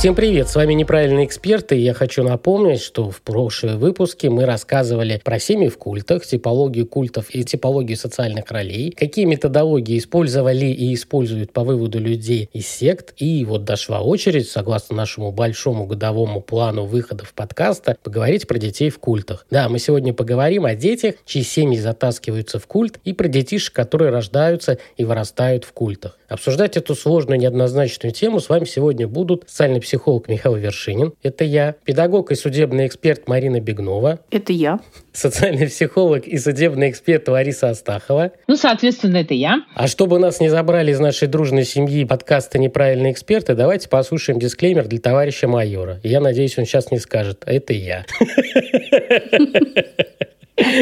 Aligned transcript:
Всем 0.00 0.14
привет, 0.14 0.48
с 0.48 0.56
вами 0.56 0.72
Неправильные 0.72 1.26
эксперты. 1.26 1.76
Я 1.76 1.92
хочу 1.92 2.22
напомнить, 2.22 2.80
что 2.80 3.10
в 3.10 3.20
прошлые 3.20 3.76
выпуске 3.76 4.30
мы 4.30 4.46
рассказывали 4.46 5.20
про 5.22 5.38
семьи 5.38 5.68
в 5.68 5.76
культах, 5.76 6.24
типологию 6.24 6.86
культов 6.86 7.26
и 7.28 7.44
типологию 7.44 7.98
социальных 7.98 8.50
ролей, 8.50 8.92
какие 8.92 9.26
методологии 9.26 9.98
использовали 9.98 10.64
и 10.64 10.94
используют 10.94 11.52
по 11.52 11.64
выводу 11.64 11.98
людей 11.98 12.48
из 12.54 12.66
сект. 12.66 13.12
И 13.18 13.44
вот 13.44 13.64
дошла 13.64 14.00
очередь, 14.00 14.48
согласно 14.48 14.96
нашему 14.96 15.32
большому 15.32 15.84
годовому 15.84 16.40
плану 16.40 16.86
выходов 16.86 17.34
подкаста, 17.34 17.94
поговорить 18.02 18.48
про 18.48 18.56
детей 18.56 18.88
в 18.88 18.98
культах. 18.98 19.44
Да, 19.50 19.68
мы 19.68 19.78
сегодня 19.78 20.14
поговорим 20.14 20.64
о 20.64 20.74
детях, 20.74 21.16
чьи 21.26 21.42
семьи 21.42 21.78
затаскиваются 21.78 22.58
в 22.58 22.66
культ, 22.66 22.98
и 23.04 23.12
про 23.12 23.28
детишек, 23.28 23.74
которые 23.74 24.10
рождаются 24.10 24.78
и 24.96 25.04
вырастают 25.04 25.64
в 25.64 25.74
культах. 25.74 26.16
Обсуждать 26.30 26.76
эту 26.76 26.94
сложную 26.94 27.40
неоднозначную 27.40 28.12
тему 28.12 28.38
с 28.38 28.48
вами 28.48 28.64
сегодня 28.64 29.08
будут 29.08 29.42
социальный 29.48 29.80
психолог 29.80 30.28
Михаил 30.28 30.54
Вершинин, 30.54 31.12
это 31.24 31.42
я, 31.42 31.74
педагог 31.84 32.30
и 32.30 32.36
судебный 32.36 32.86
эксперт 32.86 33.26
Марина 33.26 33.60
Бегнова, 33.60 34.20
это 34.30 34.52
я, 34.52 34.78
социальный 35.12 35.66
психолог 35.66 36.28
и 36.28 36.38
судебный 36.38 36.88
эксперт 36.88 37.26
Лариса 37.26 37.70
Астахова. 37.70 38.30
Ну, 38.46 38.54
соответственно, 38.54 39.16
это 39.16 39.34
я. 39.34 39.64
А 39.74 39.88
чтобы 39.88 40.20
нас 40.20 40.38
не 40.38 40.48
забрали 40.48 40.92
из 40.92 41.00
нашей 41.00 41.26
дружной 41.26 41.64
семьи 41.64 42.04
подкаста 42.04 42.60
«Неправильные 42.60 43.10
эксперты», 43.10 43.56
давайте 43.56 43.88
послушаем 43.88 44.38
дисклеймер 44.38 44.86
для 44.86 45.00
товарища 45.00 45.48
майора. 45.48 45.98
Я 46.04 46.20
надеюсь, 46.20 46.56
он 46.56 46.64
сейчас 46.64 46.92
не 46.92 47.00
скажет 47.00 47.42
«А 47.44 47.52
«это 47.52 47.72
я». 47.72 48.06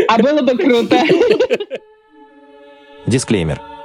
А 0.08 0.19
было 0.19 0.42
бы 0.42 0.58
круто. 0.58 1.01
Дисклеймер. 3.06 3.78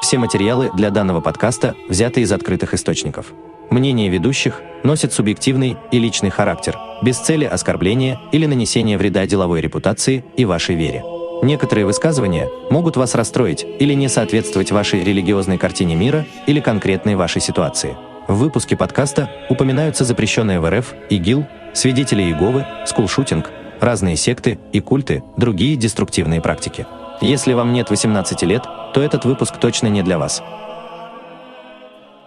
Все 0.00 0.18
материалы 0.18 0.70
для 0.74 0.90
данного 0.90 1.20
подкаста 1.20 1.74
взяты 1.88 2.22
из 2.22 2.32
открытых 2.32 2.74
источников. 2.74 3.32
Мнение 3.70 4.08
ведущих 4.08 4.62
носит 4.82 5.12
субъективный 5.12 5.76
и 5.92 5.98
личный 5.98 6.30
характер, 6.30 6.76
без 7.02 7.18
цели 7.18 7.44
оскорбления 7.44 8.18
или 8.32 8.46
нанесения 8.46 8.96
вреда 8.96 9.26
деловой 9.26 9.60
репутации 9.60 10.24
и 10.36 10.44
вашей 10.44 10.74
вере. 10.74 11.04
Некоторые 11.42 11.86
высказывания 11.86 12.48
могут 12.70 12.96
вас 12.96 13.14
расстроить 13.14 13.64
или 13.78 13.94
не 13.94 14.08
соответствовать 14.08 14.72
вашей 14.72 15.04
религиозной 15.04 15.58
картине 15.58 15.96
мира 15.96 16.26
или 16.46 16.60
конкретной 16.60 17.14
вашей 17.14 17.40
ситуации. 17.42 17.96
В 18.26 18.36
выпуске 18.36 18.76
подкаста 18.76 19.30
упоминаются 19.48 20.04
запрещенные 20.04 20.60
в 20.60 20.68
РФ, 20.68 20.94
ИГИЛ, 21.10 21.46
свидетели 21.74 22.22
Иеговы, 22.22 22.66
скулшутинг, 22.86 23.50
разные 23.80 24.16
секты 24.16 24.58
и 24.72 24.80
культы, 24.80 25.22
другие 25.36 25.76
деструктивные 25.76 26.40
практики. 26.40 26.86
Если 27.20 27.52
вам 27.52 27.74
нет 27.74 27.90
18 27.90 28.42
лет, 28.44 28.62
то 28.94 29.02
этот 29.02 29.26
выпуск 29.26 29.58
точно 29.60 29.88
не 29.88 30.02
для 30.02 30.18
вас. 30.18 30.42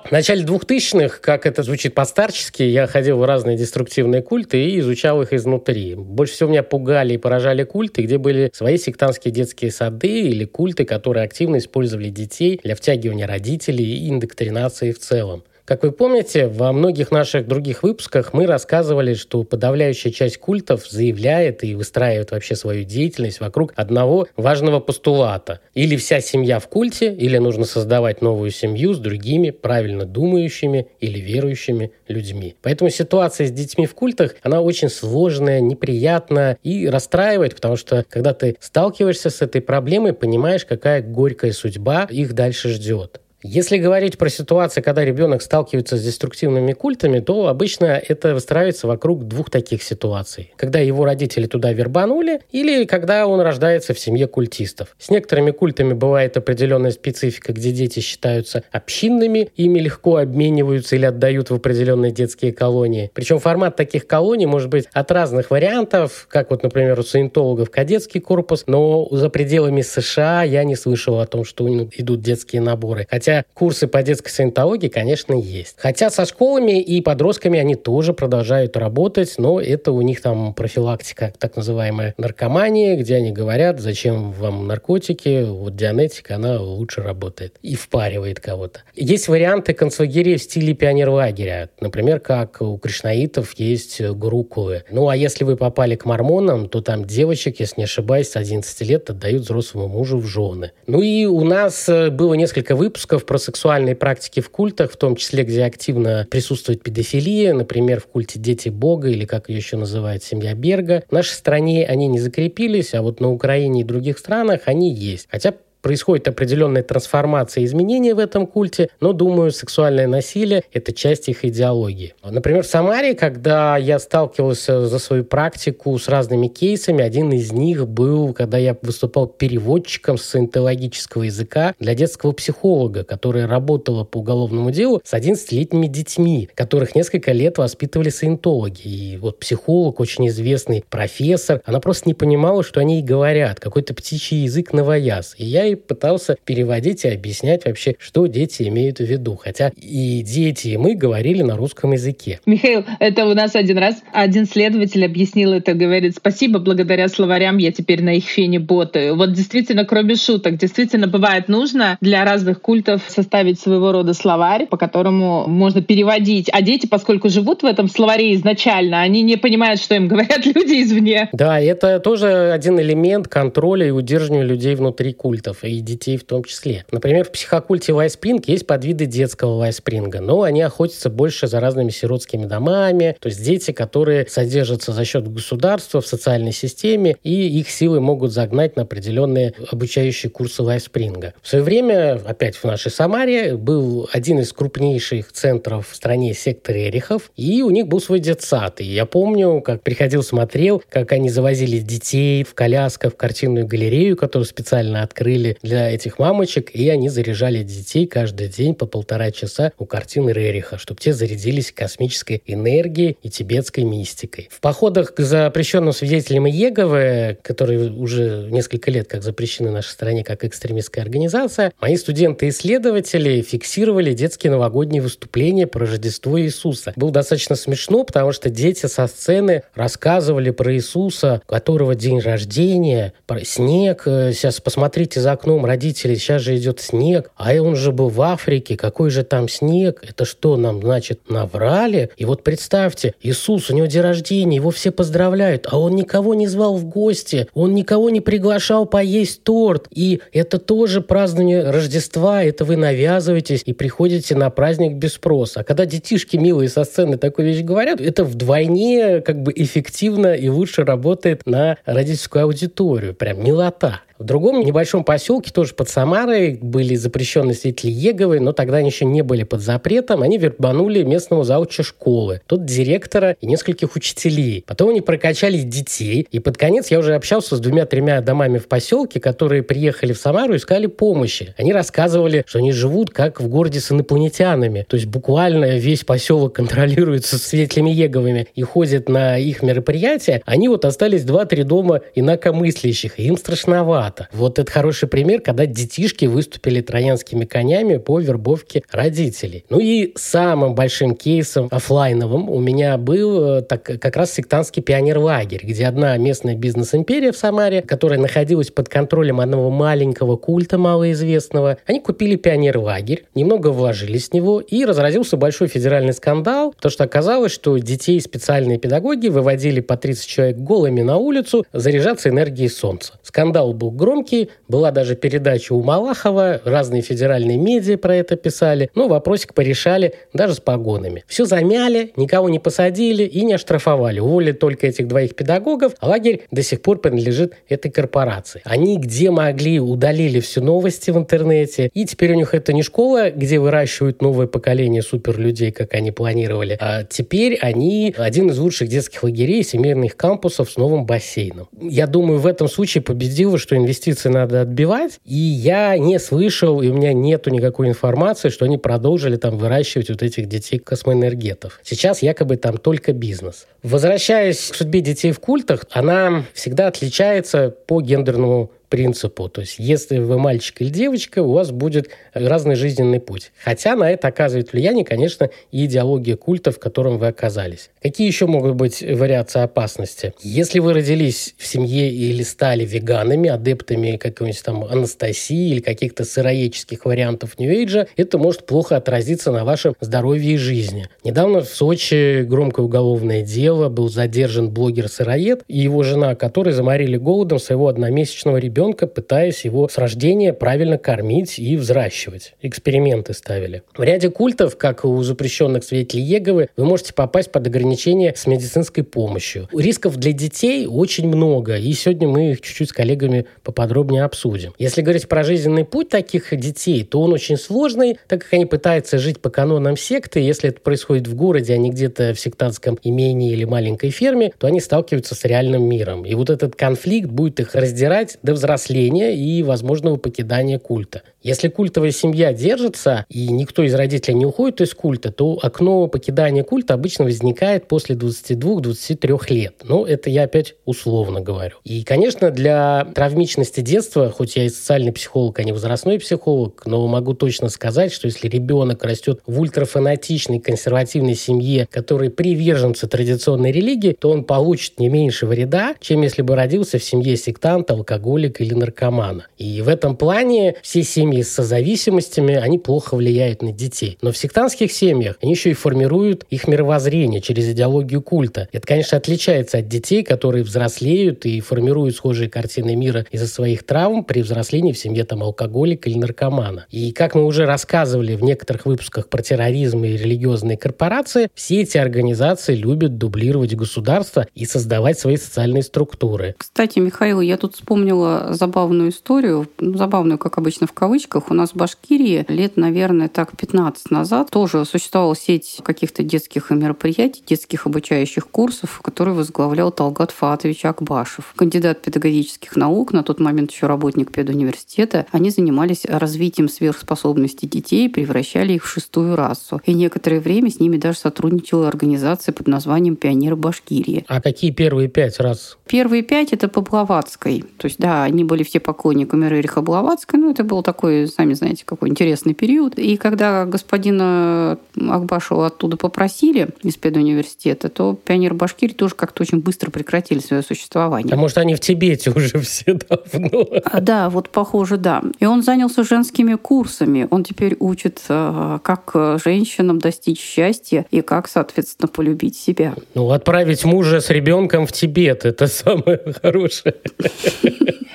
В 0.05 0.11
начале 0.11 0.43
2000-х, 0.43 1.19
как 1.19 1.47
это 1.47 1.63
звучит 1.63 1.95
постарчески, 1.95 2.61
я 2.61 2.85
ходил 2.85 3.17
в 3.17 3.25
разные 3.25 3.57
деструктивные 3.57 4.21
культы 4.21 4.63
и 4.63 4.79
изучал 4.79 5.21
их 5.23 5.33
изнутри. 5.33 5.95
Больше 5.95 6.33
всего 6.33 6.49
меня 6.49 6.61
пугали 6.61 7.13
и 7.15 7.17
поражали 7.17 7.63
культы, 7.63 8.03
где 8.03 8.19
были 8.19 8.51
свои 8.53 8.77
сектантские 8.77 9.31
детские 9.31 9.71
сады 9.71 10.21
или 10.21 10.45
культы, 10.45 10.85
которые 10.85 11.23
активно 11.23 11.57
использовали 11.57 12.09
детей 12.09 12.59
для 12.63 12.75
втягивания 12.75 13.25
родителей 13.25 13.85
и 13.85 14.09
индоктринации 14.09 14.91
в 14.91 14.99
целом. 14.99 15.43
Как 15.73 15.81
вы 15.81 15.91
помните, 15.91 16.45
во 16.45 16.71
многих 16.71 17.09
наших 17.09 17.47
других 17.47 17.81
выпусках 17.81 18.31
мы 18.31 18.45
рассказывали, 18.45 19.15
что 19.15 19.43
подавляющая 19.43 20.11
часть 20.11 20.37
культов 20.37 20.87
заявляет 20.87 21.63
и 21.63 21.73
выстраивает 21.73 22.29
вообще 22.29 22.55
свою 22.55 22.83
деятельность 22.83 23.39
вокруг 23.39 23.73
одного 23.75 24.27
важного 24.37 24.79
постулата. 24.79 25.61
Или 25.73 25.95
вся 25.95 26.21
семья 26.21 26.59
в 26.59 26.67
культе, 26.67 27.11
или 27.11 27.39
нужно 27.39 27.65
создавать 27.65 28.21
новую 28.21 28.51
семью 28.51 28.93
с 28.93 28.99
другими 28.99 29.49
правильно 29.49 30.05
думающими 30.05 30.89
или 30.99 31.19
верующими 31.19 31.91
людьми. 32.07 32.55
Поэтому 32.61 32.91
ситуация 32.91 33.47
с 33.47 33.51
детьми 33.51 33.87
в 33.87 33.95
культах, 33.95 34.35
она 34.43 34.61
очень 34.61 34.89
сложная, 34.89 35.59
неприятная 35.59 36.59
и 36.61 36.87
расстраивает, 36.87 37.55
потому 37.55 37.77
что 37.77 38.05
когда 38.07 38.35
ты 38.35 38.57
сталкиваешься 38.59 39.31
с 39.31 39.41
этой 39.41 39.61
проблемой, 39.61 40.13
понимаешь, 40.13 40.65
какая 40.65 41.01
горькая 41.01 41.51
судьба 41.51 42.07
их 42.11 42.33
дальше 42.33 42.69
ждет. 42.69 43.22
Если 43.45 43.77
говорить 43.77 44.17
про 44.17 44.29
ситуацию, 44.29 44.83
когда 44.85 45.03
ребенок 45.03 45.41
сталкивается 45.41 45.97
с 45.97 46.01
деструктивными 46.01 46.71
культами, 46.71 47.19
то 47.19 47.47
обычно 47.47 48.01
это 48.07 48.33
выстраивается 48.33 48.87
вокруг 48.87 49.27
двух 49.27 49.49
таких 49.49 49.83
ситуаций. 49.83 50.53
Когда 50.55 50.79
его 50.79 51.03
родители 51.03 51.45
туда 51.45 51.73
вербанули, 51.73 52.39
или 52.51 52.85
когда 52.85 53.27
он 53.27 53.41
рождается 53.41 53.93
в 53.93 53.99
семье 53.99 54.27
культистов. 54.27 54.95
С 54.97 55.09
некоторыми 55.09 55.51
культами 55.51 55.91
бывает 55.91 56.37
определенная 56.37 56.91
специфика, 56.91 57.51
где 57.51 57.73
дети 57.73 57.99
считаются 57.99 58.63
общинными, 58.71 59.49
ими 59.57 59.79
легко 59.79 60.17
обмениваются 60.17 60.95
или 60.95 61.05
отдают 61.05 61.49
в 61.49 61.55
определенные 61.55 62.13
детские 62.13 62.53
колонии. 62.53 63.11
Причем 63.13 63.39
формат 63.39 63.75
таких 63.75 64.07
колоний 64.07 64.45
может 64.45 64.69
быть 64.69 64.85
от 64.93 65.11
разных 65.11 65.51
вариантов, 65.51 66.27
как 66.29 66.49
вот, 66.49 66.63
например, 66.63 66.97
у 66.97 67.03
саентологов 67.03 67.69
кадетский 67.69 68.21
корпус, 68.21 68.63
но 68.67 69.05
за 69.11 69.29
пределами 69.29 69.81
США 69.81 70.43
я 70.43 70.63
не 70.63 70.77
слышал 70.77 71.19
о 71.19 71.25
том, 71.25 71.43
что 71.43 71.67
идут 71.67 72.21
детские 72.21 72.61
наборы. 72.61 73.05
Хотя 73.09 73.32
Хотя 73.33 73.45
курсы 73.55 73.87
по 73.87 74.03
детской 74.03 74.29
санитологии, 74.29 74.89
конечно, 74.89 75.33
есть. 75.33 75.75
Хотя 75.79 76.11
со 76.11 76.25
школами 76.25 76.79
и 76.79 77.01
подростками 77.01 77.59
они 77.59 77.73
тоже 77.73 78.13
продолжают 78.13 78.77
работать, 78.77 79.33
но 79.39 79.59
это 79.59 79.91
у 79.91 80.01
них 80.03 80.21
там 80.21 80.53
профилактика, 80.53 81.33
так 81.39 81.55
называемая 81.55 82.13
наркомания, 82.17 82.95
где 82.95 83.15
они 83.15 83.31
говорят, 83.31 83.79
зачем 83.79 84.31
вам 84.33 84.67
наркотики, 84.67 85.45
вот 85.45 85.75
дианетика, 85.75 86.35
она 86.35 86.61
лучше 86.61 87.01
работает 87.01 87.55
и 87.63 87.73
впаривает 87.75 88.39
кого-то. 88.39 88.81
Есть 88.93 89.27
варианты 89.27 89.73
концлагерей 89.73 90.37
в 90.37 90.43
стиле 90.43 90.75
пионерлагеря, 90.75 91.69
например, 91.79 92.19
как 92.19 92.61
у 92.61 92.77
кришнаитов 92.77 93.53
есть 93.57 93.99
гурукулы. 93.99 94.83
Ну, 94.91 95.09
а 95.09 95.15
если 95.15 95.43
вы 95.43 95.57
попали 95.57 95.95
к 95.95 96.05
мормонам, 96.05 96.69
то 96.69 96.81
там 96.81 97.05
девочек, 97.05 97.59
если 97.59 97.81
не 97.81 97.85
ошибаюсь, 97.85 98.29
с 98.29 98.35
11 98.35 98.81
лет 98.81 99.09
отдают 99.09 99.43
взрослому 99.43 99.87
мужу 99.87 100.19
в 100.19 100.27
жены. 100.27 100.71
Ну 100.85 101.01
и 101.01 101.25
у 101.25 101.43
нас 101.43 101.89
э, 101.89 102.11
было 102.11 102.35
несколько 102.35 102.75
выпусков 102.75 103.22
про 103.25 103.37
сексуальные 103.37 103.95
практики 103.95 104.39
в 104.39 104.49
культах, 104.49 104.91
в 104.91 104.97
том 104.97 105.15
числе, 105.15 105.43
где 105.43 105.63
активно 105.63 106.27
присутствует 106.29 106.83
педофилия, 106.83 107.53
например, 107.53 107.99
в 107.99 108.07
культе 108.07 108.39
«Дети 108.39 108.69
Бога» 108.69 109.09
или, 109.09 109.25
как 109.25 109.49
ее 109.49 109.57
еще 109.57 109.77
называют, 109.77 110.23
«Семья 110.23 110.53
Берга». 110.53 111.03
В 111.09 111.11
нашей 111.11 111.33
стране 111.33 111.85
они 111.85 112.07
не 112.07 112.19
закрепились, 112.19 112.93
а 112.93 113.01
вот 113.01 113.19
на 113.19 113.31
Украине 113.31 113.81
и 113.81 113.83
других 113.83 114.17
странах 114.17 114.61
они 114.65 114.93
есть. 114.93 115.27
Хотя 115.29 115.53
происходит 115.83 116.27
определенная 116.27 116.81
трансформация, 116.81 117.65
изменения 117.65 118.15
в 118.15 118.19
этом 118.19 118.47
культе, 118.47 118.89
но, 119.01 119.13
думаю, 119.13 119.51
сексуальное 119.51 120.07
насилие– 120.07 120.63
это 120.73 120.93
часть 120.93 121.29
их 121.29 121.45
идеологии. 121.45 122.15
Например, 122.23 122.63
в 122.63 122.67
Самаре, 122.67 123.13
когда 123.13 123.77
я 123.77 123.99
сталкивался 123.99 124.87
за 124.87 124.97
свою 124.97 125.25
практику 125.25 125.99
с 125.99 126.07
разными 126.07 126.47
кейсами, 126.47 127.03
один 127.03 127.31
из 127.33 127.51
них 127.51 127.87
был, 127.87 128.33
когда 128.33 128.57
я 128.57 128.77
выступал 128.81 129.27
переводчиком 129.27 130.17
с 130.17 130.23
саентологического 130.23 131.23
языка 131.23 131.75
для 131.79 131.93
детского 131.93 132.31
психолога, 132.31 133.03
которая 133.03 133.45
работала 133.45 134.05
по 134.05 134.19
уголовному 134.19 134.71
делу 134.71 135.01
с 135.03 135.13
11-летними 135.13 135.87
детьми, 135.87 136.49
которых 136.55 136.95
несколько 136.95 137.33
лет 137.33 137.57
воспитывали 137.57 138.09
саентологи. 138.09 138.87
И 138.87 139.17
вот 139.17 139.39
психолог, 139.39 139.99
очень 139.99 140.29
известный 140.29 140.85
профессор, 140.89 141.61
она 141.65 141.81
просто 141.81 142.07
не 142.07 142.13
понимала, 142.13 142.63
что 142.63 142.79
они 142.79 142.95
ей 142.95 143.03
говорят, 143.03 143.59
какой-то 143.59 143.93
птичий 143.93 144.43
язык 144.43 144.71
новояз. 144.71 145.35
И 145.37 145.43
я 145.43 145.72
пытался 145.75 146.37
переводить 146.45 147.05
и 147.05 147.09
объяснять 147.09 147.65
вообще, 147.65 147.95
что 147.99 148.27
дети 148.27 148.63
имеют 148.63 148.99
в 148.99 149.03
виду. 149.03 149.35
Хотя 149.35 149.71
и 149.75 150.21
дети, 150.21 150.69
и 150.69 150.77
мы 150.77 150.95
говорили 150.95 151.41
на 151.41 151.55
русском 151.55 151.93
языке. 151.93 152.39
Михаил, 152.45 152.85
это 152.99 153.25
у 153.25 153.33
нас 153.33 153.55
один 153.55 153.77
раз 153.77 154.01
один 154.11 154.45
следователь 154.45 155.05
объяснил 155.05 155.53
это, 155.53 155.73
говорит, 155.73 156.15
спасибо, 156.15 156.59
благодаря 156.59 157.07
словарям 157.07 157.57
я 157.57 157.71
теперь 157.71 158.03
на 158.03 158.15
их 158.15 158.25
фене 158.25 158.59
ботаю. 158.59 159.15
Вот 159.15 159.33
действительно, 159.33 159.85
кроме 159.85 160.15
шуток, 160.15 160.57
действительно 160.57 161.07
бывает 161.07 161.47
нужно 161.47 161.97
для 162.01 162.23
разных 162.25 162.61
культов 162.61 163.01
составить 163.07 163.59
своего 163.59 163.91
рода 163.91 164.13
словарь, 164.13 164.67
по 164.67 164.77
которому 164.77 165.47
можно 165.47 165.81
переводить. 165.81 166.49
А 166.51 166.61
дети, 166.61 166.87
поскольку 166.87 167.29
живут 167.29 167.63
в 167.63 167.65
этом 167.65 167.87
словаре 167.89 168.33
изначально, 168.35 169.01
они 169.01 169.21
не 169.21 169.37
понимают, 169.37 169.79
что 169.79 169.95
им 169.95 170.07
говорят 170.07 170.45
люди 170.45 170.81
извне. 170.83 171.29
Да, 171.33 171.59
это 171.59 171.99
тоже 171.99 172.51
один 172.51 172.79
элемент 172.79 173.27
контроля 173.27 173.87
и 173.87 173.91
удерживания 173.91 174.43
людей 174.43 174.75
внутри 174.75 175.13
культов. 175.13 175.62
И 175.67 175.79
детей 175.79 176.17
в 176.17 176.23
том 176.23 176.43
числе. 176.43 176.85
Например, 176.91 177.25
в 177.25 177.31
психокульте 177.31 177.93
Вайспринг 177.93 178.47
есть 178.47 178.67
подвиды 178.67 179.05
детского 179.05 179.57
Вайспринга, 179.57 180.21
но 180.21 180.43
они 180.43 180.61
охотятся 180.61 181.09
больше 181.09 181.47
за 181.47 181.59
разными 181.59 181.89
сиротскими 181.89 182.45
домами, 182.45 183.15
то 183.19 183.27
есть 183.27 183.43
дети, 183.43 183.71
которые 183.71 184.27
содержатся 184.27 184.91
за 184.91 185.05
счет 185.05 185.27
государства 185.27 186.01
в 186.01 186.07
социальной 186.07 186.51
системе, 186.51 187.17
и 187.23 187.59
их 187.59 187.69
силы 187.69 187.99
могут 187.99 188.31
загнать 188.31 188.75
на 188.75 188.83
определенные 188.83 189.53
обучающие 189.71 190.29
курсы 190.29 190.63
Вайспринга. 190.63 191.33
В 191.41 191.47
свое 191.47 191.63
время, 191.63 192.21
опять 192.25 192.55
в 192.55 192.63
нашей 192.63 192.91
Самаре, 192.91 193.55
был 193.55 194.09
один 194.11 194.39
из 194.39 194.51
крупнейших 194.53 195.31
центров 195.31 195.89
в 195.89 195.95
стране 195.95 196.33
сектор 196.33 196.75
Эрихов, 196.75 197.31
и 197.35 197.61
у 197.61 197.69
них 197.69 197.87
был 197.87 197.99
свой 197.99 198.19
детсад. 198.19 198.81
И 198.81 198.85
я 198.85 199.05
помню, 199.05 199.61
как 199.61 199.81
приходил, 199.83 200.23
смотрел, 200.23 200.83
как 200.89 201.11
они 201.11 201.29
завозили 201.29 201.79
детей 201.79 202.43
в 202.43 202.53
колясках 202.53 203.13
в 203.13 203.17
картинную 203.17 203.67
галерею, 203.67 204.17
которую 204.17 204.45
специально 204.45 205.01
открыли 205.01 205.52
для 205.61 205.91
этих 205.91 206.19
мамочек, 206.19 206.71
и 206.73 206.89
они 206.89 207.09
заряжали 207.09 207.63
детей 207.63 208.07
каждый 208.07 208.47
день 208.47 208.75
по 208.75 208.85
полтора 208.85 209.31
часа 209.31 209.71
у 209.77 209.85
картины 209.85 210.31
Рериха, 210.31 210.77
чтобы 210.77 210.99
те 210.99 211.13
зарядились 211.13 211.71
космической 211.71 212.41
энергией 212.45 213.17
и 213.21 213.29
тибетской 213.29 213.83
мистикой. 213.83 214.49
В 214.51 214.59
походах 214.59 215.13
к 215.13 215.21
запрещенным 215.21 215.93
свидетелям 215.93 216.47
Иеговы, 216.47 217.37
которые 217.41 217.91
уже 217.91 218.47
несколько 218.49 218.91
лет 218.91 219.07
как 219.07 219.23
запрещены 219.23 219.69
в 219.69 219.73
нашей 219.73 219.89
стране 219.89 220.23
как 220.23 220.43
экстремистская 220.43 221.03
организация, 221.03 221.73
мои 221.79 221.95
студенты-исследователи 221.95 223.41
фиксировали 223.41 224.13
детские 224.13 224.51
новогодние 224.51 225.01
выступления 225.01 225.67
про 225.67 225.85
Рождество 225.85 226.39
Иисуса. 226.41 226.93
Было 226.95 227.11
достаточно 227.11 227.55
смешно, 227.55 228.03
потому 228.03 228.31
что 228.31 228.49
дети 228.49 228.85
со 228.85 229.07
сцены 229.07 229.63
рассказывали 229.75 230.51
про 230.51 230.73
Иисуса, 230.75 231.41
которого 231.45 231.95
день 231.95 232.19
рождения, 232.19 233.13
про 233.25 233.43
снег. 233.43 234.03
Э, 234.05 234.31
сейчас 234.33 234.59
посмотрите 234.59 235.19
за 235.19 235.32
окном, 235.33 235.65
родители, 235.65 236.15
сейчас 236.15 236.41
же 236.41 236.55
идет 236.55 236.79
снег, 236.79 237.31
а 237.35 237.53
он 237.53 237.75
же 237.75 237.91
был 237.91 238.09
в 238.09 238.21
Африке, 238.21 238.77
какой 238.77 239.09
же 239.09 239.23
там 239.23 239.49
снег? 239.49 240.03
Это 240.07 240.25
что 240.25 240.57
нам, 240.57 240.81
значит, 240.81 241.29
наврали? 241.29 242.09
И 242.17 242.25
вот 242.25 242.43
представьте, 242.43 243.13
Иисус, 243.21 243.69
у 243.69 243.75
него 243.75 243.87
день 243.87 244.01
рождения, 244.01 244.55
его 244.55 244.71
все 244.71 244.91
поздравляют, 244.91 245.67
а 245.69 245.79
он 245.79 245.95
никого 245.95 246.33
не 246.33 246.47
звал 246.47 246.77
в 246.77 246.85
гости, 246.85 247.47
он 247.53 247.73
никого 247.73 248.09
не 248.09 248.21
приглашал 248.21 248.85
поесть 248.85 249.43
торт. 249.43 249.87
И 249.91 250.21
это 250.31 250.57
тоже 250.57 251.01
празднование 251.01 251.69
Рождества, 251.69 252.43
это 252.43 252.65
вы 252.65 252.77
навязываетесь 252.77 253.63
и 253.65 253.73
приходите 253.73 254.35
на 254.35 254.49
праздник 254.49 254.93
без 254.93 255.13
спроса. 255.13 255.61
А 255.61 255.63
когда 255.63 255.85
детишки 255.85 256.37
милые 256.37 256.69
со 256.69 256.83
сцены 256.83 257.17
такую 257.17 257.47
вещь 257.47 257.61
говорят, 257.61 257.99
это 258.01 258.23
вдвойне 258.23 259.21
как 259.21 259.41
бы 259.41 259.53
эффективно 259.55 260.33
и 260.33 260.49
лучше 260.49 260.83
работает 260.83 261.45
на 261.45 261.77
родительскую 261.85 262.43
аудиторию. 262.43 263.13
Прям 263.13 263.43
милота. 263.43 264.01
В 264.23 264.25
другом 264.25 264.61
небольшом 264.61 265.03
поселке, 265.03 265.51
тоже 265.51 265.73
под 265.73 265.89
Самарой, 265.89 266.57
были 266.61 266.95
запрещенные 266.95 267.55
свидетели 267.55 267.91
Еговы, 267.91 268.39
но 268.39 268.53
тогда 268.53 268.77
они 268.77 268.87
еще 268.87 269.03
не 269.03 269.21
были 269.21 269.43
под 269.43 269.59
запретом. 269.59 270.21
Они 270.21 270.37
вербанули 270.37 271.03
местного 271.03 271.43
зауча 271.43 271.83
школы, 271.83 272.39
тут 272.47 272.63
директора 272.63 273.35
и 273.41 273.45
нескольких 273.45 273.97
учителей. 273.97 274.63
Потом 274.65 274.91
они 274.91 275.01
прокачали 275.01 275.57
детей, 275.57 276.25
и 276.31 276.39
под 276.39 276.55
конец 276.55 276.89
я 276.89 276.99
уже 276.99 277.15
общался 277.15 277.57
с 277.57 277.59
двумя-тремя 277.59 278.21
домами 278.21 278.59
в 278.59 278.69
поселке, 278.69 279.19
которые 279.19 279.61
приехали 279.61 280.13
в 280.13 280.17
Самару 280.17 280.53
и 280.53 280.55
искали 280.55 280.85
помощи. 280.85 281.53
Они 281.57 281.73
рассказывали, 281.73 282.45
что 282.47 282.59
они 282.59 282.71
живут 282.71 283.09
как 283.09 283.41
в 283.41 283.49
городе 283.49 283.81
с 283.81 283.91
инопланетянами. 283.91 284.85
То 284.87 284.95
есть 284.95 285.07
буквально 285.07 285.77
весь 285.77 286.05
поселок 286.05 286.55
контролируется 286.55 287.37
свидетелями 287.37 287.89
Еговыми 287.89 288.47
и 288.55 288.61
ходят 288.61 289.09
на 289.09 289.37
их 289.37 289.61
мероприятия. 289.63 290.41
Они 290.45 290.69
вот 290.69 290.85
остались 290.85 291.25
два-три 291.25 291.63
дома 291.63 291.99
инакомыслящих, 292.15 293.19
и 293.19 293.23
им 293.23 293.35
страшновато 293.35 294.12
брата. 294.13 294.29
Вот 294.33 294.59
это 294.59 294.71
хороший 294.71 295.07
пример, 295.07 295.41
когда 295.41 295.65
детишки 295.65 296.25
выступили 296.25 296.81
троянскими 296.81 297.45
конями 297.45 297.97
по 297.97 298.19
вербовке 298.19 298.83
родителей. 298.91 299.65
Ну 299.69 299.79
и 299.79 300.13
самым 300.15 300.75
большим 300.75 301.15
кейсом 301.15 301.67
офлайновым 301.71 302.49
у 302.49 302.59
меня 302.59 302.97
был 302.97 303.57
э, 303.57 303.61
так, 303.61 303.83
как 303.83 304.15
раз 304.15 304.33
сектантский 304.33 304.81
пионер-лагерь, 304.81 305.61
где 305.63 305.85
одна 305.85 306.17
местная 306.17 306.55
бизнес-империя 306.55 307.31
в 307.31 307.37
Самаре, 307.37 307.81
которая 307.81 308.19
находилась 308.19 308.71
под 308.71 308.89
контролем 308.89 309.39
одного 309.39 309.69
маленького 309.69 310.37
культа 310.37 310.77
малоизвестного, 310.77 311.77
они 311.85 311.99
купили 311.99 312.35
пионер-лагерь, 312.35 313.25
немного 313.35 313.69
вложились 313.69 314.29
в 314.29 314.33
него, 314.33 314.59
и 314.59 314.85
разразился 314.85 315.37
большой 315.37 315.67
федеральный 315.67 316.13
скандал, 316.13 316.73
потому 316.73 316.91
что 316.91 317.03
оказалось, 317.03 317.51
что 317.51 317.77
детей 317.77 318.19
специальные 318.21 318.77
педагоги 318.77 319.27
выводили 319.27 319.81
по 319.81 319.97
30 319.97 320.27
человек 320.27 320.57
голыми 320.57 321.01
на 321.01 321.17
улицу 321.17 321.65
заряжаться 321.73 322.29
энергией 322.29 322.69
солнца. 322.69 323.13
Скандал 323.23 323.73
был 323.73 323.91
громкий. 324.03 324.49
Была 324.67 324.91
даже 324.91 325.15
передача 325.15 325.73
у 325.73 325.81
Малахова, 325.81 326.61
разные 326.65 327.01
федеральные 327.01 327.57
медиа 327.57 327.97
про 327.97 328.15
это 328.17 328.35
писали. 328.35 328.89
Но 328.95 329.07
вопросик 329.07 329.53
порешали 329.53 330.13
даже 330.33 330.55
с 330.55 330.59
погонами. 330.59 331.23
Все 331.27 331.45
замяли, 331.45 332.11
никого 332.17 332.49
не 332.49 332.59
посадили 332.59 333.23
и 333.23 333.45
не 333.45 333.53
оштрафовали. 333.53 334.19
Уволили 334.19 334.51
только 334.51 334.87
этих 334.87 335.07
двоих 335.07 335.35
педагогов, 335.35 335.93
а 335.99 336.09
лагерь 336.09 336.41
до 336.51 336.61
сих 336.63 336.81
пор 336.81 336.99
принадлежит 336.99 337.53
этой 337.69 337.89
корпорации. 337.89 338.61
Они 338.65 338.97
где 338.97 339.31
могли 339.31 339.79
удалили 339.79 340.41
все 340.41 340.59
новости 340.59 341.11
в 341.11 341.17
интернете. 341.17 341.89
И 341.93 342.05
теперь 342.05 342.33
у 342.33 342.35
них 342.35 342.53
это 342.53 342.73
не 342.73 342.83
школа, 342.83 343.31
где 343.31 343.57
выращивают 343.59 344.21
новое 344.21 344.47
поколение 344.47 345.01
суперлюдей, 345.01 345.71
как 345.71 345.93
они 345.93 346.11
планировали, 346.11 346.77
а 346.79 347.03
теперь 347.03 347.57
они 347.61 348.13
один 348.17 348.49
из 348.49 348.57
лучших 348.59 348.89
детских 348.89 349.23
лагерей, 349.23 349.63
семейных 349.63 350.17
кампусов 350.17 350.69
с 350.69 350.75
новым 350.77 351.05
бассейном. 351.05 351.69
Я 351.79 352.07
думаю, 352.07 352.39
в 352.39 352.47
этом 352.47 352.67
случае 352.67 353.01
победило, 353.01 353.57
что 353.57 353.77
инвестиции 353.83 354.29
надо 354.29 354.61
отбивать. 354.61 355.19
И 355.25 355.35
я 355.35 355.97
не 355.97 356.19
слышал, 356.19 356.81
и 356.81 356.87
у 356.87 356.93
меня 356.93 357.13
нету 357.13 357.49
никакой 357.49 357.87
информации, 357.89 358.49
что 358.49 358.65
они 358.65 358.77
продолжили 358.77 359.35
там 359.35 359.57
выращивать 359.57 360.09
вот 360.09 360.23
этих 360.23 360.47
детей 360.47 360.79
космоэнергетов. 360.79 361.79
Сейчас 361.83 362.21
якобы 362.21 362.57
там 362.57 362.77
только 362.77 363.13
бизнес. 363.13 363.67
Возвращаясь 363.83 364.69
к 364.71 364.75
судьбе 364.75 365.01
детей 365.01 365.31
в 365.31 365.39
культах, 365.39 365.85
она 365.91 366.45
всегда 366.53 366.87
отличается 366.87 367.69
по 367.69 368.01
гендерному 368.01 368.71
принципу. 368.93 369.49
То 369.49 369.61
есть, 369.61 369.77
если 369.79 370.19
вы 370.19 370.37
мальчик 370.37 370.79
или 370.79 370.89
девочка, 370.89 371.41
у 371.41 371.51
вас 371.53 371.71
будет 371.71 372.11
разный 372.35 372.75
жизненный 372.75 373.19
путь. 373.19 373.51
Хотя 373.63 373.95
на 373.95 374.11
это 374.11 374.27
оказывает 374.27 374.71
влияние, 374.71 375.03
конечно, 375.03 375.49
и 375.71 375.85
идеология 375.85 376.35
культа, 376.35 376.71
в 376.71 376.77
котором 376.77 377.17
вы 377.17 377.25
оказались. 377.25 377.89
Какие 378.03 378.27
еще 378.27 378.45
могут 378.45 378.75
быть 378.75 379.01
вариации 379.01 379.63
опасности? 379.63 380.35
Если 380.43 380.77
вы 380.77 380.93
родились 380.93 381.55
в 381.57 381.65
семье 381.65 382.07
или 382.07 382.43
стали 382.43 382.85
веганами, 382.85 383.49
адептами 383.49 384.17
какой-нибудь 384.17 384.61
там 384.61 384.83
анастасии 384.83 385.71
или 385.71 385.79
каких-то 385.79 386.23
сыроедческих 386.23 387.05
вариантов 387.05 387.57
Нью-Эйджа, 387.57 388.05
это 388.15 388.37
может 388.37 388.67
плохо 388.67 388.95
отразиться 388.95 389.51
на 389.51 389.65
вашем 389.65 389.95
здоровье 390.01 390.53
и 390.53 390.57
жизни. 390.57 391.09
Недавно 391.23 391.61
в 391.61 391.67
Сочи 391.67 392.43
громкое 392.43 392.85
уголовное 392.85 393.41
дело, 393.41 393.89
был 393.89 394.07
задержан 394.07 394.69
блогер-сыроед 394.69 395.63
и 395.67 395.79
его 395.79 396.03
жена, 396.03 396.35
которые 396.35 396.75
заморили 396.75 397.17
голодом 397.17 397.57
своего 397.57 397.87
одномесячного 397.87 398.57
ребенка 398.57 398.82
ребенка, 398.83 399.07
пытаясь 399.07 399.63
его 399.63 399.87
с 399.87 399.97
рождения 399.97 400.51
правильно 400.51 400.97
кормить 400.97 401.57
и 401.57 401.77
взращивать. 401.77 402.53
Эксперименты 402.61 403.33
ставили. 403.33 403.83
В 403.95 404.03
ряде 404.03 404.29
культов, 404.29 404.77
как 404.77 405.05
у 405.05 405.21
запрещенных 405.23 405.85
свидетелей 405.85 406.23
Еговы, 406.23 406.69
вы 406.75 406.85
можете 406.85 407.13
попасть 407.13 407.51
под 407.51 407.67
ограничения 407.67 408.33
с 408.35 408.45
медицинской 408.45 409.03
помощью. 409.03 409.69
Рисков 409.73 410.17
для 410.17 410.33
детей 410.33 410.85
очень 410.85 411.27
много, 411.27 411.77
и 411.77 411.93
сегодня 411.93 412.27
мы 412.27 412.51
их 412.51 412.61
чуть-чуть 412.61 412.89
с 412.89 412.93
коллегами 412.93 413.45
поподробнее 413.63 414.23
обсудим. 414.23 414.73
Если 414.77 415.01
говорить 415.01 415.29
про 415.29 415.43
жизненный 415.43 415.85
путь 415.85 416.09
таких 416.09 416.55
детей, 416.57 417.05
то 417.05 417.21
он 417.21 417.31
очень 417.31 417.57
сложный, 417.57 418.17
так 418.27 418.43
как 418.43 418.53
они 418.53 418.65
пытаются 418.65 419.17
жить 419.17 419.39
по 419.39 419.49
канонам 419.49 419.95
секты. 419.95 420.41
Если 420.41 420.69
это 420.69 420.81
происходит 420.81 421.27
в 421.27 421.35
городе, 421.35 421.73
а 421.73 421.77
не 421.77 421.89
где-то 421.89 422.33
в 422.33 422.39
сектантском 422.39 422.99
имении 423.01 423.53
или 423.53 423.63
маленькой 423.63 424.09
ферме, 424.09 424.51
то 424.57 424.67
они 424.67 424.81
сталкиваются 424.81 425.35
с 425.35 425.45
реальным 425.45 425.87
миром. 425.87 426.25
И 426.25 426.35
вот 426.35 426.49
этот 426.49 426.75
конфликт 426.75 427.29
будет 427.29 427.61
их 427.61 427.75
раздирать 427.75 428.37
до 428.43 428.53
взросления 428.53 428.72
взросления 428.75 429.35
и 429.35 429.63
возможного 429.63 430.17
покидания 430.17 430.79
культа. 430.79 431.23
Если 431.43 431.67
культовая 431.67 432.11
семья 432.11 432.53
держится, 432.53 433.25
и 433.27 433.49
никто 433.49 433.83
из 433.83 433.93
родителей 433.93 434.35
не 434.35 434.45
уходит 434.45 434.79
из 434.79 434.93
культа, 434.93 435.29
то 435.29 435.59
окно 435.61 436.07
покидания 436.07 436.63
культа 436.63 436.93
обычно 436.93 437.25
возникает 437.25 437.89
после 437.89 438.15
22-23 438.15 439.53
лет. 439.53 439.75
Но 439.83 440.07
это 440.07 440.29
я 440.29 440.43
опять 440.43 440.75
условно 440.85 441.41
говорю. 441.41 441.75
И, 441.83 442.05
конечно, 442.05 442.49
для 442.49 443.05
травмичности 443.13 443.81
детства, 443.81 444.31
хоть 444.31 444.55
я 444.55 444.63
и 444.63 444.69
социальный 444.69 445.11
психолог, 445.11 445.59
а 445.59 445.63
не 445.63 445.73
возрастной 445.73 446.17
психолог, 446.17 446.83
но 446.85 447.05
могу 447.07 447.33
точно 447.33 447.67
сказать, 447.67 448.13
что 448.13 448.27
если 448.27 448.47
ребенок 448.47 449.03
растет 449.03 449.41
в 449.45 449.59
ультрафанатичной 449.59 450.59
консервативной 450.59 451.35
семье, 451.35 451.89
который 451.91 452.29
приверженцы 452.29 453.05
традиционной 453.05 453.73
религии, 453.73 454.15
то 454.17 454.29
он 454.29 454.45
получит 454.45 454.97
не 454.97 455.09
меньше 455.09 455.45
вреда, 455.45 455.95
чем 455.99 456.21
если 456.21 456.41
бы 456.41 456.55
родился 456.55 456.99
в 456.99 457.03
семье 457.03 457.35
сектанта, 457.35 457.95
алкоголика 457.95 458.63
или 458.63 458.73
наркомана. 458.73 459.47
И 459.57 459.81
в 459.81 459.89
этом 459.89 460.15
плане 460.15 460.75
все 460.81 461.03
семьи 461.03 461.32
семьи 461.33 461.41
с 461.41 461.51
созависимостями, 461.51 462.55
они 462.55 462.77
плохо 462.77 463.15
влияют 463.15 463.61
на 463.61 463.71
детей. 463.71 464.17
Но 464.21 464.31
в 464.31 464.37
сектантских 464.37 464.91
семьях 464.91 465.37
они 465.41 465.53
еще 465.53 465.71
и 465.71 465.73
формируют 465.73 466.45
их 466.49 466.67
мировоззрение 466.67 467.41
через 467.41 467.69
идеологию 467.69 468.21
культа. 468.21 468.67
Это, 468.71 468.85
конечно, 468.85 469.17
отличается 469.17 469.79
от 469.79 469.87
детей, 469.87 470.23
которые 470.23 470.63
взрослеют 470.63 471.45
и 471.45 471.59
формируют 471.59 472.15
схожие 472.15 472.49
картины 472.49 472.95
мира 472.95 473.25
из-за 473.31 473.47
своих 473.47 473.83
травм 473.83 474.23
при 474.23 474.41
взрослении 474.41 474.91
в 474.91 474.97
семье 474.97 475.23
там 475.23 475.41
алкоголика 475.41 476.09
или 476.09 476.17
наркомана. 476.17 476.85
И 476.91 477.11
как 477.11 477.35
мы 477.35 477.45
уже 477.45 477.65
рассказывали 477.65 478.35
в 478.35 478.43
некоторых 478.43 478.85
выпусках 478.85 479.29
про 479.29 479.41
терроризм 479.41 480.03
и 480.03 480.17
религиозные 480.17 480.77
корпорации, 480.77 481.49
все 481.55 481.81
эти 481.81 481.97
организации 481.97 482.75
любят 482.75 483.17
дублировать 483.17 483.75
государство 483.75 484.47
и 484.53 484.65
создавать 484.65 485.19
свои 485.19 485.37
социальные 485.37 485.83
структуры. 485.83 486.55
Кстати, 486.57 486.99
Михаил, 486.99 487.41
я 487.41 487.57
тут 487.57 487.75
вспомнила 487.75 488.49
забавную 488.51 489.09
историю, 489.09 489.67
ну, 489.79 489.97
забавную, 489.97 490.37
как 490.37 490.57
обычно, 490.57 490.87
в 490.87 490.93
кавычках. 490.93 491.22
У 491.31 491.53
нас 491.53 491.71
в 491.71 491.75
Башкирии 491.75 492.45
лет, 492.47 492.77
наверное, 492.77 493.27
так 493.27 493.55
15 493.55 494.11
назад 494.11 494.49
тоже 494.49 494.85
существовала 494.85 495.35
сеть 495.35 495.79
каких-то 495.83 496.23
детских 496.23 496.69
мероприятий, 496.69 497.43
детских 497.45 497.85
обучающих 497.85 498.47
курсов, 498.47 499.01
которые 499.03 499.35
возглавлял 499.35 499.91
Талгат 499.91 500.31
Фатович 500.31 500.85
Акбашев, 500.85 501.53
кандидат 501.55 502.01
педагогических 502.01 502.75
наук, 502.75 503.13
на 503.13 503.23
тот 503.23 503.39
момент 503.39 503.71
еще 503.71 503.87
работник 503.87 504.31
педуниверситета. 504.31 505.25
Они 505.31 505.49
занимались 505.49 506.05
развитием 506.05 506.69
сверхспособностей 506.69 507.67
детей, 507.67 508.09
превращали 508.09 508.73
их 508.73 508.83
в 508.83 508.89
шестую 508.89 509.35
расу. 509.35 509.81
И 509.85 509.93
некоторое 509.93 510.39
время 510.39 510.69
с 510.69 510.79
ними 510.79 510.97
даже 510.97 511.19
сотрудничала 511.19 511.87
организация 511.87 512.53
под 512.53 512.67
названием 512.67 513.15
«Пионеры 513.15 513.55
Башкирии». 513.55 514.25
А 514.27 514.41
какие 514.41 514.71
первые 514.71 515.07
пять 515.07 515.39
раз? 515.39 515.77
Первые 515.87 516.23
пять– 516.23 516.51
это 516.53 516.67
по 516.67 516.81
Блаватской. 516.81 517.63
То 517.77 517.85
есть, 517.85 517.99
да, 517.99 518.23
они 518.23 518.43
были 518.43 518.63
все 518.63 518.79
поклонниками 518.79 519.47
Рериха 519.47 519.81
Блаватской. 519.81 520.39
Ну, 520.39 520.51
это 520.51 520.63
был 520.63 520.81
такой, 520.81 521.12
сами 521.27 521.53
знаете, 521.53 521.83
какой 521.85 522.09
интересный 522.09 522.53
период. 522.53 522.97
И 522.97 523.17
когда 523.17 523.65
господина 523.65 524.77
Акбашева 524.95 525.67
оттуда 525.67 525.97
попросили 525.97 526.69
из 526.81 526.95
педуниверситета, 526.95 527.89
то 527.89 528.17
пионер 528.23 528.53
Башкирии 528.53 528.93
тоже 528.93 529.15
как-то 529.15 529.43
очень 529.43 529.59
быстро 529.59 529.91
прекратили 529.91 530.39
свое 530.39 530.63
существование. 530.63 531.33
А 531.33 531.37
может, 531.37 531.57
они 531.57 531.75
в 531.75 531.79
Тибете 531.79 532.31
уже 532.31 532.59
все 532.59 532.93
давно? 533.09 533.67
А, 533.85 534.01
да, 534.01 534.29
вот 534.29 534.49
похоже, 534.49 534.97
да. 534.97 535.21
И 535.39 535.45
он 535.45 535.63
занялся 535.63 536.03
женскими 536.03 536.55
курсами. 536.55 537.27
Он 537.29 537.43
теперь 537.43 537.75
учит, 537.79 538.21
э, 538.29 538.79
как 538.83 539.11
женщинам 539.43 539.99
достичь 539.99 540.39
счастья 540.39 541.05
и 541.11 541.21
как, 541.21 541.47
соответственно, 541.47 542.07
полюбить 542.07 542.55
себя. 542.57 542.95
Ну, 543.15 543.29
отправить 543.31 543.85
мужа 543.85 544.21
с 544.21 544.29
ребенком 544.29 544.85
в 544.85 544.91
Тибет– 544.91 545.45
это 545.45 545.67
самое 545.83 546.19
хорошее. 546.41 546.95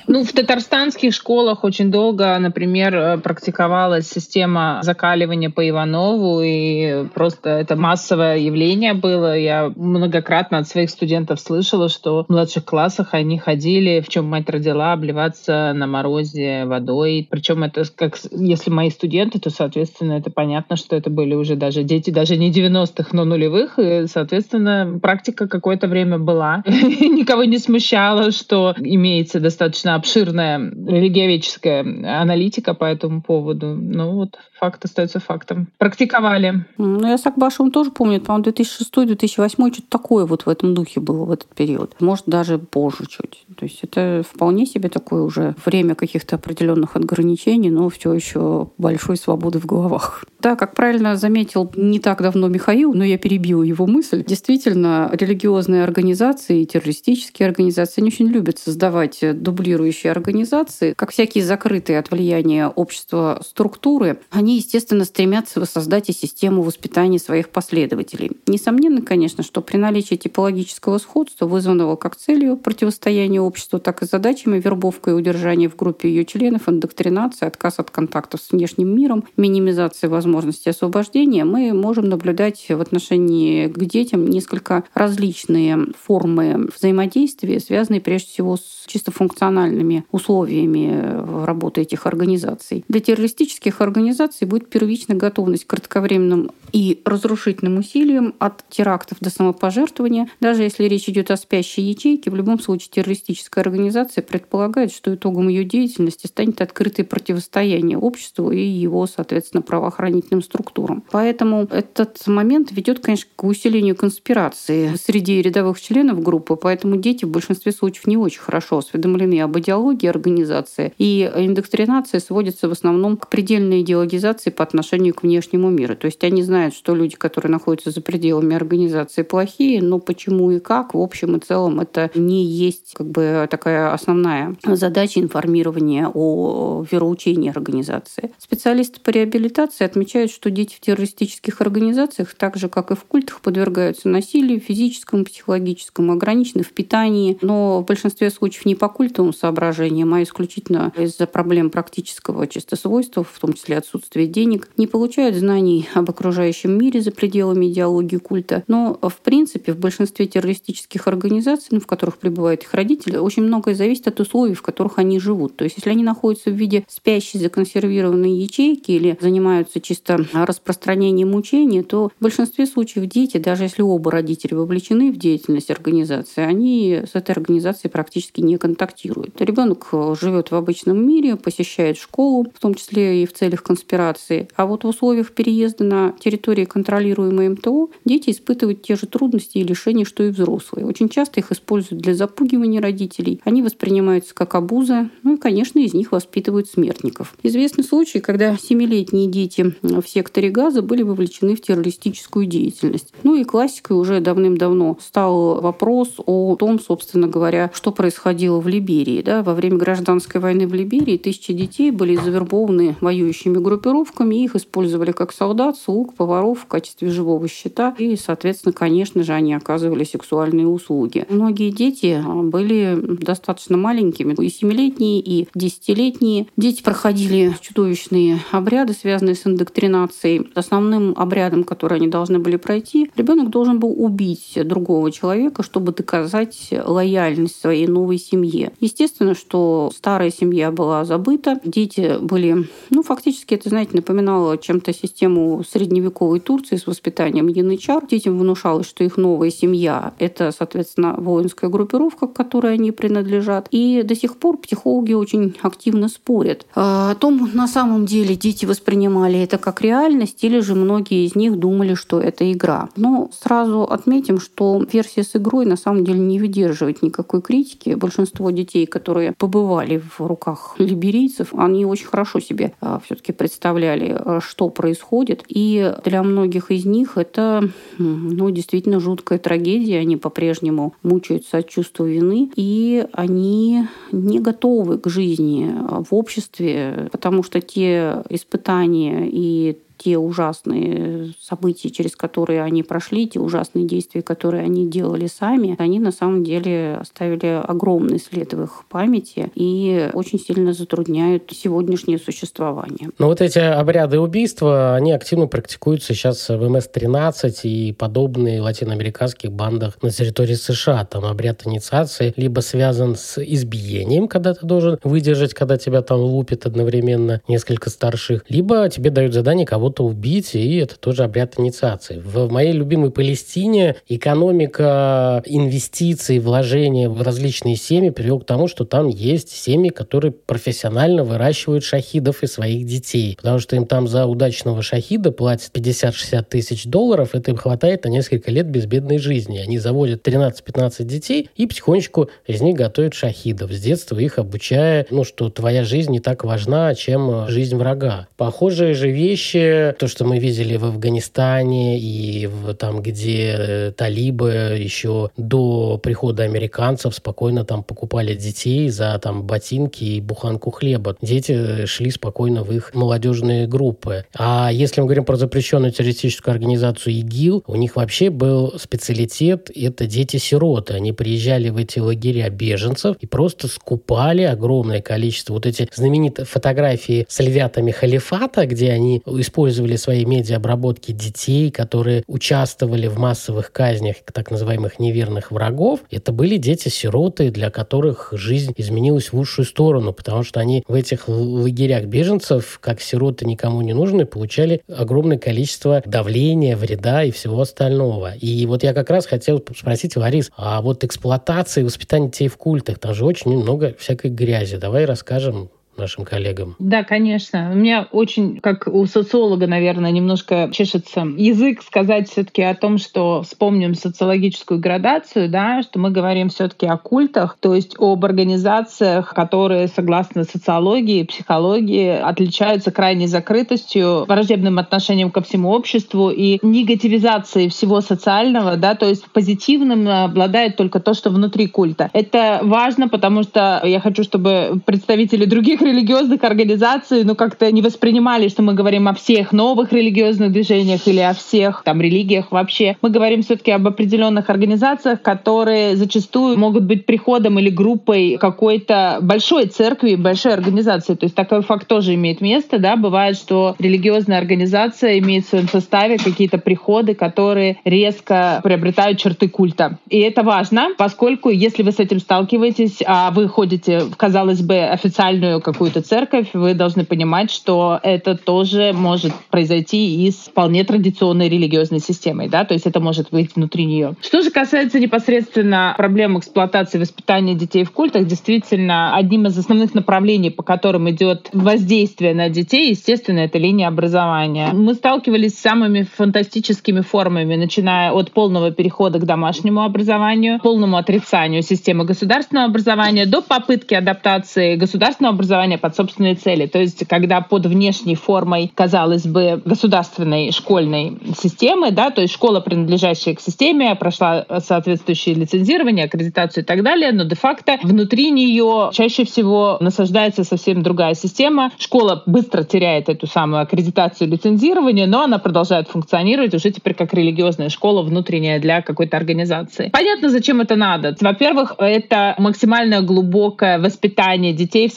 Ну, 0.07 0.23
в 0.23 0.31
татарстанских 0.31 1.13
школах 1.13 1.63
очень 1.63 1.91
долго, 1.91 2.37
например, 2.39 2.88
э, 2.93 3.17
практиковалась 3.17 4.09
система 4.09 4.79
закаливания 4.83 5.49
по 5.49 5.67
Иванову, 5.67 6.41
и 6.41 7.05
просто 7.13 7.49
это 7.49 7.75
массовое 7.75 8.37
явление 8.37 8.93
было. 8.93 9.37
Я 9.37 9.71
многократно 9.75 10.59
от 10.59 10.67
своих 10.67 10.89
студентов 10.89 11.39
слышала, 11.39 11.89
что 11.89 12.23
в 12.23 12.29
младших 12.29 12.65
классах 12.65 13.09
они 13.13 13.37
ходили, 13.37 14.01
в 14.01 14.09
чем 14.09 14.25
мать 14.25 14.49
родила, 14.49 14.93
обливаться 14.93 15.73
на 15.73 15.87
морозе 15.87 16.65
водой. 16.65 17.27
Причем 17.29 17.63
это 17.63 17.83
как, 17.95 18.17
если 18.31 18.69
мои 18.71 18.89
студенты, 18.89 19.39
то, 19.39 19.49
соответственно, 19.49 20.13
это 20.13 20.31
понятно, 20.31 20.75
что 20.75 20.95
это 20.95 21.09
были 21.09 21.33
уже 21.33 21.55
даже 21.55 21.83
дети, 21.83 22.09
даже 22.09 22.37
не 22.37 22.51
90-х, 22.51 23.09
но 23.13 23.25
нулевых, 23.25 23.79
и, 23.79 24.05
соответственно, 24.07 24.99
практика 25.01 25.47
какое-то 25.47 25.87
время 25.87 26.17
была. 26.17 26.63
Никого 26.67 27.43
не 27.43 27.57
смущало, 27.57 28.31
что 28.31 28.75
имеется 28.77 29.39
достаточно 29.39 29.95
обширная 29.95 30.59
религиоведческая 30.59 32.21
аналитика 32.21 32.68
по 32.73 32.85
этому 32.85 33.21
поводу. 33.21 33.75
Ну 33.75 34.13
вот 34.13 34.37
факт 34.59 34.83
остается 34.85 35.19
фактом. 35.19 35.67
Практиковали. 35.77 36.65
Ну, 36.77 37.07
я 37.07 37.17
с 37.17 37.25
Акбашевым 37.25 37.71
тоже 37.71 37.91
помню. 37.91 38.21
По-моему, 38.21 38.51
2006-2008 38.51 39.73
что-то 39.73 39.89
такое 39.89 40.25
вот 40.25 40.45
в 40.45 40.49
этом 40.49 40.73
духе 40.73 40.99
было 40.99 41.25
в 41.25 41.31
этот 41.31 41.53
период. 41.55 41.95
Может, 41.99 42.25
даже 42.27 42.57
позже 42.57 43.05
чуть. 43.07 43.45
То 43.57 43.65
есть 43.65 43.79
это 43.83 44.23
вполне 44.29 44.65
себе 44.65 44.89
такое 44.89 45.23
уже 45.23 45.55
время 45.65 45.95
каких-то 45.95 46.35
определенных 46.35 46.95
ограничений, 46.95 47.69
но 47.69 47.89
все 47.89 48.13
еще 48.13 48.69
большой 48.77 49.17
свободы 49.17 49.59
в 49.59 49.65
головах. 49.65 50.25
Да, 50.39 50.55
как 50.55 50.75
правильно 50.75 51.15
заметил 51.15 51.71
не 51.75 51.99
так 51.99 52.21
давно 52.21 52.47
Михаил, 52.47 52.93
но 52.93 53.03
я 53.03 53.17
перебил 53.17 53.61
его 53.61 53.85
мысль. 53.85 54.23
Действительно, 54.25 55.09
религиозные 55.11 55.83
организации 55.83 56.61
и 56.61 56.65
террористические 56.65 57.47
организации, 57.47 58.01
они 58.01 58.09
очень 58.09 58.27
любят 58.27 58.57
создавать 58.57 59.19
дублирующие 59.21 60.11
организации, 60.11 60.93
как 60.95 61.11
всякие 61.11 61.43
закрытые 61.43 61.99
от 61.99 62.11
влияния 62.11 62.58
общества 62.67 63.41
структуры. 63.45 64.19
Они, 64.29 64.57
естественно, 64.57 65.05
стремятся 65.05 65.59
воссоздать 65.59 66.09
и 66.09 66.13
систему 66.13 66.61
воспитания 66.61 67.19
своих 67.19 67.49
последователей. 67.49 68.31
Несомненно, 68.47 69.01
конечно, 69.01 69.43
что 69.43 69.61
при 69.61 69.77
наличии 69.77 70.15
типологического 70.15 70.97
сходства, 70.97 71.45
вызванного 71.45 71.95
как 71.95 72.15
целью 72.15 72.57
противостояния 72.57 73.41
обществу, 73.41 73.79
так 73.79 74.01
и 74.01 74.05
задачами 74.05 74.59
вербовка 74.59 75.11
и 75.11 75.13
удержания 75.13 75.69
в 75.69 75.75
группе 75.75 76.09
ее 76.09 76.25
членов, 76.25 76.67
индоктринация, 76.67 77.47
отказ 77.47 77.79
от 77.79 77.91
контактов 77.91 78.41
с 78.41 78.51
внешним 78.51 78.95
миром, 78.95 79.23
минимизация 79.37 80.09
возможности 80.09 80.69
освобождения, 80.69 81.45
мы 81.45 81.73
можем 81.73 82.09
наблюдать 82.09 82.65
в 82.69 82.81
отношении 82.81 83.67
к 83.67 83.77
детям 83.85 84.27
несколько 84.27 84.83
различные 84.93 85.77
формы 86.01 86.69
взаимодействия, 86.75 87.59
связанные 87.59 88.01
прежде 88.01 88.29
всего 88.29 88.57
с 88.57 88.85
чисто 88.87 89.11
функциональными 89.11 90.05
условиями 90.11 91.45
работы 91.45 91.81
этих 91.81 92.05
организаций. 92.05 92.48
Для 92.87 92.99
террористических 92.99 93.81
организаций 93.81 94.47
будет 94.47 94.69
первичная 94.69 95.17
готовность 95.17 95.65
к 95.65 95.69
кратковременным 95.69 96.51
и 96.71 97.01
разрушительным 97.05 97.77
усилиям 97.77 98.35
от 98.39 98.63
терактов 98.69 99.17
до 99.21 99.29
самопожертвования. 99.29 100.29
Даже 100.39 100.63
если 100.63 100.83
речь 100.85 101.09
идет 101.09 101.31
о 101.31 101.37
спящей 101.37 101.83
ячейке, 101.83 102.29
в 102.29 102.35
любом 102.35 102.59
случае 102.59 102.89
террористическая 102.91 103.63
организация 103.63 104.21
предполагает, 104.21 104.91
что 104.91 105.13
итогом 105.13 105.47
ее 105.47 105.63
деятельности 105.63 106.27
станет 106.27 106.61
открытое 106.61 107.03
противостояние 107.03 107.97
обществу 107.97 108.51
и 108.51 108.61
его, 108.61 109.07
соответственно, 109.07 109.61
правоохранительным 109.61 110.41
структурам. 110.41 111.03
Поэтому 111.11 111.67
этот 111.71 112.25
момент 112.27 112.71
ведет, 112.71 112.99
конечно, 112.99 113.29
к 113.35 113.43
усилению 113.43 113.95
конспирации 113.95 114.93
среди 114.95 115.41
рядовых 115.41 115.81
членов 115.81 116.21
группы, 116.21 116.55
поэтому 116.55 116.97
дети 116.97 117.25
в 117.25 117.29
большинстве 117.29 117.71
случаев 117.71 118.07
не 118.07 118.17
очень 118.17 118.39
хорошо 118.39 118.79
осведомлены 118.79 119.41
об 119.41 119.57
идеологии 119.57 120.07
организации, 120.07 120.93
и 120.97 121.29
индоктринация 121.35 122.19
сводится 122.19 122.38
в 122.67 122.71
основном 122.71 123.17
к 123.17 123.27
предельной 123.27 123.81
идеологизации 123.81 124.49
по 124.49 124.63
отношению 124.63 125.13
к 125.13 125.23
внешнему 125.23 125.69
миру. 125.69 125.95
То 125.95 126.05
есть 126.05 126.23
они 126.23 126.43
знают, 126.43 126.73
что 126.73 126.95
люди, 126.95 127.15
которые 127.15 127.51
находятся 127.51 127.91
за 127.91 128.01
пределами 128.01 128.55
организации, 128.55 129.23
плохие, 129.23 129.81
но 129.81 129.99
почему 129.99 130.51
и 130.51 130.59
как, 130.59 130.93
в 130.93 130.99
общем 130.99 131.35
и 131.35 131.39
целом, 131.39 131.79
это 131.79 132.11
не 132.15 132.45
есть 132.45 132.93
как 132.93 133.07
бы 133.07 133.47
такая 133.49 133.93
основная 133.93 134.55
задача 134.65 135.19
информирования 135.19 136.09
о 136.13 136.85
вероучении 136.89 137.49
организации. 137.49 138.31
Специалисты 138.37 138.99
по 138.99 139.09
реабилитации 139.09 139.85
отмечают, 139.85 140.31
что 140.31 140.49
дети 140.49 140.75
в 140.75 140.79
террористических 140.79 141.61
организациях, 141.61 142.33
так 142.35 142.57
же 142.57 142.69
как 142.69 142.91
и 142.91 142.95
в 142.95 143.03
культах, 143.03 143.41
подвергаются 143.41 144.09
насилию 144.09 144.59
физическому, 144.59 145.25
психологическому, 145.25 146.13
ограничены 146.13 146.63
в 146.63 146.71
питании, 146.71 147.37
но 147.41 147.81
в 147.81 147.85
большинстве 147.85 148.29
случаев 148.29 148.65
не 148.65 148.75
по 148.75 148.89
культовым 148.89 149.33
соображениям, 149.33 150.13
а 150.13 150.23
исключительно 150.23 150.93
из-за 150.97 151.25
проблем 151.25 151.69
практического 151.69 152.28
чисто 152.49 152.75
свойства, 152.75 153.23
в 153.23 153.39
том 153.39 153.53
числе 153.53 153.77
отсутствия 153.77 154.27
денег, 154.27 154.69
не 154.77 154.87
получают 154.87 155.35
знаний 155.35 155.87
об 155.93 156.09
окружающем 156.09 156.77
мире 156.77 157.01
за 157.01 157.11
пределами 157.11 157.67
идеологии 157.71 158.17
культа. 158.17 158.63
Но, 158.67 158.97
в 159.01 159.17
принципе, 159.17 159.73
в 159.73 159.77
большинстве 159.77 160.25
террористических 160.25 161.07
организаций, 161.07 161.69
ну, 161.71 161.79
в 161.79 161.87
которых 161.87 162.17
пребывают 162.17 162.63
их 162.63 162.73
родители, 162.73 163.17
очень 163.17 163.43
многое 163.43 163.75
зависит 163.75 164.07
от 164.07 164.19
условий, 164.19 164.53
в 164.53 164.61
которых 164.61 164.97
они 164.99 165.19
живут. 165.19 165.55
То 165.55 165.63
есть, 165.63 165.77
если 165.77 165.89
они 165.89 166.03
находятся 166.03 166.49
в 166.49 166.53
виде 166.53 166.85
спящей 166.87 167.39
законсервированной 167.39 168.31
ячейки 168.31 168.91
или 168.91 169.17
занимаются 169.19 169.81
чисто 169.81 170.25
распространением 170.33 171.35
учения, 171.35 171.83
то 171.83 172.09
в 172.19 172.23
большинстве 172.23 172.65
случаев 172.65 173.07
дети, 173.07 173.37
даже 173.37 173.63
если 173.63 173.81
оба 173.81 174.11
родителя 174.11 174.57
вовлечены 174.57 175.11
в 175.11 175.17
деятельность 175.17 175.71
организации, 175.71 176.43
они 176.43 177.01
с 177.11 177.15
этой 177.15 177.31
организацией 177.31 177.91
практически 177.91 178.41
не 178.41 178.57
контактируют. 178.57 179.39
Ребенок 179.41 179.87
живет 180.19 180.51
в 180.51 180.55
обычном 180.55 181.05
мире, 181.07 181.35
посещает 181.35 181.97
школу, 181.97 182.18
в 182.19 182.59
том 182.59 182.73
числе 182.73 183.23
и 183.23 183.25
в 183.25 183.33
целях 183.33 183.63
конспирации. 183.63 184.47
А 184.55 184.65
вот 184.65 184.83
в 184.83 184.87
условиях 184.87 185.31
переезда 185.31 185.83
на 185.83 186.13
территории, 186.19 186.65
контролируемой 186.65 187.49
МТО, 187.49 187.89
дети 188.05 188.31
испытывают 188.31 188.81
те 188.81 188.95
же 188.95 189.07
трудности 189.07 189.57
и 189.57 189.63
лишения, 189.63 190.05
что 190.05 190.23
и 190.23 190.29
взрослые. 190.29 190.85
Очень 190.85 191.09
часто 191.09 191.39
их 191.39 191.51
используют 191.51 192.01
для 192.01 192.13
запугивания 192.13 192.81
родителей. 192.81 193.39
Они 193.45 193.61
воспринимаются 193.61 194.35
как 194.35 194.55
обуза. 194.55 195.09
Ну 195.23 195.35
и, 195.35 195.37
конечно, 195.37 195.79
из 195.79 195.93
них 195.93 196.11
воспитывают 196.11 196.67
смертников. 196.67 197.35
Известны 197.43 197.83
случаи, 197.83 198.19
когда 198.19 198.57
семилетние 198.57 199.27
дети 199.27 199.73
в 199.81 200.03
секторе 200.05 200.49
газа 200.49 200.81
были 200.81 201.03
вовлечены 201.03 201.55
в 201.55 201.61
террористическую 201.61 202.45
деятельность. 202.45 203.13
Ну 203.23 203.35
и 203.35 203.43
классикой 203.43 203.97
уже 203.97 204.19
давным-давно 204.19 204.97
стал 205.01 205.61
вопрос 205.61 206.15
о 206.25 206.55
том, 206.57 206.79
собственно 206.79 207.27
говоря, 207.27 207.71
что 207.73 207.91
происходило 207.91 208.59
в 208.59 208.67
Либерии. 208.67 209.21
Да? 209.21 209.43
Во 209.43 209.53
время 209.53 209.77
гражданской 209.77 210.41
войны 210.41 210.67
в 210.67 210.73
Либерии 210.73 211.17
тысячи 211.17 211.53
детей 211.53 211.91
были 211.91 212.08
завербованы 212.15 212.95
воюющими 213.01 213.57
группировками, 213.57 214.43
их 214.43 214.55
использовали 214.55 215.11
как 215.11 215.31
солдат, 215.31 215.77
слуг, 215.77 216.13
поваров 216.13 216.61
в 216.61 216.65
качестве 216.65 217.09
живого 217.09 217.47
щита, 217.47 217.95
и, 217.97 218.15
соответственно, 218.15 218.73
конечно 218.73 219.23
же, 219.23 219.33
они 219.33 219.53
оказывали 219.53 220.03
сексуальные 220.03 220.67
услуги. 220.67 221.25
Многие 221.29 221.71
дети 221.71 222.23
были 222.43 222.97
достаточно 222.99 223.77
маленькими, 223.77 224.33
и 224.33 224.49
семилетние, 224.49 225.19
и 225.19 225.47
десятилетние. 225.55 226.47
Дети 226.57 226.81
проходили 226.81 227.53
чудовищные 227.61 228.39
обряды, 228.51 228.93
связанные 228.93 229.35
с 229.35 229.45
индоктринацией. 229.45 230.49
Основным 230.55 231.13
обрядом, 231.17 231.63
который 231.63 231.97
они 231.97 232.07
должны 232.07 232.39
были 232.39 232.55
пройти, 232.55 233.11
ребенок 233.15 233.49
должен 233.49 233.79
был 233.79 233.93
убить 233.97 234.57
другого 234.63 235.11
человека, 235.11 235.63
чтобы 235.63 235.91
доказать 235.91 236.69
лояльность 236.71 237.59
своей 237.59 237.87
новой 237.87 238.17
семье. 238.17 238.71
Естественно, 238.79 239.35
что 239.35 239.91
старая 239.95 240.31
семья 240.31 240.71
была 240.71 241.05
забыта, 241.05 241.59
дети 241.63 241.98
были, 242.21 242.67
ну, 242.89 243.03
фактически 243.03 243.53
это, 243.55 243.69
знаете, 243.69 243.91
напоминало 243.93 244.57
чем-то 244.57 244.93
систему 244.93 245.63
средневековой 245.63 246.39
Турции 246.39 246.77
с 246.77 246.87
воспитанием 246.87 247.47
янычар. 247.47 248.05
Детям 248.05 248.39
внушалось, 248.39 248.87
что 248.87 249.03
их 249.03 249.17
новая 249.17 249.51
семья– 249.51 250.13
это, 250.19 250.51
соответственно, 250.57 251.15
воинская 251.17 251.69
группировка, 251.69 252.27
к 252.27 252.33
которой 252.33 252.73
они 252.73 252.91
принадлежат. 252.91 253.67
И 253.71 254.03
до 254.03 254.15
сих 254.15 254.37
пор 254.37 254.57
психологи 254.57 255.13
очень 255.13 255.55
активно 255.61 256.07
спорят 256.09 256.65
а, 256.75 257.11
о 257.11 257.15
том, 257.15 257.49
на 257.53 257.67
самом 257.67 258.05
деле 258.05 258.35
дети 258.35 258.65
воспринимали 258.65 259.39
это 259.39 259.57
как 259.57 259.81
реальность, 259.81 260.43
или 260.43 260.59
же 260.59 260.75
многие 260.75 261.25
из 261.25 261.35
них 261.35 261.57
думали, 261.57 261.93
что 261.93 262.19
это 262.19 262.51
игра. 262.51 262.89
Но 262.95 263.29
сразу 263.33 263.83
отметим, 263.83 264.39
что 264.39 264.85
версия 264.91 265.23
с 265.23 265.35
игрой 265.35 265.65
на 265.65 265.75
самом 265.75 266.03
деле 266.05 266.19
не 266.19 266.39
выдерживает 266.39 267.01
никакой 267.01 267.41
критики. 267.41 267.95
Большинство 267.95 268.49
детей, 268.51 268.85
которые 268.85 269.33
побывали 269.33 270.01
в 270.17 270.25
руках 270.25 270.75
либерийцев, 270.77 271.53
они 271.53 271.85
очень 271.89 272.07
хорошо 272.07 272.39
себе 272.39 272.73
а, 272.81 272.99
все-таки 273.03 273.31
представляли, 273.31 274.15
а, 274.17 274.39
что 274.41 274.69
происходит. 274.69 275.43
И 275.47 275.93
для 276.03 276.23
многих 276.23 276.71
из 276.71 276.85
них 276.85 277.17
это 277.17 277.69
ну, 277.97 278.49
действительно 278.49 278.99
жуткая 278.99 279.39
трагедия. 279.39 279.99
Они 279.99 280.17
по-прежнему 280.17 280.93
мучаются 281.03 281.57
от 281.57 281.69
чувства 281.69 282.05
вины, 282.05 282.51
и 282.55 283.05
они 283.13 283.87
не 284.11 284.39
готовы 284.39 284.97
к 284.97 285.09
жизни 285.09 285.73
в 286.09 286.13
обществе, 286.13 287.09
потому 287.11 287.43
что 287.43 287.61
те 287.61 288.23
испытания 288.29 289.27
и 289.29 289.79
те 289.99 290.17
ужасные 290.17 291.33
события, 291.41 291.89
через 291.89 292.15
которые 292.15 292.63
они 292.63 292.83
прошли, 292.83 293.27
те 293.27 293.39
ужасные 293.39 293.85
действия, 293.85 294.21
которые 294.21 294.63
они 294.63 294.89
делали 294.89 295.27
сами, 295.27 295.75
они 295.77 295.99
на 295.99 296.11
самом 296.11 296.43
деле 296.43 296.97
оставили 296.99 297.61
огромный 297.61 298.19
след 298.19 298.53
в 298.53 298.63
их 298.63 298.85
памяти 298.89 299.51
и 299.55 300.09
очень 300.13 300.39
сильно 300.39 300.73
затрудняют 300.73 301.51
сегодняшнее 301.51 302.17
существование. 302.17 303.09
Но 303.19 303.27
вот 303.27 303.41
эти 303.41 303.59
обряды 303.59 304.19
убийства, 304.19 304.95
они 304.95 305.11
активно 305.11 305.47
практикуются 305.47 306.13
сейчас 306.13 306.47
в 306.47 306.69
МС-13 306.69 307.61
и 307.63 307.93
подобные 307.93 308.61
латиноамериканских 308.61 309.51
бандах 309.51 310.01
на 310.01 310.11
территории 310.11 310.55
США. 310.55 311.05
Там 311.05 311.25
обряд 311.25 311.67
инициации 311.67 312.33
либо 312.37 312.61
связан 312.61 313.15
с 313.15 313.37
избиением, 313.43 314.27
когда 314.29 314.53
ты 314.53 314.65
должен 314.65 314.97
выдержать, 315.03 315.53
когда 315.53 315.77
тебя 315.77 316.01
там 316.01 316.21
лупит 316.21 316.65
одновременно 316.65 317.41
несколько 317.49 317.89
старших, 317.89 318.45
либо 318.47 318.87
тебе 318.89 319.09
дают 319.09 319.33
задание 319.33 319.65
кого 319.65 319.88
кого-то 319.89 320.03
убить, 320.05 320.55
и 320.55 320.77
это 320.77 320.99
тоже 320.99 321.23
обряд 321.23 321.59
инициации. 321.59 322.21
В 322.23 322.51
моей 322.51 322.73
любимой 322.73 323.11
Палестине 323.11 323.95
экономика 324.07 325.41
инвестиций, 325.45 326.39
вложения 326.39 327.09
в 327.09 327.21
различные 327.21 327.75
семьи 327.75 328.11
привел 328.11 328.39
к 328.39 328.45
тому, 328.45 328.67
что 328.67 328.85
там 328.85 329.07
есть 329.07 329.49
семьи, 329.49 329.89
которые 329.89 330.31
профессионально 330.31 331.23
выращивают 331.23 331.83
шахидов 331.83 332.43
и 332.43 332.47
своих 332.47 332.85
детей. 332.85 333.35
Потому 333.37 333.59
что 333.59 333.75
им 333.75 333.85
там 333.85 334.07
за 334.07 334.25
удачного 334.25 334.81
шахида 334.81 335.31
платят 335.31 335.71
50-60 335.73 336.45
тысяч 336.47 336.85
долларов, 336.85 337.29
это 337.33 337.51
им 337.51 337.57
хватает 337.57 338.03
на 338.03 338.09
несколько 338.09 338.51
лет 338.51 338.67
безбедной 338.67 339.17
жизни. 339.17 339.57
Они 339.57 339.79
заводят 339.79 340.27
13-15 340.27 341.03
детей 341.03 341.49
и 341.55 341.65
потихонечку 341.65 342.29
из 342.45 342.61
них 342.61 342.75
готовят 342.75 343.15
шахидов, 343.15 343.71
с 343.71 343.81
детства 343.81 344.19
их 344.19 344.37
обучая, 344.37 345.07
ну, 345.09 345.23
что 345.23 345.49
твоя 345.49 345.83
жизнь 345.83 346.11
не 346.11 346.19
так 346.19 346.43
важна, 346.43 346.93
чем 346.93 347.47
жизнь 347.47 347.75
врага. 347.75 348.27
Похожие 348.37 348.93
же 348.93 349.09
вещи 349.09 349.78
то, 349.97 350.07
что 350.07 350.25
мы 350.25 350.39
видели 350.39 350.77
в 350.77 350.85
Афганистане 350.85 351.99
и 351.99 352.47
в, 352.47 352.73
там, 352.73 353.01
где 353.01 353.55
э, 353.57 353.91
талибы 353.91 354.77
еще 354.79 355.29
до 355.37 355.97
прихода 355.97 356.43
американцев 356.43 357.15
спокойно 357.15 357.65
там 357.65 357.83
покупали 357.83 358.33
детей 358.35 358.89
за 358.89 359.19
там 359.19 359.43
ботинки 359.43 360.03
и 360.03 360.21
буханку 360.21 360.71
хлеба. 360.71 361.15
Дети 361.21 361.85
шли 361.85 362.11
спокойно 362.11 362.63
в 362.63 362.71
их 362.71 362.93
молодежные 362.93 363.67
группы. 363.67 364.25
А 364.35 364.69
если 364.71 365.01
мы 365.01 365.07
говорим 365.07 365.25
про 365.25 365.35
запрещенную 365.35 365.91
террористическую 365.91 366.53
организацию 366.53 367.13
ИГИЛ, 367.15 367.63
у 367.67 367.75
них 367.75 367.95
вообще 367.95 368.29
был 368.29 368.73
специалитет– 368.77 369.69
это 369.75 370.05
дети-сироты. 370.05 370.93
Они 370.93 371.11
приезжали 371.11 371.69
в 371.69 371.77
эти 371.77 371.99
лагеря 371.99 372.49
беженцев 372.49 373.17
и 373.19 373.25
просто 373.25 373.67
скупали 373.67 374.43
огромное 374.43 375.01
количество 375.01 375.53
вот 375.53 375.65
эти 375.65 375.87
знаменитые 375.93 376.45
фотографии 376.45 377.25
с 377.29 377.39
львятами 377.39 377.91
халифата, 377.91 378.65
где 378.65 378.91
они 378.91 379.21
используют 379.25 379.68
использовали 379.69 379.95
свои 379.97 380.25
медиаобработки 380.25 381.11
детей, 381.11 381.69
которые 381.69 382.23
участвовали 382.27 383.07
в 383.07 383.19
массовых 383.19 383.71
казнях 383.71 384.17
так 384.33 384.49
называемых 384.49 384.99
неверных 384.99 385.51
врагов. 385.51 385.99
Это 386.09 386.31
были 386.31 386.57
дети-сироты, 386.57 387.51
для 387.51 387.69
которых 387.69 388.29
жизнь 388.31 388.73
изменилась 388.77 389.31
в 389.31 389.35
лучшую 389.35 389.65
сторону, 389.65 390.11
потому 390.11 390.43
что 390.43 390.59
они 390.59 390.83
в 390.87 390.93
этих 390.95 391.27
лагерях 391.27 392.05
беженцев, 392.05 392.79
как 392.81 392.99
сироты 392.99 393.45
никому 393.45 393.81
не 393.81 393.93
нужны, 393.93 394.25
получали 394.25 394.81
огромное 394.87 395.37
количество 395.37 396.01
давления, 396.03 396.75
вреда 396.75 397.23
и 397.23 397.31
всего 397.31 397.61
остального. 397.61 398.33
И 398.35 398.65
вот 398.65 398.83
я 398.83 398.93
как 398.93 399.11
раз 399.11 399.27
хотел 399.27 399.63
спросить, 399.77 400.15
Ларис, 400.15 400.51
а 400.57 400.81
вот 400.81 401.03
эксплуатация 401.03 401.81
и 401.81 401.85
воспитание 401.85 402.31
детей 402.31 402.47
в 402.47 402.57
культах, 402.57 402.97
там 402.97 403.13
же 403.13 403.23
очень 403.23 403.55
много 403.55 403.95
всякой 403.99 404.31
грязи. 404.31 404.77
Давай 404.77 405.05
расскажем 405.05 405.69
нашим 405.99 406.25
коллегам? 406.25 406.75
Да, 406.79 407.03
конечно. 407.03 407.69
У 407.71 407.75
меня 407.75 408.07
очень, 408.11 408.59
как 408.59 408.87
у 408.87 409.05
социолога, 409.05 409.67
наверное, 409.67 410.11
немножко 410.11 410.69
чешется 410.71 411.21
язык 411.21 411.83
сказать 411.83 412.29
все-таки 412.29 412.61
о 412.63 412.73
том, 412.75 412.97
что 412.97 413.43
вспомним 413.43 413.93
социологическую 413.93 414.79
градацию, 414.79 415.49
да, 415.49 415.81
что 415.83 415.99
мы 415.99 416.11
говорим 416.11 416.49
все-таки 416.49 416.87
о 416.87 416.97
культах, 416.97 417.57
то 417.59 417.75
есть 417.75 417.95
об 417.99 418.25
организациях, 418.25 419.33
которые, 419.33 419.87
согласно 419.87 420.43
социологии, 420.43 421.23
психологии, 421.23 422.09
отличаются 422.09 422.91
крайней 422.91 423.27
закрытостью, 423.27 424.25
враждебным 424.25 424.79
отношением 424.79 425.31
ко 425.31 425.41
всему 425.41 425.69
обществу 425.71 426.29
и 426.29 426.59
негативизацией 426.61 427.69
всего 427.69 428.01
социального, 428.01 428.77
да, 428.77 428.95
то 428.95 429.07
есть 429.07 429.25
позитивным 429.31 430.07
обладает 430.07 430.77
только 430.77 430.99
то, 430.99 431.13
что 431.13 431.29
внутри 431.29 431.67
культа. 431.67 432.09
Это 432.13 432.59
важно, 432.63 433.07
потому 433.09 433.43
что 433.43 433.81
я 433.83 433.99
хочу, 433.99 434.23
чтобы 434.23 434.81
представители 434.85 435.45
других 435.45 435.81
религиозных 435.89 436.43
организаций, 436.43 437.23
ну, 437.23 437.35
как-то 437.35 437.71
не 437.71 437.81
воспринимали, 437.81 438.47
что 438.47 438.61
мы 438.61 438.73
говорим 438.73 439.07
о 439.07 439.13
всех 439.13 439.51
новых 439.51 439.91
религиозных 439.91 440.51
движениях 440.51 441.07
или 441.07 441.19
о 441.19 441.33
всех 441.33 441.83
там 441.83 442.01
религиях 442.01 442.51
вообще. 442.51 442.97
Мы 443.01 443.09
говорим 443.09 443.41
все-таки 443.41 443.71
об 443.71 443.87
определенных 443.87 444.49
организациях, 444.49 445.21
которые 445.21 445.95
зачастую 445.95 446.57
могут 446.57 446.83
быть 446.83 447.05
приходом 447.05 447.59
или 447.59 447.69
группой 447.69 448.37
какой-то 448.37 449.19
большой 449.21 449.65
церкви, 449.65 450.15
большой 450.15 450.53
организации. 450.53 451.15
То 451.15 451.25
есть 451.25 451.35
такой 451.35 451.61
факт 451.61 451.87
тоже 451.87 452.13
имеет 452.15 452.41
место, 452.41 452.79
да, 452.79 452.95
бывает, 452.95 453.35
что 453.35 453.75
религиозная 453.79 454.37
организация 454.37 455.19
имеет 455.19 455.45
в 455.45 455.49
своем 455.49 455.67
составе 455.67 456.17
какие-то 456.17 456.57
приходы, 456.57 457.15
которые 457.15 457.77
резко 457.85 458.59
приобретают 458.63 459.19
черты 459.19 459.49
культа. 459.49 459.97
И 460.09 460.19
это 460.19 460.43
важно, 460.43 460.89
поскольку 460.97 461.49
если 461.49 461.83
вы 461.83 461.91
с 461.91 461.99
этим 461.99 462.19
сталкиваетесь, 462.19 462.99
а 463.05 463.31
вы 463.31 463.47
ходите 463.47 463.99
в, 463.99 464.15
казалось 464.15 464.61
бы, 464.61 464.79
официальную 464.79 465.61
какую-то 465.71 466.01
церковь, 466.01 466.49
вы 466.53 466.73
должны 466.73 467.05
понимать, 467.05 467.51
что 467.51 467.99
это 468.01 468.35
тоже 468.35 468.91
может 468.93 469.33
произойти 469.49 470.25
и 470.25 470.31
с 470.31 470.35
вполне 470.35 470.83
традиционной 470.83 471.49
религиозной 471.49 471.99
системой, 471.99 472.49
да, 472.49 472.65
то 472.65 472.73
есть 472.73 472.85
это 472.85 472.99
может 472.99 473.29
быть 473.31 473.55
внутри 473.55 473.85
нее. 473.85 474.15
Что 474.21 474.41
же 474.41 474.51
касается 474.51 474.99
непосредственно 474.99 475.93
проблем 475.97 476.39
эксплуатации 476.39 476.97
воспитания 476.97 477.53
детей 477.53 477.83
в 477.83 477.91
культах, 477.91 478.25
действительно, 478.25 479.15
одним 479.15 479.47
из 479.47 479.57
основных 479.57 479.93
направлений, 479.93 480.49
по 480.49 480.63
которым 480.63 481.09
идет 481.09 481.49
воздействие 481.53 482.33
на 482.33 482.49
детей, 482.49 482.89
естественно, 482.89 483.39
это 483.39 483.57
линия 483.57 483.87
образования. 483.87 484.69
Мы 484.73 484.93
сталкивались 484.93 485.55
с 485.55 485.61
самыми 485.61 486.03
фантастическими 486.03 487.01
формами, 487.01 487.55
начиная 487.55 488.11
от 488.11 488.31
полного 488.31 488.71
перехода 488.71 489.19
к 489.19 489.25
домашнему 489.25 489.83
образованию, 489.83 490.59
полному 490.59 490.97
отрицанию 490.97 491.61
системы 491.61 492.05
государственного 492.05 492.67
образования 492.67 493.25
до 493.25 493.41
попытки 493.41 493.93
адаптации 493.93 494.75
государственного 494.75 495.35
образования 495.35 495.58
образование 495.59 495.77
под 495.77 495.95
собственные 495.95 496.35
цели. 496.35 496.67
То 496.67 496.79
есть, 496.79 497.07
когда 497.07 497.41
под 497.41 497.65
внешней 497.65 498.15
формой, 498.15 498.71
казалось 498.73 499.25
бы, 499.25 499.61
государственной 499.65 500.51
школьной 500.51 501.17
системы, 501.37 501.91
да, 501.91 502.11
то 502.11 502.21
есть 502.21 502.33
школа, 502.33 502.61
принадлежащая 502.61 503.35
к 503.35 503.41
системе, 503.41 503.95
прошла 503.95 504.45
соответствующее 504.59 505.35
лицензирование, 505.35 506.05
аккредитацию 506.05 506.63
и 506.63 506.65
так 506.65 506.83
далее, 506.83 507.11
но 507.11 507.25
де-факто 507.25 507.77
внутри 507.83 508.31
нее 508.31 508.89
чаще 508.93 509.25
всего 509.25 509.77
насаждается 509.81 510.43
совсем 510.43 510.81
другая 510.81 511.13
система. 511.13 511.71
Школа 511.77 512.23
быстро 512.25 512.63
теряет 512.63 513.09
эту 513.09 513.27
самую 513.27 513.61
аккредитацию, 513.61 514.29
лицензирование, 514.29 515.07
но 515.07 515.23
она 515.23 515.39
продолжает 515.39 515.89
функционировать 515.89 516.53
уже 516.53 516.71
теперь 516.71 516.93
как 516.93 517.13
религиозная 517.13 517.69
школа 517.69 518.03
внутренняя 518.03 518.59
для 518.59 518.81
какой-то 518.81 519.17
организации. 519.17 519.89
Понятно, 519.91 520.29
зачем 520.29 520.61
это 520.61 520.75
надо. 520.75 521.15
Во-первых, 521.19 521.75
это 521.77 522.35
максимально 522.37 523.01
глубокое 523.01 523.79
воспитание 523.79 524.53
детей 524.53 524.87
в 524.87 524.93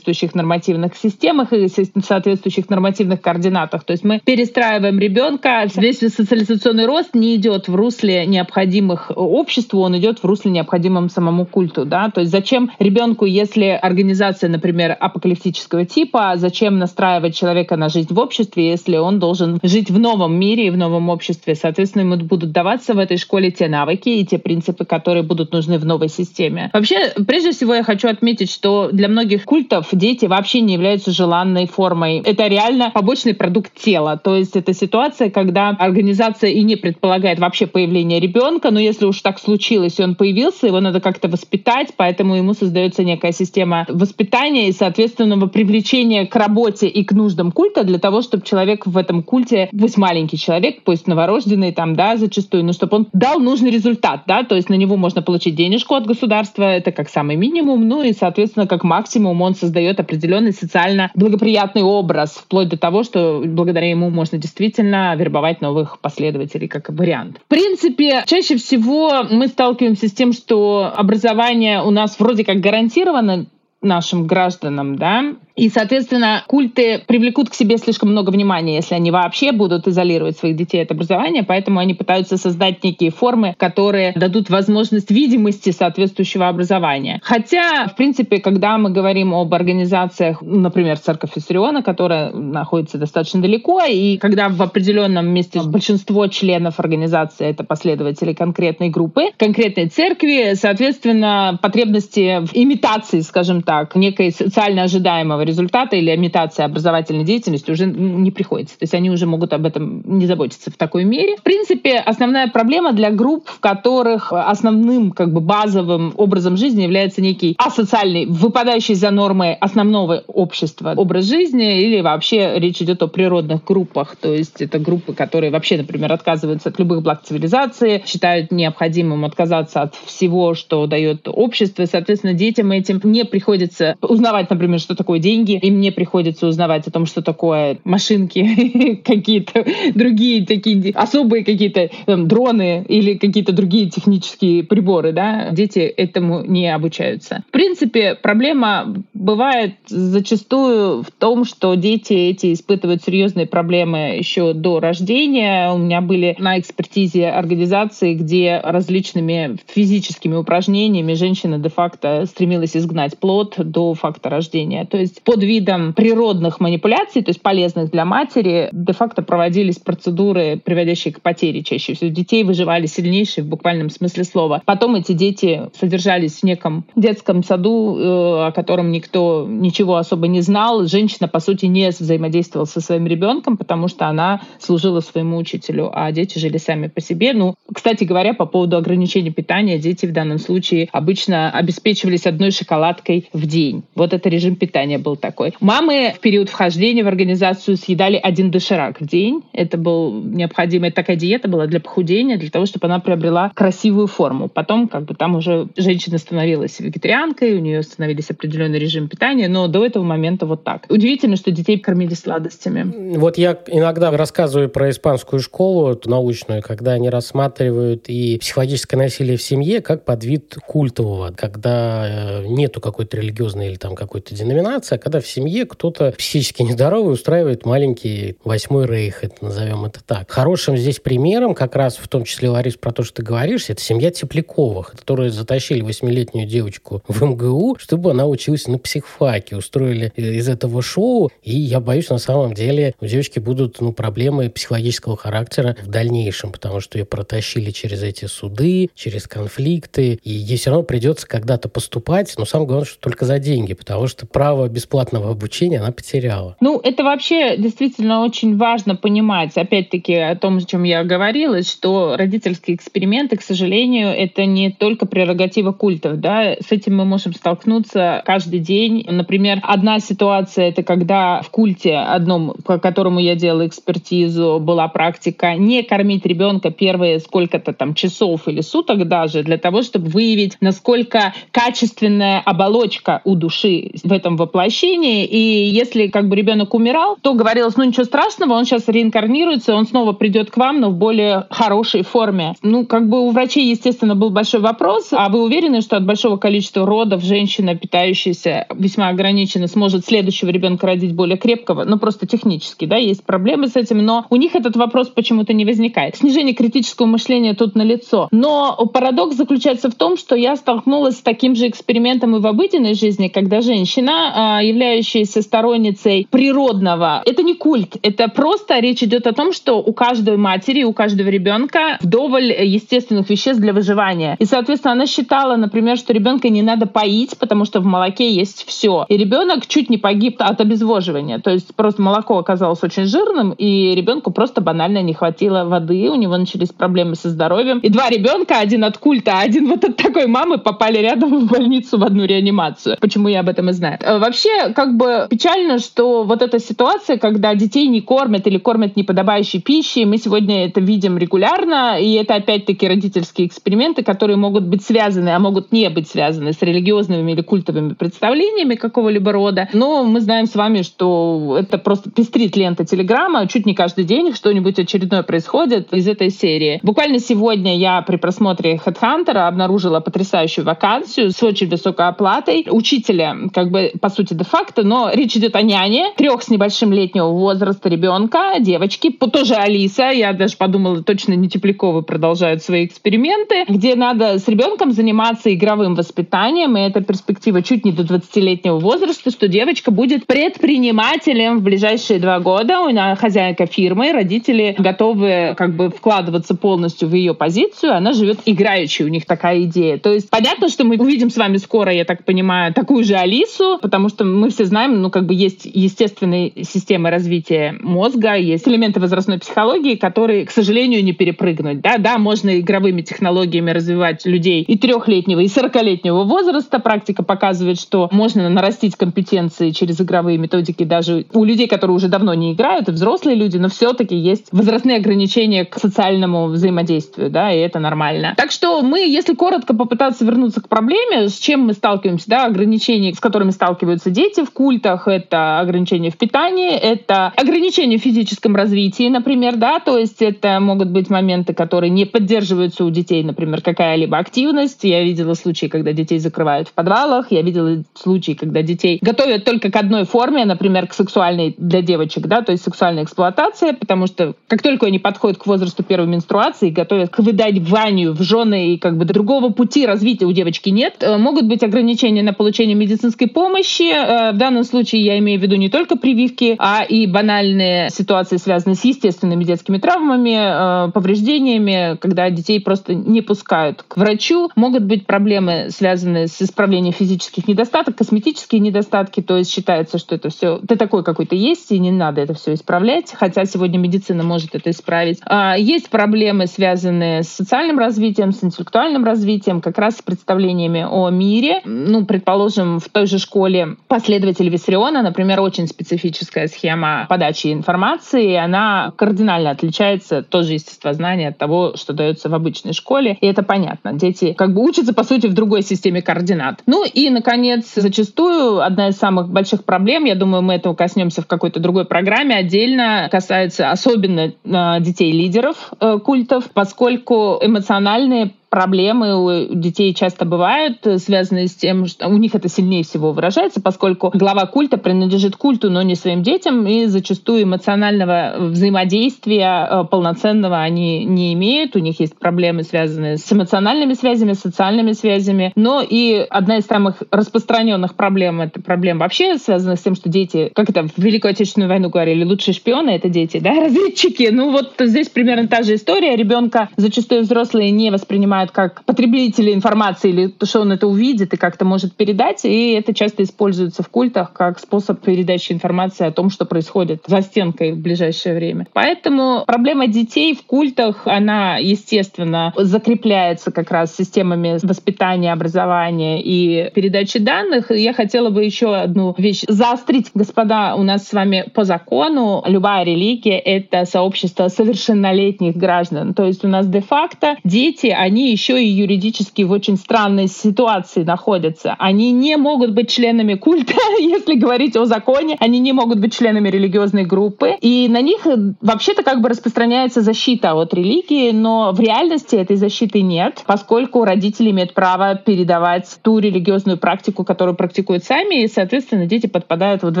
соответствующих 0.14 0.34
нормативных 0.34 0.96
системах 0.96 1.52
и 1.52 1.68
соответствующих 1.68 2.70
нормативных 2.70 3.20
координатах. 3.20 3.84
То 3.84 3.92
есть 3.92 4.04
мы 4.04 4.20
перестраиваем 4.24 4.98
ребенка. 4.98 5.66
Весь 5.76 5.98
социализационный 5.98 6.86
рост 6.86 7.14
не 7.14 7.34
идет 7.34 7.68
в 7.68 7.74
русле 7.74 8.26
необходимых 8.26 9.10
обществу, 9.14 9.80
он 9.80 9.96
идет 9.96 10.20
в 10.20 10.24
русле 10.24 10.50
необходимым 10.50 11.08
самому 11.08 11.46
культу. 11.46 11.84
Да? 11.84 12.10
То 12.10 12.20
есть 12.20 12.32
зачем 12.32 12.70
ребенку, 12.78 13.24
если 13.24 13.78
организация, 13.82 14.48
например, 14.48 14.96
апокалиптического 14.98 15.84
типа, 15.84 16.34
зачем 16.36 16.78
настраивать 16.78 17.36
человека 17.36 17.76
на 17.76 17.88
жизнь 17.88 18.12
в 18.14 18.18
обществе, 18.18 18.70
если 18.70 18.96
он 18.96 19.18
должен 19.18 19.58
жить 19.62 19.90
в 19.90 19.98
новом 19.98 20.38
мире 20.38 20.66
и 20.66 20.70
в 20.70 20.76
новом 20.76 21.08
обществе? 21.08 21.54
Соответственно, 21.54 22.02
ему 22.02 22.16
будут 22.16 22.52
даваться 22.52 22.94
в 22.94 22.98
этой 22.98 23.16
школе 23.16 23.50
те 23.50 23.68
навыки 23.68 24.08
и 24.08 24.24
те 24.24 24.38
принципы, 24.38 24.84
которые 24.84 25.22
будут 25.22 25.52
нужны 25.52 25.78
в 25.78 25.84
новой 25.84 26.08
системе. 26.08 26.70
Вообще, 26.72 27.12
прежде 27.26 27.50
всего, 27.50 27.74
я 27.74 27.82
хочу 27.82 28.08
отметить, 28.08 28.50
что 28.50 28.90
для 28.92 29.08
многих 29.08 29.44
культов 29.44 29.88
дети 30.04 30.26
вообще 30.26 30.60
не 30.60 30.74
являются 30.74 31.12
желанной 31.12 31.66
формой. 31.66 32.18
Это 32.18 32.46
реально 32.46 32.90
побочный 32.90 33.32
продукт 33.32 33.72
тела. 33.74 34.20
То 34.22 34.36
есть 34.36 34.54
это 34.54 34.74
ситуация, 34.74 35.30
когда 35.30 35.70
организация 35.70 36.50
и 36.50 36.62
не 36.62 36.76
предполагает 36.76 37.38
вообще 37.38 37.66
появление 37.66 38.20
ребенка, 38.20 38.70
но 38.70 38.78
если 38.78 39.06
уж 39.06 39.22
так 39.22 39.38
случилось, 39.38 39.98
и 39.98 40.02
он 40.02 40.14
появился, 40.14 40.66
его 40.66 40.80
надо 40.80 41.00
как-то 41.00 41.28
воспитать, 41.28 41.94
поэтому 41.96 42.34
ему 42.34 42.52
создается 42.52 43.02
некая 43.02 43.32
система 43.32 43.86
воспитания 43.88 44.68
и 44.68 44.72
соответственного 44.72 45.46
привлечения 45.46 46.26
к 46.26 46.36
работе 46.36 46.86
и 46.86 47.02
к 47.02 47.12
нуждам 47.12 47.50
культа 47.50 47.82
для 47.82 47.98
того, 47.98 48.20
чтобы 48.20 48.44
человек 48.44 48.86
в 48.86 48.98
этом 48.98 49.22
культе, 49.22 49.70
пусть 49.78 49.96
маленький 49.96 50.36
человек, 50.36 50.82
пусть 50.84 51.06
новорожденный 51.06 51.72
там, 51.72 51.96
да, 51.96 52.18
зачастую, 52.18 52.64
но 52.64 52.72
чтобы 52.74 52.96
он 52.96 53.08
дал 53.14 53.40
нужный 53.40 53.70
результат, 53.70 54.24
да, 54.26 54.42
то 54.42 54.54
есть 54.54 54.68
на 54.68 54.74
него 54.74 54.96
можно 54.96 55.22
получить 55.22 55.54
денежку 55.54 55.94
от 55.94 56.04
государства, 56.04 56.64
это 56.64 56.92
как 56.92 57.08
самый 57.08 57.36
минимум, 57.36 57.88
ну 57.88 58.02
и, 58.02 58.12
соответственно, 58.12 58.66
как 58.66 58.84
максимум 58.84 59.40
он 59.40 59.54
создает 59.54 59.93
определенный 60.00 60.52
социально 60.52 61.10
благоприятный 61.14 61.82
образ, 61.82 62.32
вплоть 62.32 62.68
до 62.68 62.76
того, 62.76 63.02
что 63.02 63.42
благодаря 63.44 63.90
ему 63.90 64.10
можно 64.10 64.38
действительно 64.38 65.14
вербовать 65.16 65.60
новых 65.60 65.98
последователей 66.00 66.68
как 66.68 66.90
вариант. 66.90 67.40
В 67.44 67.48
принципе, 67.48 68.22
чаще 68.26 68.56
всего 68.56 69.24
мы 69.30 69.48
сталкиваемся 69.48 70.08
с 70.08 70.12
тем, 70.12 70.32
что 70.32 70.92
образование 70.94 71.82
у 71.82 71.90
нас 71.90 72.18
вроде 72.18 72.44
как 72.44 72.60
гарантировано 72.60 73.46
нашим 73.84 74.26
гражданам, 74.26 74.96
да, 74.96 75.34
и, 75.56 75.68
соответственно, 75.68 76.42
культы 76.48 77.02
привлекут 77.06 77.48
к 77.48 77.54
себе 77.54 77.78
слишком 77.78 78.10
много 78.10 78.30
внимания, 78.30 78.76
если 78.76 78.94
они 78.94 79.10
вообще 79.10 79.52
будут 79.52 79.86
изолировать 79.86 80.36
своих 80.36 80.56
детей 80.56 80.82
от 80.82 80.90
образования, 80.90 81.44
поэтому 81.44 81.78
они 81.78 81.94
пытаются 81.94 82.36
создать 82.36 82.82
некие 82.82 83.10
формы, 83.10 83.54
которые 83.56 84.12
дадут 84.16 84.50
возможность 84.50 85.10
видимости 85.10 85.70
соответствующего 85.70 86.48
образования. 86.48 87.20
Хотя, 87.22 87.86
в 87.86 87.94
принципе, 87.94 88.40
когда 88.40 88.78
мы 88.78 88.90
говорим 88.90 89.32
об 89.32 89.54
организациях, 89.54 90.42
например, 90.42 90.98
Церковь 90.98 91.30
Виссариона, 91.36 91.82
которая 91.82 92.32
находится 92.32 92.98
достаточно 92.98 93.40
далеко, 93.40 93.80
и 93.84 94.16
когда 94.16 94.48
в 94.48 94.60
определенном 94.60 95.28
месте 95.28 95.60
большинство 95.62 96.26
членов 96.26 96.80
организации— 96.80 97.46
это 97.48 97.62
последователи 97.62 98.32
конкретной 98.32 98.88
группы, 98.88 99.26
конкретной 99.36 99.88
церкви, 99.88 100.54
соответственно, 100.54 101.58
потребности 101.62 102.44
в 102.44 102.50
имитации, 102.54 103.20
скажем 103.20 103.62
так, 103.62 103.94
некой 103.94 104.32
социально 104.32 104.82
ожидаемого 104.82 105.43
результата 105.44 105.96
или 105.96 106.14
имитации 106.14 106.62
образовательной 106.62 107.24
деятельности 107.24 107.70
уже 107.70 107.86
не 107.86 108.30
приходится. 108.30 108.78
То 108.78 108.84
есть 108.84 108.94
они 108.94 109.10
уже 109.10 109.26
могут 109.26 109.52
об 109.52 109.66
этом 109.66 110.02
не 110.18 110.26
заботиться 110.26 110.70
в 110.70 110.76
такой 110.76 111.04
мере. 111.04 111.36
В 111.36 111.42
принципе, 111.42 111.98
основная 111.98 112.48
проблема 112.48 112.92
для 112.92 113.10
групп, 113.10 113.48
в 113.48 113.60
которых 113.60 114.32
основным 114.32 115.12
как 115.12 115.32
бы 115.32 115.40
базовым 115.40 116.12
образом 116.16 116.56
жизни 116.56 116.82
является 116.82 117.20
некий 117.20 117.54
асоциальный, 117.58 118.26
выпадающий 118.26 118.94
за 118.94 119.10
нормы 119.10 119.52
основного 119.52 120.24
общества 120.26 120.94
образ 120.96 121.26
жизни 121.26 121.82
или 121.82 122.00
вообще 122.00 122.58
речь 122.58 122.80
идет 122.82 123.02
о 123.02 123.08
природных 123.08 123.64
группах. 123.64 124.16
То 124.16 124.32
есть 124.32 124.60
это 124.60 124.78
группы, 124.78 125.12
которые 125.14 125.50
вообще, 125.50 125.76
например, 125.76 126.12
отказываются 126.12 126.68
от 126.68 126.78
любых 126.78 127.02
благ 127.02 127.22
цивилизации, 127.22 128.02
считают 128.06 128.50
необходимым 128.52 129.24
отказаться 129.24 129.82
от 129.82 129.94
всего, 129.94 130.54
что 130.54 130.86
дает 130.86 131.26
общество. 131.26 131.84
Соответственно, 131.84 132.34
детям 132.34 132.70
этим 132.72 133.00
не 133.04 133.24
приходится 133.24 133.96
узнавать, 134.00 134.50
например, 134.50 134.80
что 134.80 134.94
такое 134.94 135.18
день 135.18 135.33
деньги, 135.34 135.58
и 135.58 135.70
мне 135.70 135.90
приходится 135.92 136.46
узнавать 136.46 136.86
о 136.86 136.90
том, 136.90 137.06
что 137.06 137.22
такое 137.22 137.78
машинки, 137.84 139.00
какие-то 139.04 139.64
другие 139.94 140.46
такие 140.46 140.92
особые 140.94 141.44
какие-то 141.44 141.90
там, 142.06 142.28
дроны 142.28 142.84
или 142.88 143.14
какие-то 143.14 143.52
другие 143.52 143.90
технические 143.90 144.62
приборы, 144.62 145.12
да, 145.12 145.50
дети 145.50 145.80
этому 145.80 146.44
не 146.44 146.72
обучаются. 146.72 147.42
В 147.48 147.52
принципе, 147.52 148.14
проблема 148.14 148.94
бывает 149.12 149.74
зачастую 149.86 151.02
в 151.02 151.10
том, 151.10 151.44
что 151.44 151.74
дети 151.74 152.12
эти 152.12 152.52
испытывают 152.52 153.02
серьезные 153.02 153.46
проблемы 153.46 154.16
еще 154.16 154.52
до 154.52 154.80
рождения. 154.80 155.72
У 155.72 155.78
меня 155.78 156.00
были 156.00 156.36
на 156.38 156.58
экспертизе 156.58 157.28
организации, 157.28 158.14
где 158.14 158.60
различными 158.62 159.56
физическими 159.66 160.36
упражнениями 160.36 161.14
женщина 161.14 161.58
де-факто 161.58 162.26
стремилась 162.26 162.76
изгнать 162.76 163.18
плод 163.18 163.54
до 163.58 163.94
факта 163.94 164.28
рождения. 164.28 164.84
То 164.84 164.98
есть 164.98 165.22
под 165.24 165.42
видом 165.42 165.92
природных 165.94 166.60
манипуляций, 166.60 167.22
то 167.22 167.30
есть 167.30 167.42
полезных 167.42 167.90
для 167.90 168.04
матери, 168.04 168.68
де-факто 168.72 169.22
проводились 169.22 169.78
процедуры, 169.78 170.60
приводящие 170.62 171.14
к 171.14 171.20
потере 171.20 171.62
чаще 171.62 171.94
всего. 171.94 172.10
Детей 172.10 172.44
выживали 172.44 172.86
сильнейшие 172.86 173.44
в 173.44 173.48
буквальном 173.48 173.90
смысле 173.90 174.24
слова. 174.24 174.62
Потом 174.64 174.94
эти 174.94 175.12
дети 175.12 175.62
содержались 175.78 176.40
в 176.40 176.42
неком 176.44 176.84
детском 176.94 177.42
саду, 177.42 177.96
э, 177.96 178.46
о 178.46 178.52
котором 178.52 178.92
никто 178.92 179.46
ничего 179.48 179.96
особо 179.96 180.28
не 180.28 180.40
знал. 180.42 180.86
Женщина, 180.86 181.28
по 181.28 181.40
сути, 181.40 181.66
не 181.66 181.88
взаимодействовала 181.88 182.66
со 182.66 182.80
своим 182.80 183.06
ребенком, 183.06 183.56
потому 183.56 183.88
что 183.88 184.06
она 184.08 184.42
служила 184.58 185.00
своему 185.00 185.36
учителю, 185.36 185.90
а 185.92 186.12
дети 186.12 186.38
жили 186.38 186.58
сами 186.58 186.88
по 186.88 187.00
себе. 187.00 187.32
Ну, 187.32 187.54
кстати 187.72 188.04
говоря, 188.04 188.34
по 188.34 188.46
поводу 188.46 188.76
ограничения 188.76 189.30
питания, 189.30 189.78
дети 189.78 190.06
в 190.06 190.12
данном 190.12 190.38
случае 190.38 190.88
обычно 190.92 191.50
обеспечивались 191.50 192.26
одной 192.26 192.50
шоколадкой 192.50 193.28
в 193.32 193.46
день. 193.46 193.84
Вот 193.94 194.12
это 194.12 194.28
режим 194.28 194.56
питания 194.56 194.98
был 194.98 195.13
был 195.14 195.16
такой. 195.16 195.54
Мамы 195.60 196.12
в 196.16 196.20
период 196.20 196.48
вхождения 196.48 197.04
в 197.04 197.08
организацию 197.08 197.76
съедали 197.76 198.18
один 198.22 198.50
доширак 198.50 199.00
в 199.00 199.06
день. 199.06 199.42
Это 199.52 199.78
был 199.78 200.12
необходимая 200.12 200.90
такая 200.90 201.16
диета 201.16 201.48
была 201.48 201.66
для 201.66 201.80
похудения, 201.80 202.36
для 202.36 202.50
того, 202.50 202.66
чтобы 202.66 202.86
она 202.86 202.98
приобрела 202.98 203.50
красивую 203.54 204.06
форму. 204.06 204.48
Потом 204.48 204.88
как 204.88 205.04
бы 205.04 205.14
там 205.14 205.36
уже 205.36 205.68
женщина 205.76 206.18
становилась 206.18 206.80
вегетарианкой, 206.80 207.54
у 207.54 207.60
нее 207.60 207.82
становились 207.82 208.30
определенный 208.30 208.78
режим 208.78 209.08
питания, 209.08 209.48
но 209.48 209.68
до 209.68 209.84
этого 209.84 210.02
момента 210.04 210.46
вот 210.46 210.64
так. 210.64 210.86
Удивительно, 210.88 211.36
что 211.36 211.50
детей 211.50 211.78
кормили 211.78 212.14
сладостями. 212.14 213.16
Вот 213.16 213.38
я 213.38 213.58
иногда 213.68 214.10
рассказываю 214.10 214.68
про 214.68 214.90
испанскую 214.90 215.40
школу 215.40 215.98
научную, 216.04 216.62
когда 216.62 216.92
они 216.92 217.08
рассматривают 217.08 218.08
и 218.08 218.38
психологическое 218.38 218.96
насилие 218.96 219.36
в 219.36 219.42
семье 219.42 219.80
как 219.80 220.04
под 220.04 220.24
вид 220.24 220.56
культового, 220.66 221.32
когда 221.36 222.40
э, 222.40 222.46
нету 222.46 222.80
какой-то 222.80 223.16
религиозной 223.16 223.68
или 223.68 223.76
там 223.76 223.94
какой-то 223.94 224.34
деноминации, 224.34 224.96
когда 225.04 225.20
в 225.20 225.26
семье 225.26 225.66
кто-то 225.66 226.12
психически 226.12 226.62
нездоровый 226.62 227.12
устраивает 227.12 227.66
маленький 227.66 228.38
восьмой 228.42 228.86
рейх, 228.86 229.22
это 229.22 229.44
назовем 229.44 229.84
это 229.84 230.02
так. 230.02 230.30
Хорошим 230.30 230.78
здесь 230.78 230.98
примером, 230.98 231.54
как 231.54 231.76
раз 231.76 231.96
в 231.96 232.08
том 232.08 232.24
числе, 232.24 232.48
Ларис, 232.48 232.76
про 232.76 232.90
то, 232.90 233.02
что 233.02 233.16
ты 233.16 233.22
говоришь, 233.22 233.68
это 233.68 233.82
семья 233.82 234.10
Тепляковых, 234.10 234.92
которые 234.92 235.30
затащили 235.30 235.82
восьмилетнюю 235.82 236.48
девочку 236.48 237.02
в 237.06 237.22
МГУ, 237.22 237.76
чтобы 237.78 238.12
она 238.12 238.26
училась 238.26 238.66
на 238.66 238.78
психфаке, 238.78 239.56
устроили 239.56 240.10
из 240.16 240.48
этого 240.48 240.80
шоу, 240.80 241.30
и 241.42 241.54
я 241.54 241.80
боюсь, 241.80 242.08
на 242.08 242.16
самом 242.16 242.54
деле 242.54 242.94
у 242.98 243.04
девочки 243.04 243.40
будут 243.40 243.82
ну, 243.82 243.92
проблемы 243.92 244.48
психологического 244.48 245.18
характера 245.18 245.76
в 245.82 245.88
дальнейшем, 245.88 246.50
потому 246.50 246.80
что 246.80 246.96
ее 246.96 247.04
протащили 247.04 247.72
через 247.72 248.02
эти 248.02 248.24
суды, 248.24 248.88
через 248.94 249.28
конфликты, 249.28 250.18
и 250.24 250.30
ей 250.30 250.56
все 250.56 250.70
равно 250.70 250.82
придется 250.82 251.26
когда-то 251.26 251.68
поступать, 251.68 252.32
но 252.38 252.46
самое 252.46 252.68
главное, 252.68 252.86
что 252.86 252.98
только 253.00 253.26
за 253.26 253.38
деньги, 253.38 253.74
потому 253.74 254.06
что 254.06 254.26
право 254.26 254.66
без 254.66 254.86
бесплатного 254.94 255.30
обучения 255.30 255.80
она 255.80 255.90
потеряла. 255.90 256.56
Ну, 256.60 256.78
это 256.78 257.02
вообще 257.02 257.56
действительно 257.56 258.22
очень 258.22 258.56
важно 258.56 258.94
понимать. 258.94 259.56
Опять-таки 259.56 260.14
о 260.14 260.36
том, 260.36 260.58
о 260.58 260.62
чем 260.62 260.84
я 260.84 261.02
говорила, 261.02 261.62
что 261.62 262.14
родительские 262.16 262.76
эксперименты, 262.76 263.36
к 263.36 263.42
сожалению, 263.42 264.08
это 264.08 264.46
не 264.46 264.70
только 264.70 265.06
прерогатива 265.06 265.72
культов. 265.72 266.20
Да? 266.20 266.54
С 266.60 266.70
этим 266.70 266.96
мы 266.96 267.04
можем 267.04 267.34
столкнуться 267.34 268.22
каждый 268.24 268.60
день. 268.60 269.04
Например, 269.08 269.58
одна 269.64 269.98
ситуация— 269.98 270.68
это 270.68 270.84
когда 270.84 271.42
в 271.42 271.50
культе 271.50 271.96
одном, 271.96 272.54
по 272.64 272.78
которому 272.78 273.18
я 273.18 273.34
делала 273.34 273.66
экспертизу, 273.66 274.60
была 274.60 274.86
практика 274.86 275.54
не 275.54 275.82
кормить 275.82 276.24
ребенка 276.24 276.70
первые 276.70 277.18
сколько-то 277.18 277.72
там 277.72 277.94
часов 277.94 278.46
или 278.46 278.60
суток 278.60 279.08
даже 279.08 279.42
для 279.42 279.58
того, 279.58 279.82
чтобы 279.82 280.08
выявить, 280.08 280.56
насколько 280.60 281.34
качественная 281.50 282.40
оболочка 282.40 283.22
у 283.24 283.34
души 283.34 283.90
в 284.04 284.12
этом 284.12 284.36
воплощении. 284.36 284.83
И 284.84 285.70
если 285.70 286.08
как 286.08 286.28
бы 286.28 286.36
ребенок 286.36 286.74
умирал, 286.74 287.16
то 287.20 287.34
говорилось, 287.34 287.76
ну 287.76 287.84
ничего 287.84 288.04
страшного, 288.04 288.54
он 288.54 288.64
сейчас 288.64 288.88
реинкарнируется, 288.88 289.74
он 289.74 289.86
снова 289.86 290.12
придет 290.12 290.50
к 290.50 290.56
вам, 290.56 290.80
но 290.80 290.90
в 290.90 290.96
более 290.96 291.46
хорошей 291.50 292.02
форме. 292.02 292.54
Ну, 292.62 292.86
как 292.86 293.08
бы 293.08 293.20
у 293.20 293.30
врачей, 293.30 293.68
естественно, 293.70 294.14
был 294.14 294.30
большой 294.30 294.60
вопрос, 294.60 295.08
а 295.12 295.28
вы 295.28 295.42
уверены, 295.42 295.80
что 295.80 295.96
от 295.96 296.04
большого 296.04 296.36
количества 296.36 296.86
родов 296.86 297.22
женщина, 297.22 297.74
питающаяся 297.74 298.66
весьма 298.74 299.08
ограниченно, 299.08 299.68
сможет 299.68 300.04
следующего 300.04 300.50
ребенка 300.50 300.86
родить 300.86 301.14
более 301.14 301.36
крепкого? 301.36 301.84
Ну, 301.84 301.98
просто 301.98 302.26
технически, 302.26 302.84
да, 302.84 302.96
есть 302.96 303.24
проблемы 303.24 303.68
с 303.68 303.76
этим, 303.76 304.04
но 304.04 304.26
у 304.30 304.36
них 304.36 304.54
этот 304.54 304.76
вопрос 304.76 305.08
почему-то 305.08 305.52
не 305.52 305.64
возникает. 305.64 306.16
Снижение 306.16 306.54
критического 306.54 307.06
мышления 307.06 307.54
тут 307.54 307.74
налицо. 307.74 308.28
Но 308.30 308.76
парадокс 308.92 309.36
заключается 309.36 309.90
в 309.90 309.94
том, 309.94 310.16
что 310.16 310.36
я 310.36 310.56
столкнулась 310.56 311.18
с 311.18 311.22
таким 311.22 311.54
же 311.54 311.68
экспериментом 311.68 312.36
и 312.36 312.40
в 312.40 312.46
обыденной 312.46 312.94
жизни, 312.94 313.28
когда 313.28 313.60
женщина, 313.60 314.56
а, 314.58 314.62
являющаяся 314.64 315.42
сторонницей 315.42 316.26
природного, 316.30 317.22
это 317.24 317.42
не 317.42 317.54
культ, 317.54 317.96
это 318.02 318.28
просто 318.28 318.78
речь 318.80 319.02
идет 319.02 319.26
о 319.26 319.32
том, 319.32 319.52
что 319.52 319.74
у 319.80 319.92
каждой 319.92 320.36
матери, 320.36 320.84
у 320.84 320.92
каждого 320.92 321.28
ребенка 321.28 321.98
вдоволь 322.00 322.52
естественных 322.52 323.30
веществ 323.30 323.60
для 323.60 323.72
выживания. 323.72 324.36
И, 324.38 324.44
соответственно, 324.44 324.92
она 324.92 325.06
считала, 325.06 325.56
например, 325.56 325.96
что 325.96 326.12
ребенка 326.12 326.48
не 326.48 326.62
надо 326.62 326.86
поить, 326.86 327.36
потому 327.38 327.64
что 327.64 327.80
в 327.80 327.84
молоке 327.84 328.30
есть 328.30 328.64
все. 328.66 329.06
И 329.08 329.16
ребенок 329.16 329.66
чуть 329.66 329.90
не 329.90 329.98
погиб 329.98 330.36
от 330.38 330.60
обезвоживания. 330.60 331.38
То 331.38 331.50
есть 331.50 331.74
просто 331.74 332.02
молоко 332.02 332.38
оказалось 332.38 332.82
очень 332.82 333.06
жирным, 333.06 333.52
и 333.52 333.94
ребенку 333.94 334.30
просто 334.30 334.60
банально 334.60 335.02
не 335.02 335.14
хватило 335.14 335.64
воды, 335.64 336.10
у 336.10 336.14
него 336.14 336.36
начались 336.36 336.70
проблемы 336.70 337.14
со 337.14 337.30
здоровьем. 337.30 337.78
И 337.78 337.88
два 337.88 338.08
ребенка, 338.10 338.58
один 338.58 338.84
от 338.84 338.98
культа, 338.98 339.38
один 339.40 339.68
вот 339.68 339.84
от 339.84 339.96
такой 339.96 340.26
мамы, 340.26 340.58
попали 340.58 340.98
рядом 340.98 341.46
в 341.46 341.50
больницу 341.50 341.98
в 341.98 342.04
одну 342.04 342.24
реанимацию. 342.24 342.96
Почему 343.00 343.28
я 343.28 343.40
об 343.40 343.48
этом 343.48 343.70
и 343.70 343.72
знаю. 343.72 343.98
Э, 344.00 344.18
вообще, 344.54 344.72
как 344.72 344.96
бы 344.96 345.26
печально, 345.28 345.78
что 345.78 346.24
вот 346.24 346.42
эта 346.42 346.58
ситуация, 346.58 347.18
когда 347.18 347.54
детей 347.54 347.86
не 347.88 348.00
кормят 348.00 348.46
или 348.46 348.58
кормят 348.58 348.96
неподобающей 348.96 349.60
пищей, 349.60 350.04
мы 350.04 350.18
сегодня 350.18 350.66
это 350.66 350.80
видим 350.80 351.18
регулярно, 351.18 351.98
и 352.00 352.12
это 352.14 352.34
опять-таки 352.36 352.86
родительские 352.88 353.46
эксперименты, 353.46 354.02
которые 354.02 354.36
могут 354.36 354.64
быть 354.64 354.84
связаны, 354.84 355.30
а 355.30 355.38
могут 355.38 355.72
не 355.72 355.88
быть 355.90 356.08
связаны 356.08 356.52
с 356.52 356.62
религиозными 356.62 357.32
или 357.32 357.42
культовыми 357.42 357.94
представлениями 357.94 358.74
какого-либо 358.74 359.32
рода. 359.32 359.68
Но 359.72 360.04
мы 360.04 360.20
знаем 360.20 360.46
с 360.46 360.54
вами, 360.54 360.82
что 360.82 361.56
это 361.58 361.78
просто 361.78 362.10
пестрит 362.10 362.56
лента 362.56 362.84
Телеграма, 362.84 363.46
чуть 363.48 363.66
не 363.66 363.74
каждый 363.74 364.04
день 364.04 364.34
что-нибудь 364.34 364.78
очередное 364.78 365.22
происходит 365.22 365.92
из 365.92 366.08
этой 366.08 366.30
серии. 366.30 366.80
Буквально 366.82 367.18
сегодня 367.18 367.76
я 367.76 368.02
при 368.02 368.16
просмотре 368.16 368.80
Headhunter 368.84 369.36
обнаружила 369.38 370.00
потрясающую 370.00 370.64
вакансию 370.64 371.30
с 371.30 371.42
очень 371.42 371.68
высокой 371.68 372.08
оплатой 372.08 372.66
учителя, 372.70 373.36
как 373.52 373.70
бы 373.70 373.92
по 374.00 374.08
сути 374.08 374.34
де-факто, 374.44 374.82
но 374.82 375.10
речь 375.12 375.36
идет 375.36 375.56
о 375.56 375.62
няне, 375.62 376.12
трех 376.16 376.42
с 376.42 376.48
небольшим 376.48 376.92
летнего 376.92 377.28
возраста 377.28 377.88
ребенка, 377.88 378.54
девочки, 378.60 379.10
тоже 379.10 379.54
Алиса, 379.54 380.10
я 380.10 380.32
даже 380.32 380.56
подумала, 380.56 381.02
точно 381.02 381.32
не 381.32 381.48
Тепляковы 381.48 382.02
продолжают 382.02 382.62
свои 382.62 382.86
эксперименты, 382.86 383.64
где 383.68 383.94
надо 383.94 384.38
с 384.38 384.46
ребенком 384.46 384.92
заниматься 384.92 385.52
игровым 385.52 385.94
воспитанием, 385.94 386.76
и 386.76 386.80
эта 386.80 387.00
перспектива 387.02 387.62
чуть 387.62 387.84
не 387.84 387.92
до 387.92 388.02
20-летнего 388.02 388.78
возраста, 388.78 389.30
что 389.30 389.48
девочка 389.48 389.90
будет 389.90 390.26
предпринимателем 390.26 391.58
в 391.58 391.62
ближайшие 391.62 392.20
два 392.20 392.38
года, 392.40 392.80
у 392.80 392.90
нее 392.90 393.16
хозяйка 393.16 393.66
фирмы, 393.66 394.12
родители 394.12 394.76
готовы 394.78 395.54
как 395.56 395.74
бы 395.74 395.90
вкладываться 395.90 396.54
полностью 396.54 397.08
в 397.08 397.14
ее 397.14 397.34
позицию, 397.34 397.96
она 397.96 398.12
живет 398.12 398.40
играючи, 398.44 399.02
у 399.02 399.08
них 399.08 399.26
такая 399.26 399.62
идея. 399.62 399.98
То 399.98 400.12
есть 400.12 400.30
понятно, 400.30 400.68
что 400.68 400.84
мы 400.84 400.96
увидим 400.96 401.30
с 401.30 401.36
вами 401.36 401.56
скоро, 401.56 401.92
я 401.92 402.04
так 402.04 402.24
понимаю, 402.24 402.74
такую 402.74 403.04
же 403.04 403.14
Алису, 403.14 403.78
потому 403.80 404.08
что 404.08 404.24
мы 404.34 404.50
все 404.50 404.64
знаем, 404.64 405.00
ну 405.00 405.10
как 405.10 405.26
бы 405.26 405.34
есть 405.34 405.64
естественные 405.64 406.64
системы 406.64 407.10
развития 407.10 407.76
мозга, 407.80 408.34
есть 408.34 408.66
элементы 408.68 409.00
возрастной 409.00 409.38
психологии, 409.38 409.96
которые, 409.96 410.46
к 410.46 410.50
сожалению, 410.50 411.04
не 411.04 411.12
перепрыгнуть. 411.12 411.80
Да, 411.80 411.98
да, 411.98 412.18
можно 412.18 412.60
игровыми 412.60 413.02
технологиями 413.02 413.70
развивать 413.70 414.24
людей 414.26 414.62
и 414.62 414.76
трехлетнего, 414.76 415.40
и 415.40 415.48
сорокалетнего 415.48 416.24
возраста. 416.24 416.78
Практика 416.78 417.22
показывает, 417.22 417.80
что 417.80 418.08
можно 418.12 418.48
нарастить 418.48 418.96
компетенции 418.96 419.70
через 419.70 420.00
игровые 420.00 420.38
методики 420.38 420.84
даже 420.84 421.26
у 421.32 421.44
людей, 421.44 421.68
которые 421.68 421.96
уже 421.96 422.08
давно 422.08 422.34
не 422.34 422.52
играют, 422.52 422.88
и 422.88 422.92
взрослые 422.92 423.36
люди, 423.36 423.56
но 423.56 423.68
все-таки 423.68 424.16
есть 424.16 424.48
возрастные 424.52 424.96
ограничения 424.98 425.64
к 425.64 425.78
социальному 425.78 426.46
взаимодействию, 426.46 427.30
да, 427.30 427.52
и 427.52 427.58
это 427.58 427.78
нормально. 427.78 428.34
Так 428.36 428.50
что 428.50 428.82
мы, 428.82 429.00
если 429.00 429.34
коротко 429.34 429.74
попытаться 429.74 430.24
вернуться 430.24 430.60
к 430.60 430.68
проблеме, 430.68 431.28
с 431.28 431.38
чем 431.38 431.60
мы 431.60 431.72
сталкиваемся, 431.72 432.28
да, 432.28 432.46
ограничения, 432.46 433.14
с 433.14 433.20
которыми 433.20 433.50
сталкиваются 433.50 434.10
дети 434.10 434.23
в 434.32 434.50
культах, 434.50 435.08
это 435.08 435.60
ограничения 435.60 436.10
в 436.10 436.16
питании, 436.16 436.70
это 436.70 437.32
ограничения 437.36 437.98
в 437.98 438.02
физическом 438.02 438.56
развитии, 438.56 439.08
например, 439.08 439.56
да, 439.56 439.80
то 439.80 439.98
есть 439.98 440.22
это 440.22 440.58
могут 440.60 440.88
быть 440.88 441.10
моменты, 441.10 441.54
которые 441.54 441.90
не 441.90 442.04
поддерживаются 442.04 442.84
у 442.84 442.90
детей, 442.90 443.22
например, 443.22 443.60
какая-либо 443.60 444.18
активность. 444.18 444.84
Я 444.84 445.02
видела 445.02 445.34
случаи, 445.34 445.66
когда 445.66 445.92
детей 445.92 446.18
закрывают 446.18 446.68
в 446.68 446.72
подвалах, 446.72 447.30
я 447.30 447.42
видела 447.42 447.82
случаи, 447.94 448.32
когда 448.32 448.62
детей 448.62 448.98
готовят 449.00 449.44
только 449.44 449.70
к 449.70 449.76
одной 449.76 450.04
форме, 450.04 450.44
например, 450.44 450.86
к 450.86 450.94
сексуальной 450.94 451.54
для 451.58 451.82
девочек, 451.82 452.26
да, 452.26 452.42
то 452.42 452.52
есть 452.52 452.64
сексуальная 452.64 453.04
эксплуатация, 453.04 453.72
потому 453.74 454.06
что 454.06 454.34
как 454.48 454.62
только 454.62 454.86
они 454.86 454.98
подходят 454.98 455.38
к 455.38 455.46
возрасту 455.46 455.82
первой 455.82 456.06
менструации, 456.06 456.70
готовят 456.70 457.10
к 457.10 457.18
выдаванию 457.18 458.12
в 458.12 458.22
жены 458.22 458.74
и 458.74 458.78
как 458.78 458.96
бы 458.96 459.04
другого 459.04 459.50
пути 459.50 459.86
развития 459.86 460.26
у 460.26 460.32
девочки 460.32 460.70
нет, 460.70 460.96
э, 461.00 461.16
могут 461.16 461.46
быть 461.46 461.62
ограничения 461.62 462.22
на 462.22 462.32
получение 462.32 462.74
медицинской 462.74 463.28
помощи. 463.28 463.90
Э, 464.14 464.32
в 464.32 464.36
данном 464.36 464.64
случае 464.64 465.02
я 465.02 465.18
имею 465.18 465.40
в 465.40 465.42
виду 465.42 465.56
не 465.56 465.68
только 465.68 465.96
прививки, 465.96 466.56
а 466.58 466.84
и 466.84 467.06
банальные 467.06 467.90
ситуации, 467.90 468.36
связанные 468.36 468.76
с 468.76 468.84
естественными 468.84 469.44
детскими 469.44 469.78
травмами, 469.78 470.88
э, 470.88 470.92
повреждениями, 470.92 471.96
когда 471.96 472.30
детей 472.30 472.60
просто 472.60 472.94
не 472.94 473.20
пускают 473.22 473.82
к 473.82 473.96
врачу. 473.96 474.50
Могут 474.56 474.84
быть 474.84 475.06
проблемы, 475.06 475.68
связанные 475.70 476.28
с 476.28 476.40
исправлением 476.40 476.92
физических 476.92 477.48
недостатков, 477.48 477.96
косметические 477.96 478.60
недостатки, 478.60 479.20
то 479.20 479.36
есть 479.36 479.52
считается, 479.52 479.98
что 479.98 480.14
это 480.14 480.28
все, 480.28 480.60
ты 480.66 480.76
такой 480.76 481.02
какой-то 481.02 481.34
есть, 481.34 481.72
и 481.72 481.78
не 481.78 481.90
надо 481.90 482.20
это 482.20 482.34
все 482.34 482.54
исправлять, 482.54 483.12
хотя 483.12 483.44
сегодня 483.44 483.78
медицина 483.78 484.22
может 484.22 484.54
это 484.54 484.70
исправить. 484.70 485.20
А, 485.26 485.56
есть 485.56 485.90
проблемы, 485.90 486.46
связанные 486.46 487.22
с 487.22 487.28
социальным 487.28 487.78
развитием, 487.78 488.32
с 488.32 488.44
интеллектуальным 488.44 489.04
развитием, 489.04 489.60
как 489.60 489.78
раз 489.78 489.98
с 489.98 490.02
представлениями 490.02 490.86
о 490.88 491.10
мире. 491.10 491.60
Ну, 491.64 492.04
предположим, 492.04 492.78
в 492.78 492.88
той 492.88 493.06
же 493.06 493.18
школе 493.18 493.76
последователь 494.04 494.50
Виссариона, 494.50 495.00
например, 495.00 495.40
очень 495.40 495.66
специфическая 495.66 496.46
схема 496.46 497.06
подачи 497.08 497.50
информации, 497.50 498.32
и 498.32 498.34
она 498.34 498.92
кардинально 498.96 499.48
отличается 499.48 500.22
тоже 500.22 500.52
естествознание 500.52 501.30
от 501.30 501.38
того, 501.38 501.72
что 501.76 501.94
дается 501.94 502.28
в 502.28 502.34
обычной 502.34 502.74
школе. 502.74 503.16
И 503.22 503.26
это 503.26 503.42
понятно. 503.42 503.94
Дети 503.94 504.34
как 504.34 504.52
бы 504.52 504.62
учатся, 504.62 504.92
по 504.92 505.04
сути, 505.04 505.26
в 505.26 505.32
другой 505.32 505.62
системе 505.62 506.02
координат. 506.02 506.60
Ну 506.66 506.84
и, 506.84 507.08
наконец, 507.08 507.72
зачастую 507.74 508.60
одна 508.60 508.88
из 508.88 508.98
самых 508.98 509.30
больших 509.30 509.64
проблем, 509.64 510.04
я 510.04 510.16
думаю, 510.16 510.42
мы 510.42 510.56
этого 510.56 510.74
коснемся 510.74 511.22
в 511.22 511.26
какой-то 511.26 511.58
другой 511.58 511.86
программе 511.86 512.36
отдельно, 512.36 513.08
касается 513.10 513.70
особенно 513.70 514.34
э, 514.44 514.80
детей-лидеров 514.80 515.72
э, 515.80 515.98
культов, 515.98 516.50
поскольку 516.52 517.38
эмоциональные 517.40 518.32
проблемы 518.54 519.50
у 519.50 519.54
детей 519.56 519.92
часто 519.94 520.24
бывают, 520.24 520.86
э, 520.86 520.98
связанные 520.98 521.48
с 521.48 521.54
тем, 521.56 521.86
что 521.86 522.06
у 522.06 522.16
них 522.16 522.36
это 522.36 522.48
сильнее 522.48 522.84
всего 522.84 523.10
выражается, 523.10 523.60
поскольку 523.60 524.12
глава 524.14 524.46
культа 524.46 524.76
принадлежит 524.76 525.34
культу, 525.34 525.70
но 525.70 525.82
не 525.82 525.96
своим 525.96 526.22
детям, 526.22 526.64
и 526.64 526.86
зачастую 526.86 527.42
эмоционального 527.42 528.36
взаимодействия 528.38 529.68
э, 529.68 529.84
полноценного 529.90 530.60
они 530.60 531.04
не 531.04 531.34
имеют. 531.34 531.74
У 531.74 531.80
них 531.80 531.98
есть 531.98 532.16
проблемы, 532.16 532.62
связанные 532.62 533.16
с 533.16 533.32
эмоциональными 533.32 533.94
связями, 533.94 534.34
социальными 534.34 534.92
связями. 534.92 535.52
Но 535.56 535.82
и 535.82 536.24
одна 536.30 536.58
из 536.58 536.66
самых 536.66 537.02
распространенных 537.10 537.96
проблем— 537.96 538.40
это 538.40 538.62
проблема 538.62 539.00
вообще 539.00 539.36
связанная 539.38 539.74
с 539.74 539.82
тем, 539.82 539.96
что 539.96 540.08
дети, 540.08 540.52
как 540.54 540.70
это 540.70 540.86
в 540.86 540.96
Великую 540.96 541.32
Отечественную 541.32 541.68
войну 541.68 541.88
говорили, 541.88 542.22
лучшие 542.22 542.54
шпионы— 542.54 542.90
это 542.90 543.08
дети, 543.08 543.40
да, 543.40 543.50
разведчики. 543.64 544.28
Ну 544.30 544.52
вот 544.52 544.74
здесь 544.78 545.08
примерно 545.08 545.48
та 545.48 545.62
же 545.62 545.74
история. 545.74 546.14
Ребенка 546.14 546.68
зачастую 546.76 547.22
взрослые 547.22 547.72
не 547.72 547.90
воспринимают 547.90 548.43
воспринимает 548.44 548.50
как 548.50 548.84
потребители 548.84 549.52
информации 549.52 550.10
или 550.10 550.26
то, 550.28 550.46
что 550.46 550.60
он 550.60 550.72
это 550.72 550.86
увидит 550.86 551.32
и 551.32 551.36
как-то 551.36 551.64
может 551.64 551.94
передать. 551.94 552.44
И 552.44 552.72
это 552.72 552.94
часто 552.94 553.22
используется 553.22 553.82
в 553.82 553.88
культах 553.88 554.32
как 554.32 554.58
способ 554.58 555.00
передачи 555.00 555.52
информации 555.52 556.06
о 556.06 556.12
том, 556.12 556.30
что 556.30 556.44
происходит 556.44 557.02
за 557.06 557.20
стенкой 557.22 557.72
в 557.72 557.78
ближайшее 557.78 558.34
время. 558.34 558.66
Поэтому 558.72 559.44
проблема 559.46 559.86
детей 559.86 560.34
в 560.34 560.44
культах, 560.46 561.06
она, 561.06 561.58
естественно, 561.58 562.52
закрепляется 562.56 563.50
как 563.50 563.70
раз 563.70 563.94
системами 563.96 564.58
воспитания, 564.62 565.32
образования 565.32 566.22
и 566.22 566.70
передачи 566.74 567.18
данных. 567.18 567.70
Я 567.70 567.92
хотела 567.92 568.30
бы 568.30 568.44
еще 568.44 568.74
одну 568.74 569.14
вещь 569.18 569.44
заострить. 569.48 570.10
Господа, 570.14 570.74
у 570.76 570.82
нас 570.82 571.08
с 571.08 571.12
вами 571.12 571.44
по 571.54 571.64
закону 571.64 572.42
любая 572.46 572.84
религия— 572.84 573.38
это 573.44 573.84
сообщество 573.84 574.48
совершеннолетних 574.48 575.56
граждан. 575.56 576.14
То 576.14 576.24
есть 576.24 576.44
у 576.44 576.48
нас 576.48 576.66
де-факто 576.66 577.36
дети, 577.44 577.86
они 577.86 578.30
еще 578.34 578.62
и 578.62 578.66
юридически 578.66 579.42
в 579.42 579.52
очень 579.52 579.76
странной 579.76 580.26
ситуации 580.28 581.04
находятся. 581.04 581.76
Они 581.78 582.12
не 582.12 582.36
могут 582.36 582.72
быть 582.72 582.90
членами 582.90 583.34
культа, 583.34 583.74
если 583.98 584.34
говорить 584.34 584.76
о 584.76 584.84
законе. 584.84 585.36
Они 585.40 585.60
не 585.60 585.72
могут 585.72 586.00
быть 586.00 586.16
членами 586.16 586.48
религиозной 586.50 587.04
группы. 587.04 587.54
И 587.60 587.88
на 587.88 588.00
них 588.00 588.26
вообще-то 588.60 589.02
как 589.02 589.20
бы 589.20 589.28
распространяется 589.28 590.02
защита 590.02 590.54
от 590.54 590.74
религии, 590.74 591.30
но 591.30 591.72
в 591.72 591.80
реальности 591.80 592.36
этой 592.36 592.56
защиты 592.56 593.02
нет, 593.02 593.44
поскольку 593.46 594.04
родители 594.04 594.50
имеют 594.50 594.74
право 594.74 595.14
передавать 595.14 595.98
ту 596.02 596.18
религиозную 596.18 596.78
практику, 596.78 597.24
которую 597.24 597.56
практикуют 597.56 598.04
сами, 598.04 598.42
и, 598.42 598.48
соответственно, 598.48 599.06
дети 599.06 599.26
подпадают 599.26 599.82
вот 599.82 599.96
в 599.96 600.00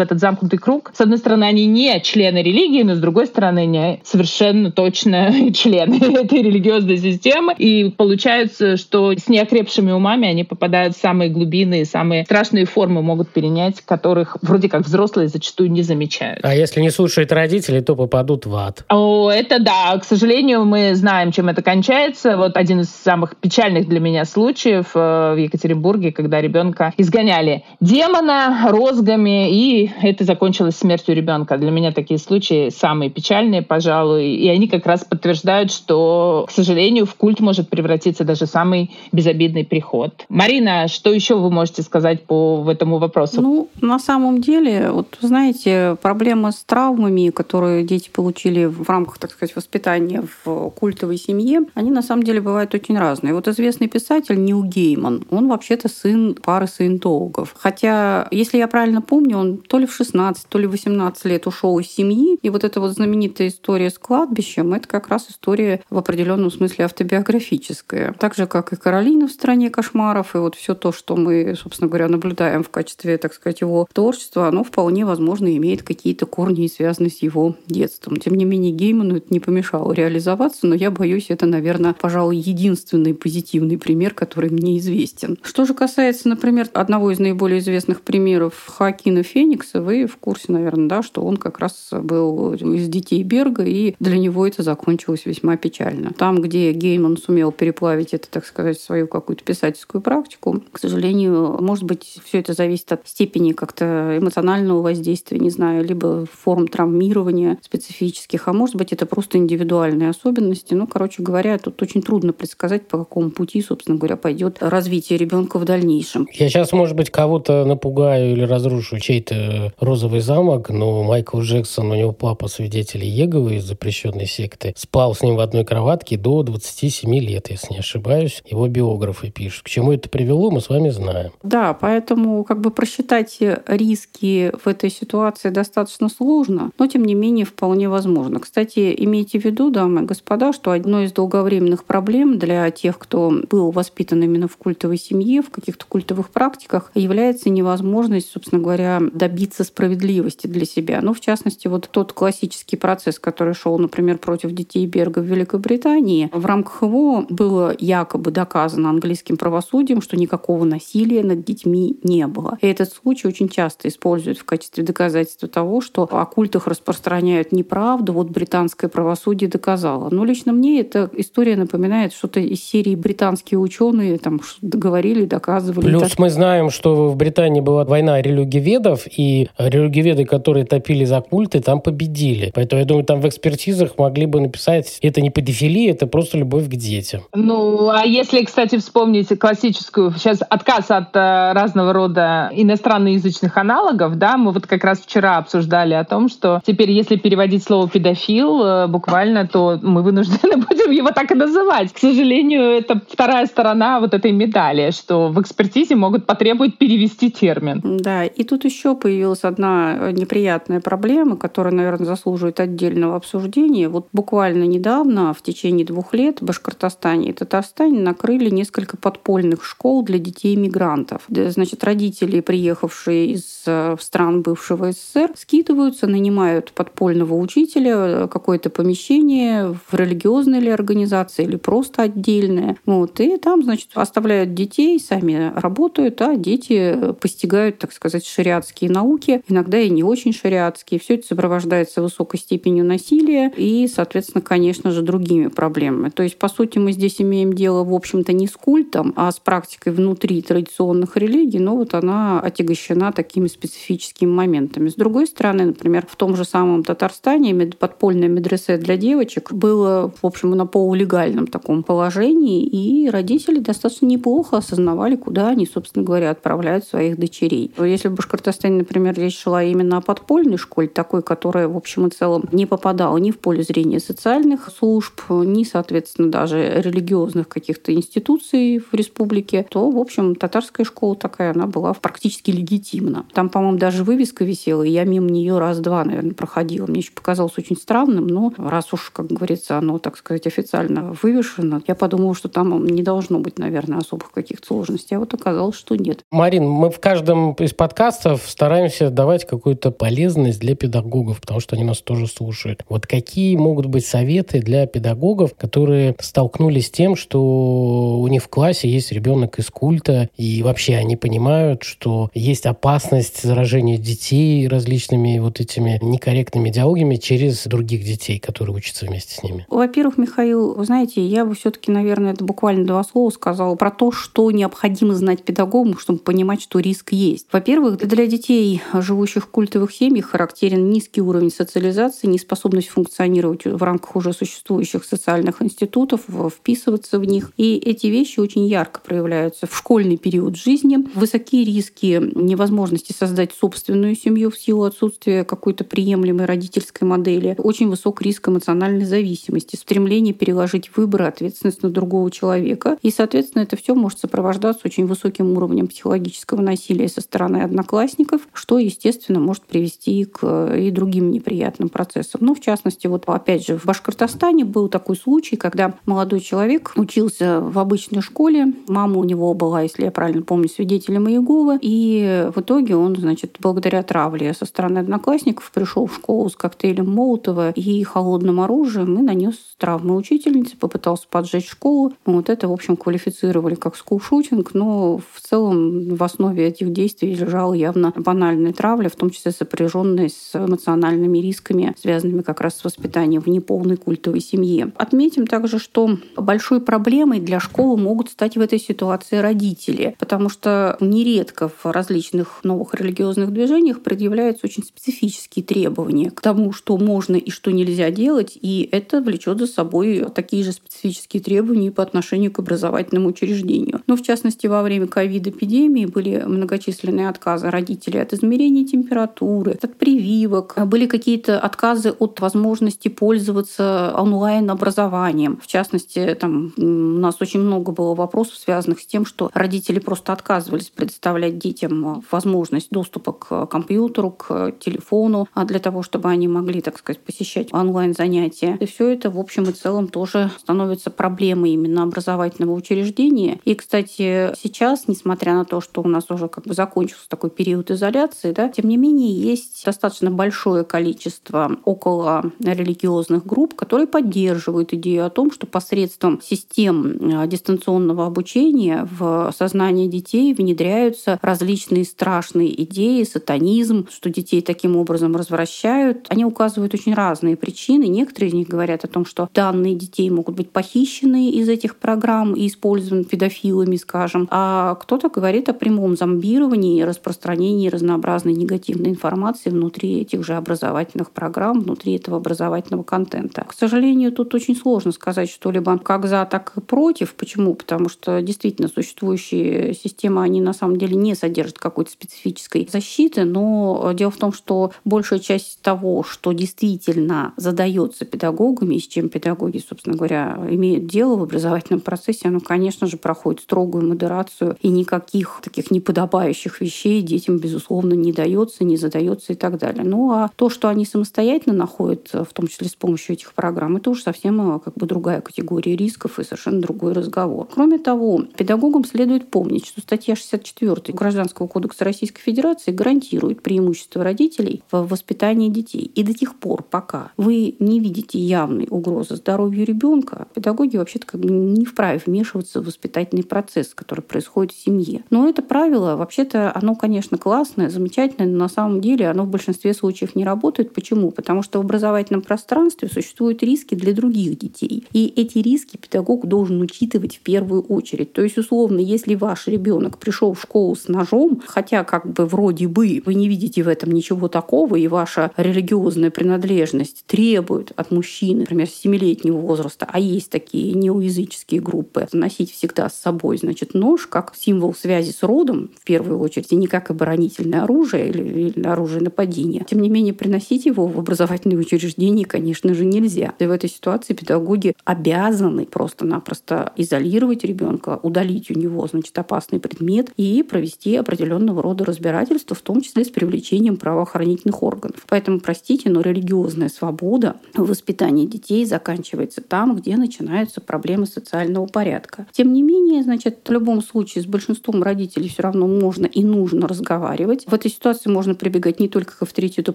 этот 0.00 0.18
замкнутый 0.18 0.58
круг. 0.58 0.90
С 0.94 1.00
одной 1.00 1.18
стороны, 1.18 1.44
они 1.44 1.66
не 1.66 2.00
члены 2.00 2.42
религии, 2.42 2.82
но 2.82 2.94
с 2.94 2.98
другой 2.98 3.26
стороны, 3.26 3.60
они 3.60 4.00
совершенно 4.02 4.72
точно 4.72 5.52
члены 5.54 5.94
этой 6.24 6.42
религиозной 6.42 6.96
системы. 6.96 7.54
И 7.56 7.90
получается, 8.14 8.76
что 8.76 9.12
с 9.12 9.28
неокрепшими 9.28 9.90
умами 9.90 10.28
они 10.28 10.44
попадают 10.44 10.96
в 10.96 11.00
самые 11.00 11.30
глубины 11.30 11.84
самые 11.84 12.24
страшные 12.24 12.64
формы 12.64 13.02
могут 13.02 13.30
перенять, 13.30 13.80
которых 13.80 14.36
вроде 14.40 14.68
как 14.68 14.82
взрослые 14.82 15.26
зачастую 15.26 15.72
не 15.72 15.82
замечают. 15.82 16.44
А 16.44 16.54
если 16.54 16.80
не 16.80 16.90
слушают 16.90 17.32
родителей, 17.32 17.80
то 17.80 17.96
попадут 17.96 18.46
в 18.46 18.54
ад. 18.54 18.84
О, 18.88 19.30
это 19.30 19.58
да. 19.58 19.98
К 19.98 20.04
сожалению, 20.04 20.64
мы 20.64 20.94
знаем, 20.94 21.32
чем 21.32 21.48
это 21.48 21.60
кончается. 21.62 22.36
Вот 22.36 22.56
один 22.56 22.80
из 22.80 22.90
самых 22.90 23.34
печальных 23.36 23.88
для 23.88 23.98
меня 23.98 24.24
случаев 24.24 24.92
э, 24.94 25.34
в 25.34 25.36
Екатеринбурге, 25.36 26.12
когда 26.12 26.40
ребенка 26.40 26.92
изгоняли 26.96 27.64
демона 27.80 28.68
розгами, 28.70 29.50
и 29.50 29.90
это 30.02 30.22
закончилось 30.22 30.76
смертью 30.76 31.16
ребенка. 31.16 31.58
Для 31.58 31.72
меня 31.72 31.90
такие 31.90 32.18
случаи 32.18 32.68
самые 32.68 33.10
печальные, 33.10 33.62
пожалуй, 33.62 34.26
и 34.26 34.48
они 34.48 34.68
как 34.68 34.86
раз 34.86 35.04
подтверждают, 35.04 35.72
что, 35.72 36.44
к 36.48 36.52
сожалению, 36.52 37.06
в 37.06 37.14
культ 37.16 37.40
может 37.40 37.68
превратиться 37.68 38.03
даже 38.12 38.46
самый 38.46 38.90
безобидный 39.12 39.64
приход. 39.64 40.26
Марина, 40.28 40.88
что 40.88 41.12
еще 41.12 41.36
вы 41.36 41.50
можете 41.50 41.82
сказать 41.82 42.24
по 42.24 42.64
этому 42.68 42.98
вопросу? 42.98 43.40
Ну, 43.40 43.68
на 43.80 43.98
самом 43.98 44.40
деле, 44.40 44.90
вот 44.90 45.16
знаете, 45.20 45.96
проблема 46.02 46.52
с 46.52 46.64
травмами, 46.64 47.30
которые 47.30 47.84
дети 47.84 48.10
получили 48.10 48.66
в 48.66 48.88
рамках, 48.88 49.18
так 49.18 49.30
сказать, 49.30 49.56
воспитания 49.56 50.24
в 50.44 50.70
культовой 50.70 51.16
семье, 51.16 51.60
они 51.74 51.90
на 51.90 52.02
самом 52.02 52.22
деле 52.22 52.40
бывают 52.40 52.74
очень 52.74 52.98
разные. 52.98 53.34
Вот 53.34 53.48
известный 53.48 53.88
писатель 53.88 54.42
Нил 54.42 54.62
Гейман, 54.64 55.24
он 55.30 55.48
вообще-то 55.48 55.88
сын 55.88 56.34
пары 56.34 56.66
саентологов. 56.66 57.54
Хотя, 57.58 58.28
если 58.30 58.58
я 58.58 58.68
правильно 58.68 59.00
помню, 59.00 59.38
он 59.38 59.58
то 59.58 59.78
ли 59.78 59.86
в 59.86 59.94
16, 59.94 60.46
то 60.48 60.58
ли 60.58 60.66
в 60.66 60.72
18 60.72 61.24
лет 61.26 61.46
ушел 61.46 61.78
из 61.78 61.86
семьи, 61.86 62.38
и 62.42 62.50
вот 62.50 62.64
эта 62.64 62.80
вот 62.80 62.92
знаменитая 62.92 63.48
история 63.48 63.90
с 63.90 63.98
кладбищем, 63.98 64.74
это 64.74 64.88
как 64.88 65.08
раз 65.08 65.26
история 65.30 65.80
в 65.90 65.98
определенном 65.98 66.50
смысле 66.50 66.86
автобиографическая. 66.86 67.93
Так 68.18 68.34
же, 68.34 68.46
как 68.46 68.72
и 68.72 68.76
Каролина 68.76 69.28
в 69.28 69.32
«Стране 69.32 69.70
кошмаров», 69.70 70.34
и 70.34 70.38
вот 70.38 70.54
все 70.54 70.74
то, 70.74 70.92
что 70.92 71.16
мы, 71.16 71.54
собственно 71.56 71.88
говоря, 71.88 72.08
наблюдаем 72.08 72.62
в 72.62 72.68
качестве, 72.68 73.18
так 73.18 73.34
сказать, 73.34 73.60
его 73.60 73.86
творчества, 73.92 74.48
оно 74.48 74.64
вполне 74.64 75.04
возможно 75.04 75.54
имеет 75.56 75.82
какие-то 75.82 76.26
корни 76.26 76.64
и 76.64 76.68
связаны 76.68 77.10
с 77.10 77.22
его 77.22 77.56
детством. 77.66 78.16
Тем 78.16 78.34
не 78.34 78.44
менее, 78.44 78.72
Гейману 78.72 79.16
это 79.16 79.26
не 79.30 79.40
помешало 79.40 79.92
реализоваться, 79.92 80.66
но 80.66 80.74
я 80.74 80.90
боюсь, 80.90 81.26
это, 81.28 81.46
наверное, 81.46 81.94
пожалуй, 81.94 82.36
единственный 82.36 83.14
позитивный 83.14 83.78
пример, 83.78 84.14
который 84.14 84.50
мне 84.50 84.78
известен. 84.78 85.38
Что 85.42 85.64
же 85.64 85.74
касается, 85.74 86.28
например, 86.28 86.68
одного 86.74 87.10
из 87.10 87.18
наиболее 87.18 87.60
известных 87.60 88.00
примеров 88.00 88.54
Хакина 88.66 89.22
Феникса, 89.22 89.80
вы 89.80 90.06
в 90.06 90.16
курсе, 90.16 90.52
наверное, 90.52 90.88
да, 90.88 91.02
что 91.02 91.22
он 91.22 91.36
как 91.36 91.58
раз 91.58 91.88
был 91.92 92.54
из 92.54 92.88
детей 92.88 93.22
Берга, 93.22 93.64
и 93.64 93.94
для 94.00 94.18
него 94.18 94.46
это 94.46 94.62
закончилось 94.62 95.22
весьма 95.24 95.56
печально. 95.56 96.12
Там, 96.12 96.40
где 96.40 96.72
Гейман 96.72 97.16
сумел 97.16 97.52
переплавить 97.84 98.14
это, 98.14 98.28
так 98.30 98.46
сказать, 98.46 98.80
свою 98.80 99.06
какую-то 99.06 99.44
писательскую 99.44 100.00
практику, 100.00 100.62
к 100.72 100.78
сожалению, 100.78 101.58
может 101.60 101.84
быть, 101.84 102.18
все 102.24 102.40
это 102.40 102.54
зависит 102.54 102.90
от 102.92 103.06
степени 103.06 103.52
как-то 103.52 104.16
эмоционального 104.18 104.80
воздействия, 104.80 105.38
не 105.38 105.50
знаю, 105.50 105.84
либо 105.84 106.26
форм 106.32 106.66
травмирования 106.68 107.58
специфических, 107.62 108.48
а 108.48 108.52
может 108.52 108.76
быть, 108.76 108.92
это 108.92 109.06
просто 109.06 109.38
индивидуальные 109.38 110.08
особенности. 110.08 110.74
Ну, 110.74 110.86
короче 110.86 111.22
говоря, 111.22 111.58
тут 111.58 111.80
очень 111.82 112.02
трудно 112.02 112.32
предсказать, 112.32 112.88
по 112.88 112.98
какому 112.98 113.30
пути, 113.30 113.60
собственно 113.60 113.98
говоря, 113.98 114.16
пойдет 114.16 114.58
развитие 114.60 115.18
ребенка 115.18 115.58
в 115.58 115.64
дальнейшем. 115.64 116.26
Я 116.32 116.48
сейчас, 116.48 116.72
может 116.72 116.96
быть, 116.96 117.10
кого-то 117.10 117.64
напугаю 117.64 118.32
или 118.32 118.44
разрушу 118.44 118.98
чей-то 118.98 119.72
розовый 119.78 120.20
замок, 120.20 120.70
но 120.70 121.02
Майкл 121.02 121.40
Джексон, 121.40 121.90
у 121.90 121.94
него 121.94 122.12
папа 122.12 122.48
свидетель 122.48 123.04
Еговы 123.04 123.56
из 123.56 123.64
запрещенной 123.64 124.26
секты, 124.26 124.72
спал 124.76 125.14
с 125.14 125.22
ним 125.22 125.36
в 125.36 125.40
одной 125.40 125.64
кроватке 125.64 126.16
до 126.16 126.42
27 126.42 127.14
лет, 127.18 127.50
если 127.50 127.73
не 127.74 127.80
ошибаюсь. 127.80 128.42
Его 128.46 128.68
биографы 128.68 129.30
пишут. 129.30 129.64
К 129.64 129.68
чему 129.68 129.92
это 129.92 130.08
привело, 130.08 130.50
мы 130.50 130.60
с 130.60 130.68
вами 130.68 130.90
знаем. 130.90 131.32
Да, 131.42 131.74
поэтому 131.74 132.44
как 132.44 132.60
бы 132.60 132.70
просчитать 132.70 133.38
риски 133.66 134.52
в 134.62 134.68
этой 134.68 134.90
ситуации 134.90 135.50
достаточно 135.50 136.08
сложно, 136.08 136.70
но 136.78 136.86
тем 136.86 137.04
не 137.04 137.14
менее 137.14 137.44
вполне 137.44 137.88
возможно. 137.88 138.38
Кстати, 138.40 138.94
имейте 138.96 139.40
в 139.40 139.44
виду, 139.44 139.70
дамы 139.70 140.02
и 140.02 140.04
господа, 140.04 140.52
что 140.52 140.70
одной 140.70 141.06
из 141.06 141.12
долговременных 141.12 141.84
проблем 141.84 142.38
для 142.38 142.70
тех, 142.70 142.98
кто 142.98 143.32
был 143.50 143.70
воспитан 143.70 144.22
именно 144.22 144.48
в 144.48 144.56
культовой 144.56 144.98
семье, 144.98 145.42
в 145.42 145.50
каких-то 145.50 145.84
культовых 145.86 146.30
практиках, 146.30 146.92
является 146.94 147.50
невозможность, 147.50 148.30
собственно 148.30 148.62
говоря, 148.62 149.00
добиться 149.12 149.64
справедливости 149.64 150.46
для 150.46 150.64
себя. 150.64 151.00
Ну, 151.02 151.12
в 151.12 151.20
частности, 151.20 151.66
вот 151.66 151.88
тот 151.90 152.12
классический 152.12 152.76
процесс, 152.76 153.18
который 153.18 153.54
шел, 153.54 153.78
например, 153.78 154.18
против 154.18 154.52
детей 154.52 154.86
Берга 154.86 155.18
в 155.18 155.24
Великобритании, 155.24 156.30
в 156.32 156.46
рамках 156.46 156.82
его 156.82 157.24
было 157.28 157.63
якобы 157.78 158.30
доказано 158.30 158.90
английским 158.90 159.36
правосудием, 159.36 160.02
что 160.02 160.16
никакого 160.16 160.64
насилия 160.64 161.22
над 161.22 161.44
детьми 161.44 161.96
не 162.02 162.26
было. 162.26 162.58
И 162.60 162.66
этот 162.66 162.92
случай 162.92 163.28
очень 163.28 163.48
часто 163.48 163.88
используют 163.88 164.38
в 164.38 164.44
качестве 164.44 164.84
доказательства 164.84 165.48
того, 165.48 165.80
что 165.80 166.08
о 166.10 166.26
культах 166.26 166.66
распространяют 166.66 167.52
неправду, 167.52 168.12
вот 168.12 168.30
британское 168.30 168.88
правосудие 168.90 169.48
доказало. 169.48 170.08
Но 170.10 170.24
лично 170.24 170.52
мне 170.52 170.80
эта 170.80 171.10
история 171.16 171.56
напоминает 171.56 172.12
что-то 172.12 172.40
из 172.40 172.62
серии 172.62 172.94
британские 172.94 173.58
ученые 173.58 174.18
там 174.18 174.40
договорили, 174.62 175.24
доказывали. 175.24 175.86
Плюс 175.86 176.10
так. 176.10 176.18
мы 176.18 176.30
знаем, 176.30 176.70
что 176.70 177.08
в 177.08 177.16
Британии 177.16 177.60
была 177.60 177.84
война 177.84 178.20
религиоведов, 178.20 179.06
и 179.16 179.48
религиоведы, 179.58 180.24
которые 180.24 180.64
топили 180.64 181.04
за 181.04 181.20
культы, 181.20 181.60
там 181.60 181.80
победили. 181.80 182.50
Поэтому 182.54 182.80
я 182.80 182.86
думаю, 182.86 183.04
там 183.04 183.20
в 183.20 183.28
экспертизах 183.28 183.98
могли 183.98 184.26
бы 184.26 184.40
написать, 184.40 184.98
это 185.02 185.20
не 185.20 185.30
педофилия, 185.30 185.92
это 185.92 186.06
просто 186.06 186.38
любовь 186.38 186.66
к 186.66 186.74
детям. 186.74 187.22
Ну, 187.54 187.88
а 187.90 188.04
если, 188.04 188.42
кстати, 188.42 188.78
вспомнить 188.78 189.38
классическую, 189.38 190.10
сейчас 190.12 190.40
отказ 190.48 190.90
от 190.90 191.14
э, 191.14 191.52
разного 191.52 191.92
рода 191.92 192.50
иностранноязычных 192.52 193.56
аналогов, 193.56 194.16
да, 194.16 194.36
мы 194.36 194.50
вот 194.50 194.66
как 194.66 194.82
раз 194.82 194.98
вчера 195.00 195.36
обсуждали 195.36 195.94
о 195.94 196.04
том, 196.04 196.28
что 196.28 196.60
теперь, 196.66 196.90
если 196.90 197.14
переводить 197.14 197.62
слово 197.62 197.88
педофил 197.88 198.60
э, 198.64 198.86
буквально, 198.88 199.46
то 199.46 199.78
мы 199.80 200.02
вынуждены 200.02 200.56
будем 200.68 200.90
его 200.90 201.12
так 201.12 201.30
и 201.30 201.36
называть. 201.36 201.92
К 201.92 201.98
сожалению, 201.98 202.62
это 202.62 203.00
вторая 203.08 203.46
сторона 203.46 204.00
вот 204.00 204.14
этой 204.14 204.32
медали, 204.32 204.90
что 204.90 205.28
в 205.28 205.40
экспертизе 205.40 205.94
могут 205.94 206.26
потребовать 206.26 206.76
перевести 206.76 207.30
термин. 207.30 207.80
Да, 207.84 208.24
и 208.24 208.42
тут 208.42 208.64
еще 208.64 208.96
появилась 208.96 209.44
одна 209.44 210.10
неприятная 210.10 210.80
проблема, 210.80 211.36
которая, 211.36 211.72
наверное, 211.72 212.06
заслуживает 212.06 212.58
отдельного 212.58 213.14
обсуждения. 213.14 213.88
Вот 213.88 214.08
буквально 214.12 214.64
недавно, 214.64 215.32
в 215.32 215.42
течение 215.42 215.86
двух 215.86 216.14
лет, 216.14 216.40
в 216.40 216.46
Башкортостане 216.46 217.30
и 217.30 217.32
Татарстане 217.44 218.00
накрыли 218.00 218.48
несколько 218.48 218.96
подпольных 218.96 219.64
школ 219.64 220.02
для 220.02 220.18
детей-мигрантов. 220.18 221.22
Значит, 221.28 221.84
родители, 221.84 222.40
приехавшие 222.40 223.32
из 223.32 223.62
э, 223.66 223.96
стран 224.00 224.40
бывшего 224.40 224.92
СССР, 224.92 225.32
скидываются, 225.36 226.06
нанимают 226.06 226.72
подпольного 226.72 227.34
учителя, 227.34 227.94
э, 227.96 228.28
какое-то 228.28 228.70
помещение 228.70 229.76
в 229.86 229.94
религиозной 229.94 230.60
ли 230.60 230.70
организации 230.70 231.44
или 231.44 231.56
просто 231.56 232.02
отдельное. 232.02 232.76
Вот, 232.86 233.20
и 233.20 233.36
там, 233.36 233.62
значит, 233.62 233.90
оставляют 233.94 234.54
детей, 234.54 234.98
сами 234.98 235.52
работают, 235.54 236.22
а 236.22 236.36
дети 236.36 237.12
постигают, 237.20 237.78
так 237.78 237.92
сказать, 237.92 238.24
шариатские 238.24 238.90
науки, 238.90 239.42
иногда 239.48 239.78
и 239.78 239.90
не 239.90 240.02
очень 240.02 240.32
шариатские. 240.32 240.98
Все 240.98 241.14
это 241.14 241.26
сопровождается 241.26 242.00
высокой 242.00 242.40
степенью 242.40 242.84
насилия 242.84 243.52
и, 243.56 243.86
соответственно, 243.86 244.40
конечно 244.40 244.90
же, 244.90 245.02
другими 245.02 245.48
проблемами. 245.48 246.08
То 246.08 246.22
есть, 246.22 246.38
по 246.38 246.48
сути, 246.48 246.78
мы 246.78 246.92
здесь 246.92 247.20
имеем 247.20 247.33
имеем 247.34 247.52
дело, 247.52 247.84
в 247.84 247.92
общем-то, 247.92 248.32
не 248.32 248.46
с 248.46 248.52
культом, 248.52 249.12
а 249.16 249.30
с 249.30 249.38
практикой 249.38 249.92
внутри 249.92 250.40
традиционных 250.42 251.16
религий, 251.16 251.58
но 251.58 251.76
вот 251.76 251.94
она 251.94 252.40
отягощена 252.40 253.12
такими 253.12 253.48
специфическими 253.48 254.30
моментами. 254.30 254.88
С 254.88 254.94
другой 254.94 255.26
стороны, 255.26 255.66
например, 255.66 256.06
в 256.08 256.16
том 256.16 256.36
же 256.36 256.44
самом 256.44 256.84
Татарстане 256.84 257.54
подпольное 257.78 258.28
медресе 258.28 258.76
для 258.76 258.96
девочек 258.96 259.52
было, 259.52 260.12
в 260.22 260.26
общем, 260.26 260.50
на 260.50 260.66
полулегальном 260.66 261.46
таком 261.46 261.82
положении, 261.82 262.64
и 262.64 263.10
родители 263.10 263.58
достаточно 263.58 264.06
неплохо 264.06 264.58
осознавали, 264.58 265.16
куда 265.16 265.48
они, 265.48 265.66
собственно 265.66 266.04
говоря, 266.04 266.30
отправляют 266.30 266.84
своих 266.84 267.18
дочерей. 267.18 267.72
Если 267.78 268.08
в 268.08 268.14
Башкортостане, 268.14 268.78
например, 268.78 269.14
речь 269.18 269.38
шла 269.38 269.62
именно 269.62 269.98
о 269.98 270.00
подпольной 270.00 270.58
школе, 270.58 270.88
такой, 270.88 271.22
которая, 271.22 271.68
в 271.68 271.76
общем 271.76 272.06
и 272.06 272.10
целом, 272.10 272.44
не 272.52 272.66
попадала 272.66 273.16
ни 273.18 273.30
в 273.30 273.38
поле 273.38 273.62
зрения 273.62 274.00
социальных 274.00 274.70
служб, 274.76 275.20
ни, 275.28 275.64
соответственно, 275.64 276.30
даже 276.30 276.82
религиозных 276.82 277.13
каких-то 277.48 277.92
институций 277.92 278.78
в 278.78 278.94
республике, 278.94 279.66
то, 279.68 279.90
в 279.90 279.98
общем, 279.98 280.34
татарская 280.34 280.84
школа 280.84 281.16
такая, 281.16 281.52
она 281.52 281.66
была 281.66 281.94
практически 281.94 282.50
легитимна. 282.50 283.26
Там, 283.32 283.48
по-моему, 283.48 283.78
даже 283.78 284.04
вывеска 284.04 284.44
висела, 284.44 284.82
и 284.82 284.90
я 284.90 285.04
мимо 285.04 285.30
нее 285.30 285.58
раз-два, 285.58 286.04
наверное, 286.04 286.34
проходила. 286.34 286.86
Мне 286.86 287.00
еще 287.00 287.12
показалось 287.12 287.56
очень 287.58 287.76
странным, 287.76 288.26
но 288.26 288.52
раз 288.56 288.92
уж, 288.92 289.10
как 289.10 289.26
говорится, 289.26 289.78
оно, 289.78 289.98
так 289.98 290.16
сказать, 290.16 290.46
официально 290.46 291.14
вывешено, 291.22 291.82
я 291.86 291.94
подумала, 291.94 292.34
что 292.34 292.48
там 292.48 292.86
не 292.86 293.02
должно 293.02 293.38
быть, 293.38 293.58
наверное, 293.58 293.98
особых 293.98 294.32
каких-то 294.32 294.66
сложностей. 294.66 295.16
А 295.16 295.20
вот 295.20 295.34
оказалось, 295.34 295.76
что 295.76 295.96
нет. 295.96 296.20
Марин, 296.30 296.68
мы 296.68 296.90
в 296.90 297.00
каждом 297.00 297.52
из 297.54 297.72
подкастов 297.72 298.42
стараемся 298.48 299.10
давать 299.10 299.46
какую-то 299.46 299.90
полезность 299.90 300.60
для 300.60 300.74
педагогов, 300.74 301.40
потому 301.40 301.60
что 301.60 301.76
они 301.76 301.84
нас 301.84 302.00
тоже 302.00 302.26
слушают. 302.26 302.84
Вот 302.88 303.06
какие 303.06 303.56
могут 303.56 303.86
быть 303.86 304.06
советы 304.06 304.60
для 304.60 304.86
педагогов, 304.86 305.54
которые 305.54 306.14
столкнулись 306.20 306.86
с 306.86 306.90
тем, 306.90 307.03
что 307.14 308.18
у 308.18 308.26
них 308.28 308.42
в 308.42 308.48
классе 308.48 308.88
есть 308.88 309.12
ребенок 309.12 309.58
из 309.58 309.68
культа, 309.70 310.30
и 310.36 310.62
вообще 310.62 310.96
они 310.96 311.16
понимают, 311.16 311.82
что 311.82 312.30
есть 312.34 312.64
опасность 312.66 313.42
заражения 313.42 313.98
детей 313.98 314.66
различными 314.66 315.38
вот 315.38 315.60
этими 315.60 315.98
некорректными 316.02 316.70
идеологиями 316.70 317.16
через 317.16 317.66
других 317.66 318.04
детей, 318.04 318.38
которые 318.38 318.76
учатся 318.76 319.06
вместе 319.06 319.34
с 319.34 319.42
ними? 319.42 319.66
Во-первых, 319.68 320.16
Михаил, 320.16 320.74
вы 320.74 320.84
знаете, 320.86 321.24
я 321.26 321.44
бы 321.44 321.54
все-таки, 321.54 321.90
наверное, 321.90 322.32
это 322.32 322.44
буквально 322.44 322.86
два 322.86 323.04
слова 323.04 323.28
сказала 323.30 323.74
про 323.74 323.90
то, 323.90 324.10
что 324.10 324.50
необходимо 324.50 325.14
знать 325.14 325.42
педагогам, 325.42 325.98
чтобы 325.98 326.20
понимать, 326.20 326.62
что 326.62 326.78
риск 326.78 327.12
есть. 327.12 327.48
Во-первых, 327.52 327.98
для 327.98 328.26
детей, 328.26 328.80
живущих 328.94 329.44
в 329.44 329.48
культовых 329.48 329.92
семьях, 329.92 330.26
характерен 330.26 330.88
низкий 330.88 331.20
уровень 331.20 331.50
социализации, 331.50 332.26
неспособность 332.28 332.88
функционировать 332.88 333.64
в 333.64 333.82
рамках 333.82 334.16
уже 334.16 334.32
существующих 334.32 335.04
социальных 335.04 335.60
институтов, 335.60 336.22
вписываться 336.50 336.93
в 337.02 337.24
них. 337.24 337.50
И 337.56 337.76
эти 337.76 338.06
вещи 338.06 338.40
очень 338.40 338.66
ярко 338.66 339.00
проявляются 339.00 339.66
в 339.66 339.76
школьный 339.76 340.16
период 340.16 340.56
жизни. 340.56 340.98
Высокие 341.14 341.64
риски 341.64 342.20
невозможности 342.34 343.12
создать 343.12 343.52
собственную 343.52 344.16
семью 344.16 344.50
в 344.50 344.58
силу 344.58 344.84
отсутствия 344.84 345.44
какой-то 345.44 345.84
приемлемой 345.84 346.46
родительской 346.46 347.06
модели. 347.06 347.54
Очень 347.58 347.88
высок 347.88 348.22
риск 348.22 348.48
эмоциональной 348.48 349.04
зависимости, 349.04 349.76
стремление 349.76 350.34
переложить 350.34 350.96
выбор 350.96 351.22
и 351.22 351.26
ответственность 351.26 351.82
на 351.82 351.90
другого 351.90 352.30
человека. 352.30 352.98
И, 353.02 353.10
соответственно, 353.10 353.62
это 353.62 353.76
все 353.76 353.94
может 353.94 354.20
сопровождаться 354.20 354.82
очень 354.86 355.06
высоким 355.06 355.56
уровнем 355.56 355.86
психологического 355.86 356.60
насилия 356.60 357.08
со 357.08 357.20
стороны 357.20 357.58
одноклассников, 357.58 358.42
что, 358.52 358.78
естественно, 358.78 359.40
может 359.40 359.64
привести 359.64 360.24
к 360.24 360.76
и 360.76 360.90
другим 360.90 361.30
неприятным 361.30 361.88
процессам. 361.88 362.40
Ну, 362.44 362.54
в 362.54 362.60
частности, 362.60 363.06
вот 363.06 363.24
опять 363.26 363.66
же, 363.66 363.78
в 363.78 363.84
Башкортостане 363.84 364.64
был 364.64 364.88
такой 364.88 365.16
случай, 365.16 365.56
когда 365.56 365.94
молодой 366.06 366.40
человек 366.40 366.83
учился 366.96 367.60
в 367.60 367.78
обычной 367.78 368.22
школе, 368.22 368.72
мама 368.88 369.18
у 369.18 369.24
него 369.24 369.52
была, 369.54 369.82
если 369.82 370.04
я 370.04 370.10
правильно 370.10 370.42
помню, 370.42 370.68
свидетелем 370.68 371.28
Иеговы, 371.28 371.78
и 371.80 372.50
в 372.54 372.60
итоге 372.60 372.96
он, 372.96 373.16
значит, 373.16 373.56
благодаря 373.60 374.02
травле 374.02 374.54
со 374.54 374.64
стороны 374.64 374.98
одноклассников 374.98 375.70
пришел 375.72 376.06
в 376.06 376.14
школу 376.14 376.48
с 376.48 376.56
коктейлем 376.56 377.10
Молотова 377.10 377.70
и 377.70 378.02
холодным 378.02 378.60
оружием 378.60 379.18
и 379.18 379.22
нанес 379.22 379.54
травмы 379.78 380.16
учительнице, 380.16 380.76
попытался 380.76 381.26
поджечь 381.28 381.68
школу. 381.68 382.12
Вот 382.24 382.48
это, 382.48 382.68
в 382.68 382.72
общем, 382.72 382.96
квалифицировали 382.96 383.74
как 383.74 383.96
скулшутинг, 383.96 384.74
но 384.74 385.18
в 385.18 385.40
целом 385.40 386.14
в 386.14 386.22
основе 386.22 386.66
этих 386.66 386.92
действий 386.92 387.34
лежала 387.34 387.74
явно 387.74 388.12
банальная 388.16 388.72
травля, 388.72 389.08
в 389.08 389.16
том 389.16 389.30
числе 389.30 389.52
сопряженная 389.52 390.28
с 390.28 390.54
эмоциональными 390.54 391.38
рисками, 391.38 391.94
связанными 392.00 392.42
как 392.42 392.60
раз 392.60 392.76
с 392.76 392.84
воспитанием 392.84 393.42
в 393.42 393.46
неполной 393.46 393.96
культовой 393.96 394.40
семье. 394.40 394.92
Отметим 394.96 395.46
также, 395.46 395.78
что 395.78 396.18
большой 396.36 396.73
проблемой 396.80 397.40
для 397.40 397.60
школы 397.60 397.96
могут 397.96 398.30
стать 398.30 398.56
в 398.56 398.60
этой 398.60 398.78
ситуации 398.78 399.36
родители, 399.36 400.14
потому 400.18 400.48
что 400.48 400.96
нередко 401.00 401.68
в 401.68 401.86
различных 401.86 402.60
новых 402.64 402.94
религиозных 402.94 403.52
движениях 403.52 404.02
предъявляются 404.02 404.66
очень 404.66 404.84
специфические 404.84 405.64
требования 405.64 406.30
к 406.30 406.40
тому, 406.40 406.72
что 406.72 406.96
можно 406.96 407.36
и 407.36 407.50
что 407.50 407.70
нельзя 407.70 408.10
делать, 408.10 408.56
и 408.60 408.88
это 408.92 409.20
влечет 409.20 409.58
за 409.58 409.66
собой 409.66 410.26
такие 410.34 410.64
же 410.64 410.72
специфические 410.72 411.42
требования 411.42 411.90
по 411.90 412.02
отношению 412.02 412.52
к 412.52 412.58
образовательному 412.58 413.28
учреждению. 413.28 414.00
Но, 414.06 414.16
в 414.16 414.22
частности, 414.22 414.66
во 414.66 414.82
время 414.82 415.06
ковид-эпидемии 415.06 416.06
были 416.06 416.42
многочисленные 416.46 417.28
отказы 417.28 417.70
родителей 417.70 418.20
от 418.20 418.32
измерения 418.32 418.86
температуры, 418.86 419.78
от 419.82 419.96
прививок, 419.96 420.74
были 420.86 421.06
какие-то 421.06 421.58
отказы 421.58 422.10
от 422.10 422.40
возможности 422.40 423.08
пользоваться 423.08 424.14
онлайн-образованием. 424.16 425.58
В 425.62 425.66
частности, 425.66 426.36
там 426.40 426.63
у 426.76 426.82
нас 427.18 427.36
очень 427.40 427.60
много 427.60 427.92
было 427.92 428.14
вопросов, 428.14 428.56
связанных 428.56 429.00
с 429.00 429.06
тем, 429.06 429.26
что 429.26 429.50
родители 429.54 429.98
просто 429.98 430.32
отказывались 430.32 430.90
предоставлять 430.90 431.58
детям 431.58 432.22
возможность 432.30 432.90
доступа 432.90 433.32
к 433.32 433.66
компьютеру, 433.66 434.30
к 434.30 434.72
телефону, 434.80 435.48
а 435.54 435.64
для 435.64 435.78
того, 435.78 436.02
чтобы 436.02 436.28
они 436.28 436.48
могли, 436.48 436.80
так 436.80 436.98
сказать, 436.98 437.20
посещать 437.20 437.72
онлайн-занятия. 437.72 438.76
И 438.80 438.86
все 438.86 439.08
это, 439.08 439.30
в 439.30 439.38
общем 439.38 439.64
и 439.64 439.72
целом, 439.72 440.08
тоже 440.08 440.50
становится 440.58 441.10
проблемой 441.10 441.70
именно 441.70 442.02
образовательного 442.02 442.72
учреждения. 442.72 443.60
И, 443.64 443.74
кстати, 443.74 444.52
сейчас, 444.56 445.08
несмотря 445.08 445.54
на 445.54 445.64
то, 445.64 445.80
что 445.80 446.02
у 446.02 446.08
нас 446.08 446.30
уже 446.30 446.48
как 446.48 446.64
бы 446.64 446.74
закончился 446.74 447.28
такой 447.28 447.50
период 447.50 447.90
изоляции, 447.90 448.52
да, 448.52 448.68
тем 448.68 448.88
не 448.88 448.96
менее 448.96 449.32
есть 449.32 449.84
достаточно 449.84 450.30
большое 450.30 450.84
количество 450.84 451.76
около 451.84 452.52
религиозных 452.60 453.46
групп, 453.46 453.74
которые 453.74 454.06
поддерживают 454.06 454.92
идею 454.92 455.26
о 455.26 455.30
том, 455.30 455.50
что 455.50 455.66
посредством 455.66 456.40
систем 456.54 457.42
э, 457.42 457.46
дистанционного 457.48 458.26
обучения 458.26 459.08
в 459.10 459.52
сознание 459.56 460.08
детей 460.08 460.54
внедряются 460.54 461.38
различные 461.42 462.04
страшные 462.04 462.82
идеи, 462.84 463.24
сатанизм, 463.24 464.06
что 464.10 464.30
детей 464.30 464.60
таким 464.62 464.96
образом 464.96 465.34
развращают. 465.34 466.26
Они 466.28 466.44
указывают 466.44 466.94
очень 466.94 467.14
разные 467.14 467.56
причины. 467.56 468.04
Некоторые 468.04 468.50
из 468.50 468.54
них 468.54 468.68
говорят 468.68 469.04
о 469.04 469.08
том, 469.08 469.26
что 469.26 469.48
данные 469.52 469.94
детей 469.94 470.30
могут 470.30 470.54
быть 470.54 470.70
похищены 470.70 471.50
из 471.50 471.68
этих 471.68 471.96
программ 471.96 472.54
и 472.54 472.68
использованы 472.68 473.24
педофилами, 473.24 473.96
скажем. 473.96 474.46
А 474.50 474.94
кто-то 474.94 475.28
говорит 475.28 475.68
о 475.68 475.74
прямом 475.74 476.16
зомбировании 476.16 477.00
и 477.00 477.04
распространении 477.04 477.88
разнообразной 477.88 478.52
негативной 478.52 479.10
информации 479.10 479.70
внутри 479.70 480.20
этих 480.20 480.44
же 480.44 480.54
образовательных 480.54 481.30
программ, 481.30 481.80
внутри 481.80 482.14
этого 482.14 482.36
образовательного 482.36 483.02
контента. 483.02 483.64
К 483.66 483.72
сожалению, 483.72 484.32
тут 484.32 484.54
очень 484.54 484.76
сложно 484.76 485.12
сказать 485.12 485.50
что-либо 485.50 485.98
как 485.98 486.26
за, 486.26 486.43
так 486.44 486.72
и 486.76 486.80
против. 486.80 487.34
Почему? 487.34 487.74
Потому 487.74 488.08
что 488.08 488.40
действительно 488.42 488.88
существующие 488.88 489.94
системы, 489.94 490.42
они 490.42 490.60
на 490.60 490.72
самом 490.72 490.96
деле 490.96 491.16
не 491.16 491.34
содержат 491.34 491.78
какой-то 491.78 492.10
специфической 492.10 492.88
защиты, 492.90 493.44
но 493.44 494.12
дело 494.14 494.30
в 494.30 494.36
том, 494.36 494.52
что 494.52 494.92
большая 495.04 495.38
часть 495.38 495.80
того, 495.82 496.22
что 496.22 496.52
действительно 496.52 497.52
задается 497.56 498.24
педагогами, 498.24 498.98
с 498.98 499.06
чем 499.06 499.28
педагоги, 499.28 499.78
собственно 499.78 500.16
говоря, 500.16 500.58
имеют 500.70 501.06
дело 501.06 501.36
в 501.36 501.42
образовательном 501.42 502.00
процессе, 502.00 502.48
оно, 502.48 502.60
конечно 502.60 503.06
же, 503.06 503.16
проходит 503.16 503.62
строгую 503.62 504.08
модерацию, 504.08 504.76
и 504.80 504.88
никаких 504.88 505.60
таких 505.62 505.90
неподобающих 505.90 506.80
вещей 506.80 507.22
детям, 507.22 507.58
безусловно, 507.58 508.14
не 508.14 508.32
дается, 508.32 508.84
не 508.84 508.96
задается 508.96 509.52
и 509.52 509.56
так 509.56 509.78
далее. 509.78 510.04
Ну 510.04 510.30
а 510.32 510.50
то, 510.56 510.70
что 510.70 510.88
они 510.88 511.04
самостоятельно 511.04 511.76
находят, 511.76 512.30
в 512.32 512.52
том 512.52 512.66
числе 512.66 512.88
с 512.88 512.94
помощью 512.94 513.34
этих 513.34 513.52
программ, 513.54 513.96
это 513.96 514.10
уже 514.10 514.22
совсем 514.22 514.80
как 514.80 514.94
бы 514.94 515.06
другая 515.06 515.40
категория 515.40 515.96
рисков 515.96 516.23
и 516.38 516.44
совершенно 516.44 516.80
другой 516.80 517.12
разговор. 517.12 517.68
Кроме 517.72 517.98
того, 517.98 518.42
педагогам 518.56 519.04
следует 519.04 519.50
помнить, 519.50 519.86
что 519.86 520.00
статья 520.00 520.34
64 520.34 521.14
Гражданского 521.16 521.66
кодекса 521.66 522.04
Российской 522.04 522.40
Федерации 522.40 522.90
гарантирует 522.90 523.62
преимущество 523.62 524.24
родителей 524.24 524.82
в 524.90 525.06
воспитании 525.06 525.68
детей. 525.68 526.10
И 526.14 526.22
до 526.22 526.32
тех 526.32 526.54
пор, 526.56 526.82
пока 526.82 527.32
вы 527.36 527.76
не 527.78 528.00
видите 528.00 528.38
явной 528.38 528.86
угрозы 528.90 529.36
здоровью 529.36 529.84
ребенка, 529.84 530.48
педагоги 530.54 530.96
вообще-то 530.96 531.26
как 531.26 531.40
бы 531.40 531.50
не 531.50 531.84
вправе 531.84 532.20
вмешиваться 532.24 532.80
в 532.80 532.86
воспитательный 532.86 533.44
процесс, 533.44 533.94
который 533.94 534.20
происходит 534.20 534.72
в 534.72 534.82
семье. 534.82 535.24
Но 535.30 535.48
это 535.48 535.62
правило, 535.62 536.16
вообще-то, 536.16 536.72
оно, 536.74 536.94
конечно, 536.94 537.38
классное, 537.38 537.90
замечательное, 537.90 538.50
но 538.50 538.58
на 538.58 538.68
самом 538.68 539.00
деле 539.00 539.28
оно 539.28 539.44
в 539.44 539.48
большинстве 539.48 539.94
случаев 539.94 540.34
не 540.34 540.44
работает. 540.44 540.92
Почему? 540.92 541.30
Потому 541.30 541.62
что 541.62 541.78
в 541.78 541.82
образовательном 541.82 542.42
пространстве 542.42 543.08
существуют 543.08 543.62
риски 543.62 543.94
для 543.94 544.12
других 544.12 544.58
детей. 544.58 545.06
И 545.12 545.32
эти 545.36 545.58
риски 545.58 545.96
педагог 546.14 546.46
должен 546.46 546.80
учитывать 546.80 547.36
в 547.36 547.40
первую 547.40 547.82
очередь. 547.82 548.32
То 548.32 548.42
есть, 548.42 548.56
условно, 548.56 549.00
если 549.00 549.34
ваш 549.34 549.66
ребенок 549.66 550.18
пришел 550.18 550.54
в 550.54 550.62
школу 550.62 550.94
с 550.94 551.08
ножом, 551.08 551.60
хотя 551.66 552.04
как 552.04 552.32
бы 552.32 552.46
вроде 552.46 552.86
бы 552.86 553.20
вы 553.26 553.34
не 553.34 553.48
видите 553.48 553.82
в 553.82 553.88
этом 553.88 554.12
ничего 554.12 554.46
такого, 554.46 554.94
и 554.94 555.08
ваша 555.08 555.50
религиозная 555.56 556.30
принадлежность 556.30 557.24
требует 557.26 557.92
от 557.96 558.12
мужчины, 558.12 558.60
например, 558.60 558.86
7-летнего 558.86 559.58
возраста, 559.58 560.06
а 560.08 560.20
есть 560.20 560.50
такие 560.50 560.92
неоязыческие 560.94 561.80
группы, 561.80 562.28
носить 562.32 562.70
всегда 562.70 563.08
с 563.08 563.14
собой, 563.14 563.58
значит, 563.58 563.94
нож 563.94 564.28
как 564.28 564.52
символ 564.56 564.94
связи 564.94 565.32
с 565.32 565.42
родом, 565.42 565.90
в 566.00 566.04
первую 566.04 566.38
очередь, 566.38 566.70
и 566.70 566.76
не 566.76 566.86
как 566.86 567.10
оборонительное 567.10 567.82
оружие 567.82 568.28
или, 568.28 568.68
или 568.68 568.86
оружие 568.86 569.20
нападения. 569.20 569.84
Тем 569.88 570.00
не 570.00 570.08
менее, 570.08 570.32
приносить 570.32 570.86
его 570.86 571.08
в 571.08 571.18
образовательные 571.18 571.78
учреждения, 571.78 572.44
конечно 572.44 572.94
же, 572.94 573.04
нельзя. 573.04 573.54
И 573.58 573.66
в 573.66 573.70
этой 573.72 573.90
ситуации 573.90 574.34
педагоги 574.34 574.94
обязаны 575.04 575.86
просто-напросто 576.04 576.92
изолировать 576.96 577.64
ребенка, 577.64 578.20
удалить 578.22 578.70
у 578.70 578.74
него, 578.78 579.06
значит, 579.06 579.38
опасный 579.38 579.80
предмет 579.80 580.30
и 580.36 580.62
провести 580.62 581.16
определенного 581.16 581.82
рода 581.82 582.04
разбирательства, 582.04 582.76
в 582.76 582.82
том 582.82 583.00
числе 583.00 583.24
с 583.24 583.30
привлечением 583.30 583.96
правоохранительных 583.96 584.82
органов. 584.82 585.24
Поэтому, 585.26 585.60
простите, 585.60 586.10
но 586.10 586.20
религиозная 586.20 586.90
свобода 586.90 587.56
в 587.74 587.88
воспитании 587.88 588.44
детей 588.44 588.84
заканчивается 588.84 589.62
там, 589.62 589.96
где 589.96 590.18
начинаются 590.18 590.82
проблемы 590.82 591.24
социального 591.24 591.86
порядка. 591.86 592.46
Тем 592.52 592.74
не 592.74 592.82
менее, 592.82 593.22
значит, 593.22 593.60
в 593.64 593.72
любом 593.72 594.02
случае 594.02 594.44
с 594.44 594.46
большинством 594.46 595.02
родителей 595.02 595.48
все 595.48 595.62
равно 595.62 595.86
можно 595.86 596.26
и 596.26 596.44
нужно 596.44 596.86
разговаривать. 596.86 597.64
В 597.66 597.72
этой 597.72 597.90
ситуации 597.90 598.28
можно 598.28 598.54
прибегать 598.54 599.00
не 599.00 599.08
только 599.08 599.38
к 599.38 599.42
авторитету 599.42 599.94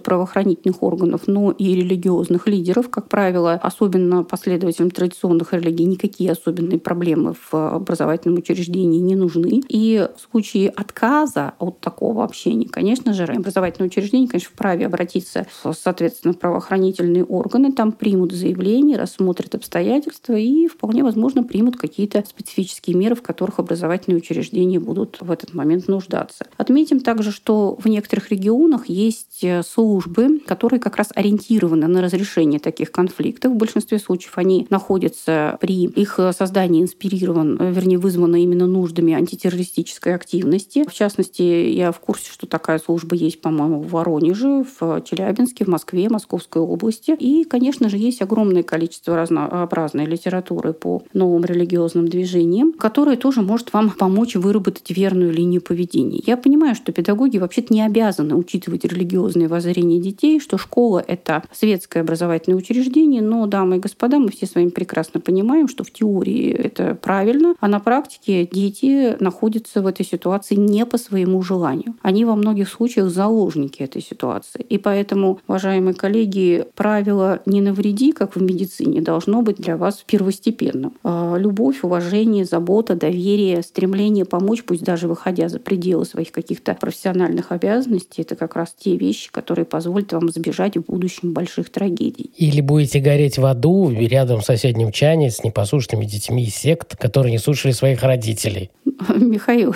правоохранительных 0.00 0.82
органов, 0.82 1.28
но 1.28 1.52
и 1.52 1.76
религиозных 1.76 2.48
лидеров. 2.48 2.90
Как 2.90 3.08
правило, 3.08 3.52
особенно 3.52 4.24
последователям 4.24 4.90
традиционных 4.90 5.52
религий 5.52 5.99
никакие 6.00 6.32
особенные 6.32 6.78
проблемы 6.78 7.34
в 7.34 7.54
образовательном 7.54 8.38
учреждении 8.38 8.98
не 8.98 9.16
нужны. 9.16 9.62
И 9.68 10.08
в 10.16 10.30
случае 10.30 10.70
отказа 10.70 11.54
от 11.58 11.80
такого 11.80 12.24
общения, 12.24 12.68
конечно 12.68 13.12
же, 13.12 13.24
образовательное 13.24 13.88
учреждение, 13.88 14.28
конечно, 14.28 14.50
вправе 14.52 14.86
обратиться, 14.86 15.46
соответственно, 15.76 16.34
в 16.34 16.38
правоохранительные 16.38 17.24
органы, 17.24 17.72
там 17.72 17.92
примут 17.92 18.32
заявление, 18.32 18.96
рассмотрят 18.96 19.54
обстоятельства 19.54 20.34
и 20.34 20.68
вполне 20.68 21.02
возможно 21.02 21.42
примут 21.42 21.76
какие-то 21.76 22.24
специфические 22.26 22.96
меры, 22.96 23.14
в 23.14 23.22
которых 23.22 23.58
образовательные 23.58 24.18
учреждения 24.18 24.80
будут 24.80 25.18
в 25.20 25.30
этот 25.30 25.54
момент 25.54 25.88
нуждаться. 25.88 26.46
Отметим 26.56 27.00
также, 27.00 27.30
что 27.30 27.76
в 27.80 27.86
некоторых 27.86 28.30
регионах 28.30 28.88
есть 28.88 29.40
э, 29.42 29.62
службы, 29.62 30.40
которые 30.46 30.80
как 30.80 30.96
раз 30.96 31.10
ориентированы 31.14 31.86
на 31.86 32.00
разрешение 32.02 32.60
таких 32.60 32.90
конфликтов. 32.90 33.52
В 33.52 33.56
большинстве 33.56 33.98
случаев 33.98 34.38
они 34.38 34.66
находятся 34.70 35.58
при 35.60 35.89
их 35.90 36.18
создании 36.36 36.82
инспирирован, 36.82 37.56
э, 37.60 37.72
вернее, 37.72 37.98
вызваны 37.98 38.42
именно 38.42 38.66
нуждами 38.66 39.12
антитеррористической 39.12 40.14
активности. 40.14 40.84
В 40.88 40.92
частности, 40.92 41.42
я 41.42 41.92
в 41.92 42.00
курсе, 42.00 42.30
что 42.32 42.46
такая 42.46 42.78
служба 42.78 43.14
есть, 43.16 43.40
по-моему, 43.40 43.82
в 43.82 43.90
Воронеже, 43.90 44.64
в 44.78 45.02
Челябинске, 45.02 45.64
в 45.64 45.68
Москве, 45.68 46.08
Московской 46.08 46.62
области. 46.62 47.16
И, 47.18 47.44
конечно 47.44 47.88
же, 47.88 47.96
есть 47.98 48.22
огромное 48.22 48.62
количество 48.62 49.16
разнообразной 49.16 50.06
литературы 50.06 50.72
по 50.72 51.02
новым 51.12 51.44
религиозным 51.44 52.08
движениям, 52.08 52.72
которая 52.72 53.16
тоже 53.16 53.42
может 53.42 53.72
вам 53.72 53.90
помочь 53.90 54.36
выработать 54.36 54.90
верную 54.90 55.32
линию 55.32 55.60
поведения. 55.60 56.22
Я 56.26 56.36
понимаю, 56.36 56.74
что 56.74 56.92
педагоги 56.92 57.38
вообще-то 57.38 57.72
не 57.72 57.82
обязаны 57.82 58.34
учитывать 58.34 58.84
религиозные 58.84 59.48
воззрения 59.48 60.00
детей, 60.00 60.40
что 60.40 60.58
школа— 60.58 61.02
это 61.06 61.42
светское 61.52 62.02
образовательное 62.02 62.58
учреждение, 62.58 63.22
но, 63.22 63.46
дамы 63.46 63.76
и 63.76 63.80
господа, 63.80 64.18
мы 64.18 64.30
все 64.30 64.46
с 64.46 64.54
вами 64.54 64.68
прекрасно 64.70 65.20
понимаем, 65.20 65.68
что 65.68 65.79
в 65.84 65.92
теории 65.92 66.50
это 66.52 66.94
правильно, 66.94 67.54
а 67.60 67.68
на 67.68 67.80
практике 67.80 68.46
дети 68.46 69.16
находятся 69.20 69.82
в 69.82 69.86
этой 69.86 70.04
ситуации 70.04 70.54
не 70.54 70.86
по 70.86 70.98
своему 70.98 71.42
желанию. 71.42 71.94
Они 72.02 72.24
во 72.24 72.34
многих 72.34 72.68
случаях 72.68 73.10
заложники 73.10 73.82
этой 73.82 74.02
ситуации. 74.02 74.64
И 74.68 74.78
поэтому, 74.78 75.40
уважаемые 75.46 75.94
коллеги, 75.94 76.64
правило 76.74 77.40
«не 77.46 77.60
навреди», 77.60 78.12
как 78.12 78.36
в 78.36 78.42
медицине, 78.42 79.00
должно 79.00 79.42
быть 79.42 79.56
для 79.56 79.76
вас 79.76 80.04
первостепенным. 80.06 80.94
А 81.02 81.36
любовь, 81.36 81.82
уважение, 81.82 82.44
забота, 82.44 82.94
доверие, 82.94 83.62
стремление 83.62 84.24
помочь, 84.24 84.64
пусть 84.64 84.82
даже 84.82 85.08
выходя 85.08 85.48
за 85.48 85.58
пределы 85.58 86.04
своих 86.04 86.32
каких-то 86.32 86.74
профессиональных 86.74 87.52
обязанностей, 87.52 88.22
это 88.22 88.36
как 88.36 88.56
раз 88.56 88.74
те 88.78 88.96
вещи, 88.96 89.30
которые 89.30 89.64
позволят 89.64 90.12
вам 90.12 90.28
избежать 90.30 90.76
в 90.76 90.82
будущем 90.82 91.32
больших 91.32 91.70
трагедий. 91.70 92.30
Или 92.36 92.60
будете 92.60 93.00
гореть 93.00 93.38
в 93.38 93.44
аду 93.44 93.90
рядом 93.90 94.40
в 94.40 94.44
соседнем 94.44 94.92
чане 94.92 95.30
с 95.30 95.42
непослушными 95.70 96.04
детьми 96.04 96.46
сект, 96.46 96.96
которые 96.96 97.32
не 97.32 97.38
слушали 97.38 97.72
своих 97.72 98.02
родителей. 98.02 98.70
Михаил, 99.14 99.74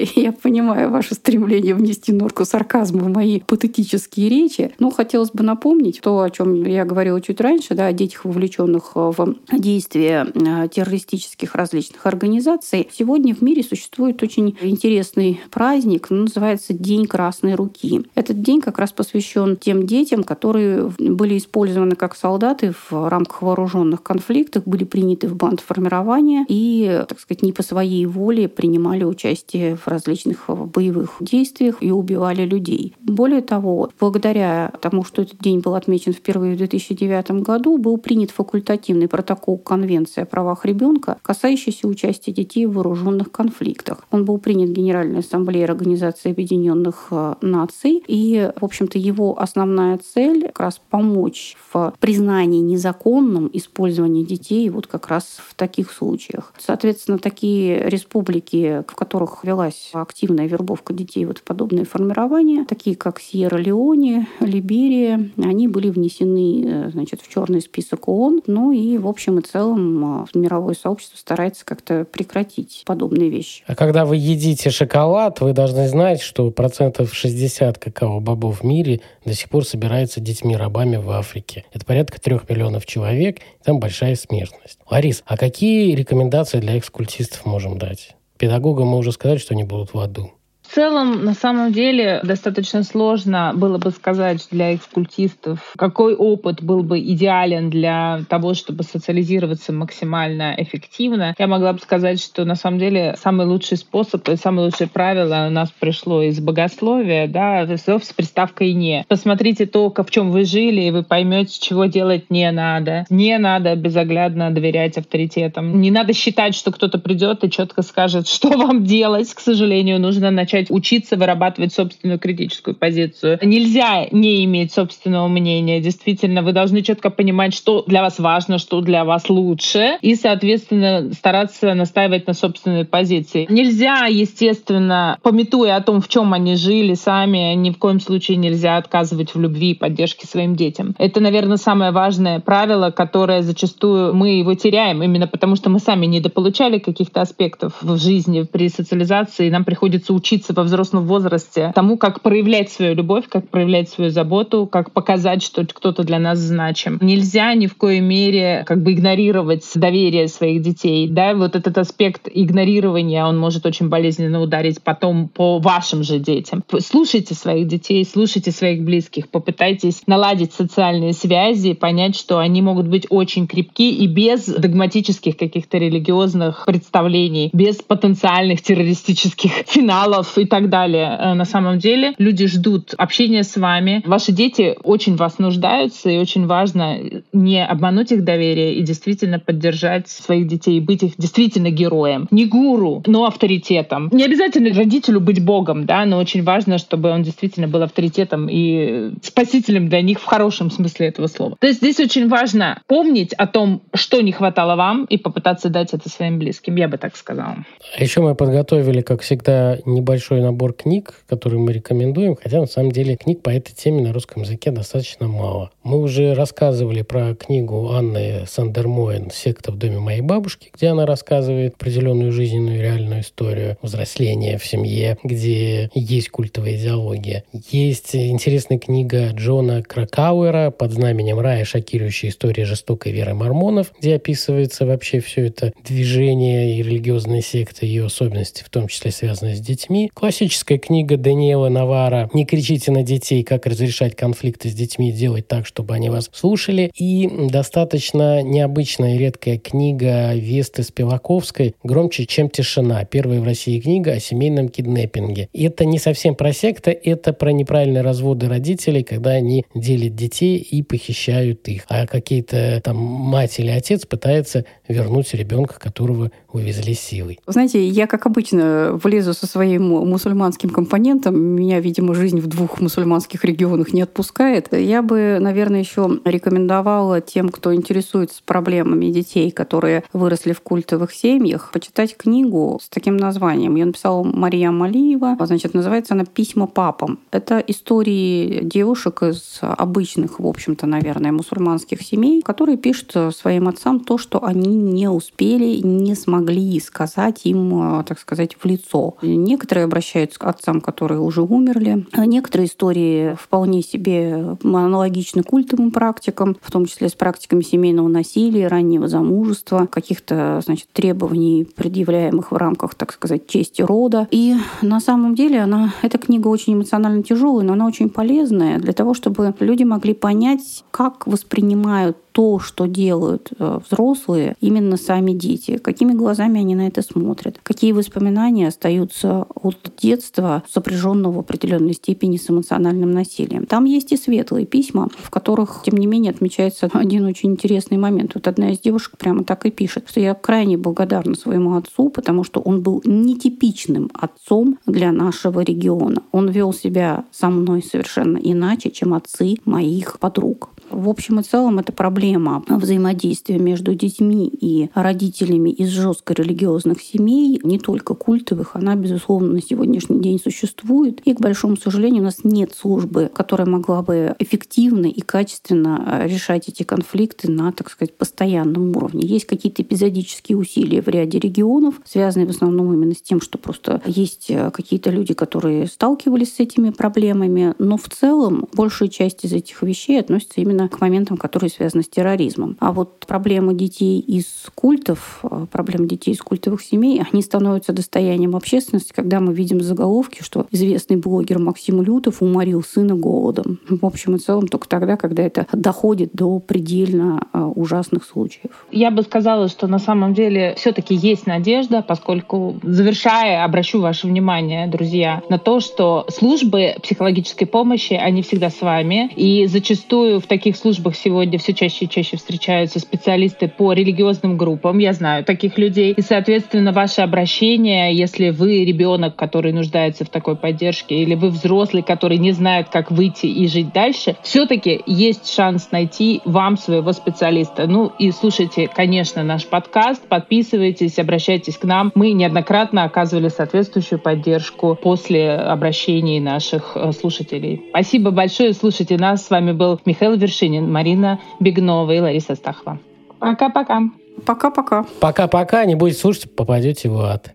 Я 0.16 0.32
понимаю 0.32 0.90
ваше 0.90 1.14
стремление 1.14 1.74
внести 1.74 2.12
норку 2.12 2.44
сарказма 2.44 3.00
в 3.00 3.08
мои 3.08 3.40
патетические 3.40 4.28
речи, 4.28 4.72
но 4.78 4.90
хотелось 4.90 5.30
бы 5.30 5.42
напомнить 5.42 6.00
то, 6.02 6.20
о 6.20 6.30
чем 6.30 6.64
я 6.64 6.84
говорила 6.84 7.20
чуть 7.20 7.40
раньше, 7.40 7.74
да, 7.74 7.86
о 7.86 7.92
детях, 7.92 8.24
вовлеченных 8.24 8.92
в 8.94 9.36
действия 9.52 10.26
э, 10.34 10.68
террористических 10.68 11.54
различных 11.54 12.06
организаций. 12.06 12.88
Сегодня 12.92 13.34
в 13.34 13.42
мире 13.42 13.62
существует 13.62 14.22
очень 14.22 14.56
интересный 14.62 15.40
праздник, 15.50 16.10
называется 16.10 16.72
День 16.72 17.06
Красной 17.06 17.54
Руки. 17.54 18.02
Этот 18.14 18.42
день 18.42 18.60
как 18.60 18.78
раз 18.78 18.92
посвящен 18.92 19.56
тем 19.56 19.86
детям, 19.86 20.24
которые 20.24 20.92
были 20.98 21.38
использованы 21.38 21.96
как 21.96 22.16
солдаты 22.16 22.72
в 22.90 23.08
рамках 23.08 23.42
вооруженных 23.42 24.02
конфликтов, 24.02 24.64
были 24.64 24.84
приняты 24.84 25.28
в 25.28 25.36
бандформирование 25.36 26.44
и, 26.48 27.04
так 27.08 27.20
сказать, 27.20 27.42
не 27.42 27.52
по 27.52 27.62
своей 27.62 28.06
воле 28.06 28.48
принимали 28.48 29.04
участие 29.04 29.76
в 29.76 29.89
различных 29.90 30.48
боевых 30.48 31.16
действиях 31.20 31.76
и 31.80 31.90
убивали 31.90 32.44
людей. 32.44 32.94
Более 33.00 33.42
того, 33.42 33.90
благодаря 33.98 34.72
тому, 34.80 35.04
что 35.04 35.22
этот 35.22 35.38
день 35.40 35.60
был 35.60 35.74
отмечен 35.74 36.12
впервые 36.12 36.54
в 36.54 36.58
2009 36.58 37.42
году, 37.42 37.78
был 37.78 37.98
принят 37.98 38.30
факультативный 38.30 39.08
протокол 39.08 39.58
Конвенции 39.58 40.22
о 40.22 40.26
правах 40.26 40.64
ребенка, 40.64 41.18
касающийся 41.22 41.88
участия 41.88 42.32
детей 42.32 42.66
в 42.66 42.74
вооруженных 42.74 43.30
конфликтах. 43.30 44.06
Он 44.10 44.24
был 44.24 44.38
принят 44.38 44.70
Генеральной 44.70 45.20
Ассамблеей 45.20 45.64
Организации 45.64 46.30
Объединенных 46.30 47.08
э, 47.10 47.34
Наций, 47.40 48.02
и, 48.06 48.50
в 48.60 48.64
общем-то, 48.64 48.98
его 48.98 49.38
основная 49.40 49.98
цель 49.98 50.46
как 50.46 50.60
раз 50.60 50.80
помочь 50.90 51.56
в 51.72 51.94
признании 52.00 52.60
незаконным 52.60 53.50
использования 53.52 54.24
детей 54.24 54.68
вот 54.70 54.86
как 54.86 55.08
раз 55.08 55.38
в 55.38 55.54
таких 55.54 55.90
случаях. 55.92 56.52
Соответственно, 56.58 57.18
такие 57.18 57.88
республики, 57.88 58.84
в 58.86 58.94
которых 58.94 59.44
велась 59.44 59.79
велась 59.80 59.90
активная 59.92 60.46
вербовка 60.46 60.92
детей 60.92 61.24
вот 61.24 61.38
в 61.38 61.42
подобные 61.42 61.84
формирования, 61.84 62.64
такие 62.64 62.96
как 62.96 63.20
Сьерра-Леоне, 63.20 64.26
Либерия, 64.40 65.30
они 65.36 65.68
были 65.68 65.90
внесены 65.90 66.64
э, 66.64 66.90
значит, 66.90 67.20
в 67.20 67.32
черный 67.32 67.60
список 67.60 68.08
ООН. 68.08 68.42
Ну 68.46 68.72
и 68.72 68.98
в 68.98 69.06
общем 69.06 69.38
и 69.38 69.42
целом 69.42 70.22
э, 70.22 70.26
мировое 70.34 70.74
сообщество 70.74 71.16
старается 71.16 71.64
как-то 71.64 72.04
прекратить 72.04 72.82
подобные 72.86 73.30
вещи. 73.30 73.64
А 73.66 73.74
когда 73.74 74.04
вы 74.04 74.16
едите 74.16 74.70
шоколад, 74.70 75.40
вы 75.40 75.52
должны 75.52 75.88
знать, 75.88 76.20
что 76.20 76.50
процентов 76.50 77.14
60 77.14 77.78
какао-бобов 77.78 78.60
в 78.60 78.64
мире 78.64 79.00
до 79.24 79.34
сих 79.34 79.48
пор 79.48 79.64
собирается 79.64 80.20
детьми-рабами 80.20 80.96
в 80.96 81.10
Африке. 81.10 81.64
Это 81.72 81.84
порядка 81.84 82.20
трех 82.20 82.48
миллионов 82.48 82.86
человек, 82.86 83.38
там 83.64 83.80
большая 83.80 84.16
смертность. 84.16 84.78
Ларис, 84.90 85.22
а 85.26 85.36
какие 85.36 85.94
рекомендации 85.94 86.58
для 86.58 86.78
экскультистов 86.78 87.46
можем 87.46 87.78
дать? 87.78 88.16
Педагогам 88.40 88.88
мы 88.88 88.96
уже 88.96 89.12
сказали, 89.12 89.36
что 89.36 89.52
они 89.52 89.64
будут 89.64 89.92
в 89.92 89.98
аду. 89.98 90.32
В 90.70 90.72
целом, 90.72 91.24
на 91.24 91.34
самом 91.34 91.72
деле, 91.72 92.20
достаточно 92.22 92.84
сложно 92.84 93.50
было 93.56 93.78
бы 93.78 93.90
сказать 93.90 94.46
для 94.52 94.76
экскультистов, 94.76 95.72
какой 95.76 96.14
опыт 96.14 96.62
был 96.62 96.84
бы 96.84 97.00
идеален 97.00 97.70
для 97.70 98.20
того, 98.28 98.54
чтобы 98.54 98.84
социализироваться 98.84 99.72
максимально 99.72 100.54
эффективно. 100.56 101.34
Я 101.36 101.48
могла 101.48 101.72
бы 101.72 101.80
сказать, 101.80 102.22
что 102.22 102.44
на 102.44 102.54
самом 102.54 102.78
деле 102.78 103.16
самый 103.20 103.48
лучший 103.48 103.78
способ 103.78 104.28
и 104.28 104.36
самое 104.36 104.66
лучшее 104.66 104.86
правило 104.86 105.46
у 105.48 105.50
нас 105.50 105.72
пришло 105.76 106.22
из 106.22 106.38
богословия, 106.38 107.26
да, 107.26 107.66
слов 107.76 108.04
с 108.04 108.12
приставкой 108.12 108.72
«не». 108.72 109.04
Посмотрите 109.08 109.66
только, 109.66 110.04
в 110.04 110.10
чем 110.12 110.30
вы 110.30 110.44
жили, 110.44 110.82
и 110.82 110.92
вы 110.92 111.02
поймете, 111.02 111.58
чего 111.60 111.86
делать 111.86 112.30
не 112.30 112.48
надо. 112.52 113.06
Не 113.10 113.38
надо 113.38 113.74
безоглядно 113.74 114.52
доверять 114.52 114.98
авторитетам. 114.98 115.80
Не 115.80 115.90
надо 115.90 116.12
считать, 116.12 116.54
что 116.54 116.70
кто-то 116.70 117.00
придет 117.00 117.42
и 117.42 117.50
четко 117.50 117.82
скажет, 117.82 118.28
что 118.28 118.50
вам 118.50 118.84
делать. 118.84 119.34
К 119.34 119.40
сожалению, 119.40 119.98
нужно 119.98 120.30
начать 120.30 120.59
начать 120.60 120.70
учиться 120.70 121.16
вырабатывать 121.16 121.72
собственную 121.72 122.18
критическую 122.18 122.74
позицию. 122.74 123.38
Нельзя 123.42 124.06
не 124.10 124.44
иметь 124.44 124.72
собственного 124.72 125.28
мнения. 125.28 125.80
Действительно, 125.80 126.42
вы 126.42 126.52
должны 126.52 126.82
четко 126.82 127.10
понимать, 127.10 127.54
что 127.54 127.84
для 127.86 128.02
вас 128.02 128.18
важно, 128.18 128.58
что 128.58 128.80
для 128.80 129.04
вас 129.04 129.28
лучше, 129.28 129.98
и, 130.02 130.14
соответственно, 130.14 131.12
стараться 131.12 131.74
настаивать 131.74 132.26
на 132.26 132.34
собственной 132.34 132.84
позиции. 132.84 133.46
Нельзя, 133.48 134.06
естественно, 134.06 135.18
пометуя 135.22 135.76
о 135.76 135.82
том, 135.82 136.00
в 136.00 136.08
чем 136.08 136.32
они 136.32 136.56
жили 136.56 136.94
сами, 136.94 137.54
ни 137.54 137.70
в 137.70 137.78
коем 137.78 138.00
случае 138.00 138.36
нельзя 138.36 138.76
отказывать 138.76 139.34
в 139.34 139.40
любви 139.40 139.72
и 139.72 139.74
поддержке 139.74 140.26
своим 140.26 140.56
детям. 140.56 140.94
Это, 140.98 141.20
наверное, 141.20 141.56
самое 141.56 141.92
важное 141.92 142.40
правило, 142.40 142.90
которое 142.90 143.42
зачастую 143.42 144.14
мы 144.14 144.38
его 144.38 144.54
теряем, 144.54 145.02
именно 145.02 145.26
потому 145.26 145.56
что 145.56 145.70
мы 145.70 145.78
сами 145.78 146.06
недополучали 146.06 146.78
каких-то 146.78 147.20
аспектов 147.20 147.74
в 147.80 147.98
жизни 147.98 148.42
при 148.42 148.68
социализации, 148.68 149.46
и 149.46 149.50
нам 149.50 149.64
приходится 149.64 150.12
учиться 150.12 150.49
во 150.52 150.62
взрослом 150.62 151.06
возрасте 151.06 151.72
тому, 151.74 151.96
как 151.96 152.22
проявлять 152.22 152.70
свою 152.70 152.94
любовь, 152.94 153.24
как 153.28 153.48
проявлять 153.48 153.88
свою 153.88 154.10
заботу, 154.10 154.66
как 154.66 154.92
показать, 154.92 155.42
что 155.42 155.64
кто-то 155.66 156.04
для 156.04 156.18
нас 156.18 156.38
значим. 156.38 156.98
Нельзя 157.00 157.54
ни 157.54 157.66
в 157.66 157.76
коей 157.76 158.00
мере 158.00 158.64
как 158.66 158.82
бы 158.82 158.92
игнорировать 158.92 159.64
доверие 159.74 160.28
своих 160.28 160.62
детей. 160.62 161.08
Да? 161.08 161.34
Вот 161.34 161.56
этот 161.56 161.78
аспект 161.78 162.28
игнорирования, 162.32 163.24
он 163.24 163.38
может 163.38 163.66
очень 163.66 163.88
болезненно 163.88 164.40
ударить 164.40 164.82
потом 164.82 165.28
по 165.28 165.58
вашим 165.58 166.02
же 166.02 166.18
детям. 166.18 166.62
Слушайте 166.78 167.34
своих 167.34 167.68
детей, 167.68 168.04
слушайте 168.04 168.50
своих 168.50 168.82
близких, 168.82 169.28
попытайтесь 169.28 170.02
наладить 170.06 170.52
социальные 170.52 171.12
связи, 171.12 171.74
понять, 171.74 172.16
что 172.16 172.38
они 172.38 172.62
могут 172.62 172.86
быть 172.88 173.06
очень 173.10 173.46
крепки 173.46 173.90
и 173.90 174.06
без 174.06 174.46
догматических 174.46 175.36
каких-то 175.36 175.78
религиозных 175.78 176.64
представлений, 176.66 177.50
без 177.52 177.76
потенциальных 177.76 178.62
террористических 178.62 179.50
финалов 179.66 180.36
и 180.40 180.46
так 180.46 180.68
далее. 180.68 181.16
Э, 181.18 181.34
на 181.34 181.44
самом 181.44 181.78
деле 181.78 182.14
люди 182.18 182.46
ждут 182.46 182.94
общения 182.96 183.42
с 183.42 183.56
вами. 183.56 184.02
Ваши 184.06 184.32
дети 184.32 184.76
очень 184.82 185.16
вас 185.16 185.38
нуждаются, 185.38 186.10
и 186.10 186.18
очень 186.18 186.46
важно 186.46 186.98
не 187.32 187.64
обмануть 187.64 188.12
их 188.12 188.24
доверие 188.24 188.74
и 188.74 188.82
действительно 188.82 189.38
поддержать 189.38 190.08
своих 190.08 190.46
детей, 190.46 190.78
и 190.78 190.80
быть 190.80 191.02
их 191.02 191.12
действительно 191.16 191.70
героем. 191.70 192.28
Не 192.30 192.46
гуру, 192.46 193.02
но 193.06 193.26
авторитетом. 193.26 194.08
Не 194.12 194.24
обязательно 194.24 194.74
родителю 194.74 195.20
быть 195.20 195.44
богом, 195.44 195.86
да, 195.86 196.04
но 196.04 196.18
очень 196.18 196.42
важно, 196.42 196.78
чтобы 196.78 197.10
он 197.10 197.22
действительно 197.22 197.68
был 197.68 197.82
авторитетом 197.82 198.48
и 198.50 199.12
спасителем 199.22 199.88
для 199.88 200.02
них 200.02 200.20
в 200.20 200.24
хорошем 200.24 200.70
смысле 200.70 201.08
этого 201.08 201.26
слова. 201.26 201.56
То 201.60 201.66
есть 201.66 201.80
здесь 201.80 202.00
очень 202.00 202.28
важно 202.28 202.82
помнить 202.86 203.32
о 203.34 203.46
том, 203.46 203.82
что 203.94 204.20
не 204.20 204.32
хватало 204.32 204.76
вам, 204.76 205.04
и 205.04 205.18
попытаться 205.18 205.68
дать 205.68 205.92
это 205.92 206.08
своим 206.08 206.38
близким, 206.38 206.76
я 206.76 206.88
бы 206.88 206.96
так 206.96 207.16
сказала. 207.16 207.64
А 207.98 208.02
еще 208.02 208.20
мы 208.20 208.34
подготовили, 208.34 209.00
как 209.00 209.22
всегда, 209.22 209.78
небольшой 209.84 210.29
набор 210.38 210.72
книг, 210.72 211.24
которые 211.28 211.60
мы 211.60 211.72
рекомендуем, 211.72 212.36
хотя 212.40 212.60
на 212.60 212.66
самом 212.66 212.92
деле 212.92 213.16
книг 213.16 213.42
по 213.42 213.50
этой 213.50 213.72
теме 213.72 214.02
на 214.02 214.12
русском 214.12 214.42
языке 214.42 214.70
достаточно 214.70 215.26
мало. 215.26 215.70
Мы 215.82 215.98
уже 215.98 216.34
рассказывали 216.34 217.02
про 217.02 217.34
книгу 217.34 217.90
Анны 217.90 218.44
Сандермоен 218.46 219.30
«Секта 219.32 219.72
в 219.72 219.76
доме 219.76 219.98
моей 219.98 220.20
бабушки», 220.20 220.70
где 220.74 220.88
она 220.88 221.06
рассказывает 221.06 221.74
определенную 221.74 222.32
жизненную 222.32 222.80
реальную 222.80 223.22
историю 223.22 223.76
взросления 223.82 224.58
в 224.58 224.64
семье, 224.64 225.18
где 225.24 225.90
есть 225.94 226.28
культовая 226.28 226.76
идеология. 226.76 227.44
Есть 227.52 228.14
интересная 228.14 228.78
книга 228.78 229.30
Джона 229.32 229.82
Кракауэра 229.82 230.70
под 230.70 230.92
знаменем 230.92 231.40
«Рая. 231.40 231.64
Шокирующая 231.64 232.30
история 232.30 232.64
жестокой 232.64 233.12
веры 233.12 233.34
мормонов», 233.34 233.92
где 233.98 234.16
описывается 234.16 234.86
вообще 234.86 235.20
все 235.20 235.46
это 235.46 235.72
движение 235.82 236.76
и 236.76 236.82
религиозные 236.82 237.42
секты, 237.42 237.86
ее 237.86 238.06
особенности, 238.06 238.62
в 238.62 238.68
том 238.68 238.88
числе 238.88 239.10
связанные 239.10 239.56
с 239.56 239.60
детьми. 239.60 240.09
Классическая 240.14 240.78
книга 240.78 241.16
Даниэла 241.16 241.68
Навара 241.68 242.28
«Не 242.34 242.44
кричите 242.44 242.90
на 242.90 243.02
детей. 243.02 243.42
Как 243.42 243.66
разрешать 243.66 244.16
конфликты 244.16 244.68
с 244.68 244.74
детьми. 244.74 245.12
Делать 245.12 245.48
так, 245.48 245.66
чтобы 245.66 245.94
они 245.94 246.10
вас 246.10 246.28
слушали». 246.32 246.90
И 246.96 247.28
достаточно 247.50 248.42
необычная 248.42 249.14
и 249.14 249.18
редкая 249.18 249.58
книга 249.58 250.34
Весты 250.34 250.82
Спиваковской 250.82 251.74
«Громче, 251.82 252.26
чем 252.26 252.50
тишина». 252.50 253.04
Первая 253.04 253.40
в 253.40 253.44
России 253.44 253.80
книга 253.80 254.12
о 254.12 254.20
семейном 254.20 254.68
киднеппинге. 254.68 255.48
И 255.52 255.64
это 255.64 255.84
не 255.84 255.98
совсем 255.98 256.34
про 256.34 256.52
секты, 256.52 256.90
это 256.90 257.32
про 257.32 257.52
неправильные 257.52 258.02
разводы 258.02 258.48
родителей, 258.48 259.02
когда 259.02 259.30
они 259.30 259.64
делят 259.74 260.14
детей 260.14 260.58
и 260.58 260.82
похищают 260.82 261.66
их. 261.68 261.84
А 261.88 262.06
какие-то 262.06 262.80
там 262.82 262.96
мать 262.96 263.58
или 263.58 263.70
отец 263.70 264.06
пытается 264.06 264.64
вернуть 264.88 265.32
ребенка, 265.34 265.78
которого 265.78 266.30
увезли 266.52 266.94
силой. 266.94 267.38
Знаете, 267.46 267.86
я, 267.86 268.06
как 268.06 268.26
обычно, 268.26 268.98
влезу 269.02 269.34
со 269.34 269.46
своим 269.46 269.92
мусульманским 270.04 270.70
компонентом. 270.70 271.38
Меня, 271.38 271.80
видимо, 271.80 272.14
жизнь 272.14 272.40
в 272.40 272.46
двух 272.46 272.80
мусульманских 272.80 273.44
регионах 273.44 273.92
не 273.92 274.02
отпускает. 274.02 274.68
Я 274.72 275.02
бы, 275.02 275.38
наверное, 275.40 275.80
еще 275.80 276.20
рекомендовала 276.24 277.20
тем, 277.20 277.48
кто 277.48 277.74
интересуется 277.74 278.42
проблемами 278.44 279.06
детей, 279.10 279.50
которые 279.50 280.04
выросли 280.12 280.52
в 280.52 280.60
культовых 280.60 281.12
семьях, 281.12 281.70
почитать 281.72 282.16
книгу 282.16 282.78
с 282.82 282.88
таким 282.88 283.16
названием. 283.16 283.76
Ее 283.76 283.86
написала 283.86 284.22
Мария 284.22 284.70
Малиева. 284.70 285.36
Значит, 285.40 285.74
называется 285.74 286.14
она 286.14 286.24
«Письма 286.24 286.66
папам». 286.66 287.18
Это 287.30 287.58
истории 287.58 288.60
девушек 288.62 289.22
из 289.22 289.58
обычных, 289.60 290.40
в 290.40 290.46
общем-то, 290.46 290.86
наверное, 290.86 291.32
мусульманских 291.32 292.02
семей, 292.02 292.42
которые 292.42 292.76
пишут 292.76 293.14
своим 293.34 293.68
отцам 293.68 294.00
то, 294.00 294.18
что 294.18 294.44
они 294.44 294.74
не 294.76 295.08
успели, 295.08 295.80
не 295.80 296.14
смогли 296.14 296.78
сказать 296.80 297.42
им, 297.44 298.04
так 298.04 298.18
сказать, 298.18 298.56
в 298.58 298.64
лицо. 298.64 299.16
Некоторые 299.22 299.86
обращаются 299.90 300.38
к 300.38 300.46
отцам, 300.46 300.80
которые 300.80 301.20
уже 301.20 301.42
умерли. 301.42 302.06
Некоторые 302.16 302.68
истории 302.68 303.34
вполне 303.34 303.82
себе 303.82 304.56
аналогичны 304.62 305.42
культовым 305.42 305.90
практикам, 305.90 306.56
в 306.62 306.70
том 306.70 306.86
числе 306.86 307.08
с 307.08 307.14
практиками 307.14 307.62
семейного 307.62 308.06
насилия, 308.08 308.68
раннего 308.68 309.08
замужества, 309.08 309.86
каких-то 309.86 310.60
значит, 310.64 310.88
требований, 310.92 311.66
предъявляемых 311.76 312.52
в 312.52 312.56
рамках, 312.56 312.94
так 312.94 313.12
сказать, 313.12 313.48
чести 313.48 313.82
рода. 313.82 314.28
И 314.30 314.54
на 314.80 315.00
самом 315.00 315.34
деле 315.34 315.60
она, 315.60 315.92
эта 316.02 316.18
книга 316.18 316.46
очень 316.48 316.74
эмоционально 316.74 317.24
тяжелая, 317.24 317.66
но 317.66 317.72
она 317.72 317.86
очень 317.86 318.08
полезная 318.08 318.78
для 318.78 318.92
того, 318.92 319.14
чтобы 319.14 319.54
люди 319.58 319.82
могли 319.82 320.14
понять, 320.14 320.84
как 320.90 321.26
воспринимают 321.26 322.16
то, 322.32 322.58
что 322.58 322.86
делают 322.86 323.50
э, 323.58 323.78
взрослые, 323.84 324.54
именно 324.60 324.96
сами 324.96 325.32
дети, 325.32 325.78
какими 325.78 326.12
глазами 326.12 326.60
они 326.60 326.74
на 326.74 326.86
это 326.86 327.02
смотрят, 327.02 327.58
какие 327.62 327.92
воспоминания 327.92 328.68
остаются 328.68 329.46
от 329.54 329.76
детства, 330.00 330.62
сопряженного 330.68 331.32
в 331.32 331.38
определенной 331.40 331.94
степени 331.94 332.36
с 332.36 332.48
эмоциональным 332.50 333.10
насилием. 333.10 333.66
Там 333.66 333.84
есть 333.84 334.12
и 334.12 334.16
светлые 334.16 334.66
письма, 334.66 335.08
в 335.16 335.30
которых, 335.30 335.82
тем 335.84 335.96
не 335.96 336.06
менее, 336.06 336.30
отмечается 336.30 336.88
один 336.92 337.24
очень 337.24 337.50
интересный 337.50 337.98
момент. 337.98 338.32
Вот 338.34 338.46
одна 338.46 338.70
из 338.70 338.80
девушек 338.80 339.16
прямо 339.18 339.44
так 339.44 339.66
и 339.66 339.70
пишет, 339.70 340.08
что 340.08 340.20
я 340.20 340.34
крайне 340.34 340.76
благодарна 340.76 341.34
своему 341.34 341.76
отцу, 341.76 342.10
потому 342.10 342.44
что 342.44 342.60
он 342.60 342.82
был 342.82 343.02
нетипичным 343.04 344.10
отцом 344.14 344.78
для 344.86 345.12
нашего 345.12 345.60
региона. 345.60 346.22
Он 346.32 346.48
вел 346.48 346.72
себя 346.72 347.24
со 347.30 347.50
мной 347.50 347.82
совершенно 347.82 348.38
иначе, 348.38 348.90
чем 348.90 349.14
отцы 349.14 349.56
моих 349.64 350.18
подруг. 350.18 350.70
В 350.90 351.08
общем 351.08 351.40
и 351.40 351.42
целом 351.42 351.78
это 351.78 351.92
проблема 351.92 352.64
взаимодействия 352.68 353.58
между 353.58 353.94
детьми 353.94 354.48
и 354.48 354.90
родителями 354.94 355.70
из 355.70 355.88
жестко 355.88 356.34
религиозных 356.34 357.00
семей, 357.00 357.60
не 357.62 357.78
только 357.78 358.14
культовых, 358.14 358.74
она, 358.74 358.96
безусловно, 358.96 359.52
на 359.52 359.62
сегодняшний 359.62 360.20
день 360.20 360.40
существует. 360.40 361.20
И, 361.24 361.34
к 361.34 361.40
большому 361.40 361.76
сожалению, 361.76 362.22
у 362.22 362.24
нас 362.24 362.44
нет 362.44 362.74
службы, 362.74 363.30
которая 363.32 363.68
могла 363.68 364.02
бы 364.02 364.34
эффективно 364.38 365.06
и 365.06 365.20
качественно 365.20 366.22
решать 366.24 366.68
эти 366.68 366.82
конфликты 366.82 367.50
на, 367.50 367.72
так 367.72 367.90
сказать, 367.90 368.16
постоянном 368.16 368.96
уровне. 368.96 369.26
Есть 369.26 369.46
какие-то 369.46 369.82
эпизодические 369.82 370.58
усилия 370.58 371.02
в 371.02 371.08
ряде 371.08 371.38
регионов, 371.38 372.00
связанные 372.04 372.46
в 372.46 372.50
основном 372.50 372.92
именно 372.92 373.14
с 373.14 373.22
тем, 373.22 373.40
что 373.40 373.58
просто 373.58 374.02
есть 374.06 374.50
какие-то 374.72 375.10
люди, 375.10 375.34
которые 375.34 375.86
сталкивались 375.86 376.54
с 376.56 376.60
этими 376.60 376.90
проблемами, 376.90 377.74
но 377.78 377.96
в 377.96 378.08
целом 378.08 378.66
большая 378.74 379.08
часть 379.08 379.44
из 379.44 379.52
этих 379.52 379.82
вещей 379.82 380.18
относится 380.18 380.60
именно 380.60 380.79
к 380.88 381.00
моментам, 381.00 381.36
которые 381.36 381.70
связаны 381.70 382.02
с 382.02 382.08
терроризмом. 382.08 382.76
А 382.80 382.92
вот 382.92 383.26
проблемы 383.26 383.74
детей 383.74 384.20
из 384.20 384.46
культов, 384.74 385.40
э, 385.42 385.66
проблемы 385.70 386.06
детей 386.06 386.32
из 386.32 386.40
культовых 386.40 386.82
семей, 386.82 387.22
они 387.32 387.42
становятся 387.42 387.92
достоянием 387.92 388.56
общественности, 388.56 389.12
когда 389.14 389.40
мы 389.40 389.52
видим 389.54 389.80
заголовки, 389.80 390.42
что 390.42 390.66
известный 390.70 391.16
блогер 391.16 391.58
Максим 391.58 392.02
Лютов 392.02 392.42
уморил 392.42 392.82
сына 392.82 393.14
голодом. 393.14 393.78
В 393.88 394.04
общем 394.04 394.36
и 394.36 394.38
целом 394.38 394.68
только 394.68 394.88
тогда, 394.88 395.16
когда 395.16 395.42
это 395.42 395.66
доходит 395.72 396.30
до 396.32 396.58
предельно 396.58 397.46
э, 397.52 397.58
ужасных 397.60 398.24
случаев. 398.24 398.86
Я 398.90 399.10
бы 399.10 399.22
сказала, 399.22 399.68
что 399.68 399.86
на 399.86 399.98
самом 399.98 400.34
деле 400.34 400.74
все-таки 400.76 401.14
есть 401.14 401.46
надежда, 401.46 402.02
поскольку, 402.06 402.76
завершая, 402.82 403.64
обращу 403.64 404.00
ваше 404.00 404.26
внимание, 404.26 404.86
друзья, 404.86 405.42
на 405.48 405.58
то, 405.58 405.80
что 405.80 406.26
службы 406.28 406.94
психологической 407.02 407.66
помощи, 407.66 408.14
они 408.14 408.42
всегда 408.42 408.70
с 408.70 408.80
вами. 408.80 409.30
И 409.36 409.66
зачастую 409.66 410.40
в 410.40 410.46
таких 410.46 410.69
таких 410.70 410.82
службах 410.82 411.16
сегодня 411.16 411.58
все 411.58 411.74
чаще 411.74 412.04
и 412.04 412.08
чаще 412.08 412.36
встречаются 412.36 413.00
специалисты 413.00 413.66
по 413.66 413.92
религиозным 413.92 414.56
группам. 414.56 414.98
Я 414.98 415.12
знаю 415.12 415.44
таких 415.44 415.78
людей. 415.78 416.12
И, 416.12 416.22
соответственно, 416.22 416.92
ваше 416.92 417.22
обращение, 417.22 418.14
если 418.14 418.50
вы 418.50 418.84
ребенок, 418.84 419.34
который 419.34 419.72
нуждается 419.72 420.24
в 420.24 420.28
такой 420.28 420.54
поддержке, 420.54 421.16
или 421.16 421.34
вы 421.34 421.48
взрослый, 421.48 422.04
который 422.04 422.38
не 422.38 422.52
знает, 422.52 422.88
как 422.88 423.10
выйти 423.10 423.46
и 423.46 423.66
жить 423.66 423.92
дальше, 423.92 424.36
все-таки 424.42 425.00
есть 425.06 425.52
шанс 425.52 425.90
найти 425.90 426.40
вам 426.44 426.76
своего 426.76 427.12
специалиста. 427.12 427.88
Ну 427.88 428.12
и 428.18 428.30
слушайте, 428.30 428.88
конечно, 428.94 429.42
наш 429.42 429.66
подкаст, 429.66 430.28
подписывайтесь, 430.28 431.18
обращайтесь 431.18 431.78
к 431.78 431.84
нам. 431.84 432.12
Мы 432.14 432.30
неоднократно 432.30 433.02
оказывали 433.02 433.48
соответствующую 433.48 434.20
поддержку 434.20 434.96
после 435.02 435.50
обращений 435.50 436.38
наших 436.38 436.92
э, 436.94 437.10
слушателей. 437.10 437.82
Спасибо 437.90 438.30
большое, 438.30 438.72
слушайте 438.72 439.16
нас. 439.16 439.46
С 439.46 439.50
вами 439.50 439.72
был 439.72 439.98
Михаил 440.04 440.36
Вершинин, 440.60 440.90
Марина 440.90 441.38
Бегнова 441.58 442.12
и 442.12 442.20
Лариса 442.20 442.54
Стахова. 442.54 442.98
Пока-пока. 443.38 444.02
Пока-пока. 444.44 445.04
Пока-пока. 445.20 445.84
Не 445.84 445.94
будете 445.94 446.20
слушать, 446.20 446.54
попадете 446.54 447.08
в 447.08 447.18
ад. 447.18 447.54